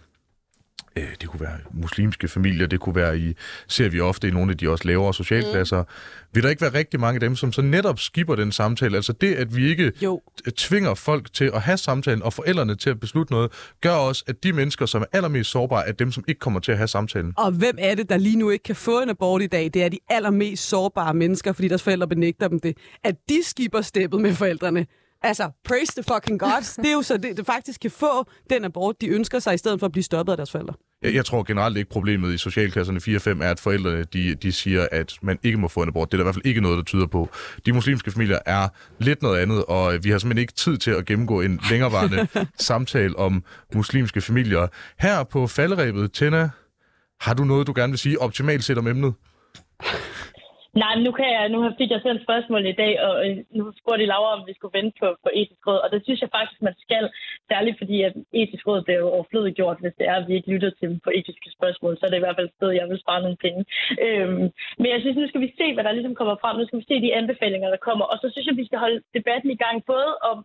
øh, 0.97 1.09
det 1.21 1.29
kunne 1.29 1.41
være 1.41 1.59
muslimske 1.73 2.29
familier, 2.29 2.67
det 2.67 2.81
kunne 2.81 2.95
være 2.95 3.19
i, 3.19 3.35
ser 3.69 3.89
vi 3.89 4.01
ofte 4.01 4.29
i 4.29 4.31
nogle 4.31 4.51
af 4.51 4.59
de 4.59 4.71
også 4.71 4.89
lavere 4.89 5.15
socialklasser, 5.15 5.83
mm. 5.83 5.89
vil 6.35 6.43
der 6.43 6.51
ikke 6.51 6.63
være 6.63 6.75
rigtig 6.75 7.01
mange 7.01 7.17
af 7.17 7.21
dem, 7.21 7.37
som 7.37 7.53
så 7.53 7.63
netop 7.63 7.99
skipper 7.99 8.35
den 8.35 8.53
samtale? 8.53 8.97
Altså 8.97 9.13
det, 9.13 9.35
at 9.35 9.57
vi 9.57 9.71
ikke 9.71 9.93
Jo. 10.03 10.21
tvinger 10.57 10.95
folk 10.95 11.33
til 11.33 11.51
at 11.55 11.61
have 11.63 11.79
samtalen, 11.79 12.23
og 12.23 12.33
forældrene 12.33 12.75
til 12.77 12.91
at 12.91 13.01
beslutte 13.01 13.33
noget, 13.33 13.53
gør 13.81 13.91
også, 13.91 14.25
at 14.27 14.45
de 14.45 14.53
mennesker, 14.53 14.87
som 14.87 15.03
er 15.03 15.07
allermest 15.13 15.51
sårbare, 15.51 15.89
er 15.89 15.93
dem, 15.93 16.13
som 16.13 16.25
ikke 16.29 16.39
kommer 16.39 16.61
til 16.61 16.73
at 16.73 16.79
have 16.79 16.89
samtalen. 16.89 17.33
Og 17.37 17.53
hvem 17.53 17.75
er 17.79 17.95
det, 17.95 18.09
der 18.09 18.17
lige 18.17 18.37
nu 18.37 18.51
ikke 18.51 18.63
kan 18.63 18.77
få 18.77 19.01
en 19.01 19.09
abort 19.09 19.43
i 19.43 19.47
dag? 19.47 19.71
Det 19.75 19.83
er 19.85 19.89
de 19.89 19.99
allermest 20.09 20.69
sårbare 20.69 21.15
mennesker, 21.15 21.53
fordi 21.53 21.69
deres 21.69 21.83
forældre 21.83 22.09
benægter 22.09 22.49
dem 22.49 22.61
det. 22.61 22.77
At 23.05 23.15
de 23.29 23.41
skipper 23.45 23.81
steppet 23.81 24.21
med 24.21 24.35
forældrene. 24.35 24.87
Altså, 25.23 25.51
praise 25.65 25.93
the 25.93 26.03
fucking 26.15 26.41
gods. 26.41 26.77
Det 26.77 26.87
er 26.87 26.93
jo 26.93 27.03
så, 27.03 27.17
det, 27.17 27.37
det 27.37 27.47
faktisk 27.47 27.81
kan 27.81 27.91
få 27.91 28.27
den 28.51 28.65
abort, 28.65 29.01
de 29.01 29.07
ønsker 29.07 29.39
sig, 29.39 29.55
i 29.55 29.59
stedet 29.59 29.81
for 29.81 29.87
at 29.87 29.93
blive 29.93 30.05
stoppet 30.05 30.33
af 30.33 30.37
deres 30.37 30.51
forældre. 30.51 30.75
Jeg, 31.03 31.15
jeg 31.15 31.25
tror 31.25 31.43
generelt 31.43 31.77
ikke, 31.77 31.91
problemet 31.91 32.35
i 32.35 32.39
socialklasserne 32.39 33.01
4-5 33.39 33.45
er, 33.45 33.51
at 33.51 33.61
forældrene 33.61 34.05
de, 34.05 34.35
de 34.35 34.53
siger, 34.53 34.87
at 34.93 35.13
man 35.23 35.39
ikke 35.43 35.59
må 35.59 35.69
få 35.69 35.83
en 35.83 35.89
abort. 35.89 36.13
Det 36.13 36.15
er 36.15 36.19
der 36.19 36.25
i 36.25 36.27
hvert 36.27 36.35
fald 36.35 36.47
ikke 36.47 36.61
noget, 36.61 36.77
der 36.77 36.85
tyder 36.85 37.07
på. 37.07 37.29
De 37.67 37.73
muslimske 37.73 38.11
familier 38.11 38.39
er 38.47 38.69
lidt 38.99 39.23
noget 39.23 39.39
andet, 39.39 39.65
og 39.65 40.05
vi 40.05 40.11
har 40.11 40.19
simpelthen 40.19 40.43
ikke 40.43 40.53
tid 40.53 40.77
til 40.77 40.91
at 40.91 41.05
gennemgå 41.07 41.41
en 41.41 41.61
længerevarende 41.71 42.29
samtale 42.59 43.19
om 43.19 43.45
muslimske 43.75 44.21
familier. 44.21 44.67
Her 44.99 45.25
på 45.25 45.47
falderæbet, 45.47 46.13
Tenna, 46.13 46.51
har 47.21 47.35
du 47.35 47.45
noget, 47.45 47.67
du 47.67 47.73
gerne 47.77 47.91
vil 47.91 47.99
sige 47.99 48.21
optimalt 48.21 48.65
set 48.65 48.79
om 48.79 48.87
emnet? 48.87 49.15
Nej, 50.75 50.95
nu, 51.05 51.11
kan 51.13 51.29
jeg, 51.37 51.49
nu 51.49 51.59
fik 51.79 51.91
jeg 51.91 52.01
selv 52.03 52.17
et 52.17 52.27
spørgsmål 52.27 52.67
i 52.67 52.79
dag, 52.83 52.93
og 53.07 53.15
øh, 53.25 53.37
nu 53.59 53.73
spurgte 53.81 54.05
I 54.05 54.07
Laura, 54.07 54.31
om 54.37 54.47
vi 54.47 54.55
skulle 54.55 54.79
vente 54.79 54.97
på, 55.01 55.09
på 55.25 55.31
etisk 55.41 55.67
råd, 55.67 55.81
og 55.85 55.89
det 55.93 56.01
synes 56.03 56.21
jeg 56.21 56.35
faktisk, 56.37 56.63
man 56.63 56.77
skal, 56.85 57.05
særligt 57.51 57.79
fordi 57.79 57.97
at 58.03 58.15
etisk 58.41 58.67
råd 58.67 58.83
bliver 58.83 59.01
jo 59.05 59.09
overflødigt 59.17 59.57
gjort, 59.61 59.81
hvis 59.81 59.99
det 59.99 60.07
er, 60.09 60.17
at 60.19 60.29
vi 60.29 60.35
ikke 60.35 60.53
lytter 60.55 60.71
til 60.71 60.89
dem 60.89 60.99
på 61.05 61.11
etiske 61.19 61.51
spørgsmål, 61.57 61.97
så 61.97 62.03
er 62.07 62.11
det 62.11 62.21
i 62.21 62.25
hvert 62.25 62.39
fald 62.39 62.49
et 62.49 62.59
sted, 62.59 62.71
jeg 62.71 62.89
vil 62.89 63.03
spare 63.05 63.23
nogle 63.23 63.43
penge. 63.45 63.63
Øhm, 64.07 64.47
men 64.81 64.89
jeg 64.93 65.01
synes, 65.01 65.17
nu 65.17 65.29
skal 65.29 65.45
vi 65.47 65.55
se, 65.61 65.67
hvad 65.75 65.85
der 65.85 65.93
ligesom 65.93 66.15
kommer 66.21 66.37
frem, 66.43 66.57
nu 66.57 66.67
skal 66.67 66.79
vi 66.81 66.89
se 66.89 67.05
de 67.05 67.15
anbefalinger, 67.21 67.69
der 67.71 67.87
kommer, 67.89 68.05
og 68.13 68.17
så 68.23 68.27
synes 68.31 68.47
jeg, 68.47 68.57
vi 68.57 68.67
skal 68.69 68.79
holde 68.85 69.01
debatten 69.17 69.51
i 69.51 69.61
gang, 69.65 69.77
både 69.93 70.11
om 70.31 70.39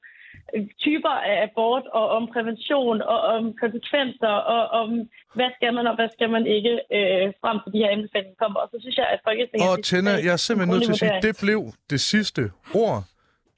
typer 0.85 1.15
af 1.31 1.37
abort, 1.47 1.85
og 1.99 2.05
om 2.17 2.23
prævention, 2.33 3.01
og 3.01 3.19
om 3.35 3.43
konsekvenser, 3.63 4.33
og 4.55 4.61
om 4.81 4.89
hvad 5.37 5.49
skal 5.57 5.73
man, 5.77 5.87
og 5.87 5.95
hvad 5.95 6.09
skal 6.15 6.29
man 6.35 6.43
ikke, 6.47 6.73
øh, 6.97 7.25
frem 7.41 7.57
til 7.63 7.73
de 7.73 7.77
her 7.83 7.89
anbefalinger 7.95 8.35
kommer. 8.43 8.59
Og 8.59 8.67
så 8.71 8.77
synes 8.83 8.97
jeg, 9.01 9.07
at 9.13 9.19
Folketinget... 9.27 9.69
Og 9.71 9.83
Tenna, 9.83 10.11
jeg 10.27 10.33
er 10.37 10.43
simpelthen 10.47 10.73
nødt 10.73 10.83
til 10.85 10.91
at 10.91 10.99
sige, 11.03 11.21
det 11.27 11.35
blev 11.43 11.61
det 11.89 11.99
sidste 12.13 12.41
ord. 12.73 13.03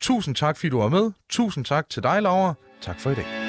Tusind 0.01 0.35
tak, 0.35 0.57
fordi 0.57 0.69
du 0.69 0.79
var 0.79 0.89
med. 0.89 1.05
Tusind 1.29 1.65
tak 1.65 1.89
til 1.89 2.03
dig, 2.03 2.21
Laura. 2.21 2.53
Tak 2.81 2.99
for 2.99 3.09
i 3.09 3.15
dag. 3.15 3.48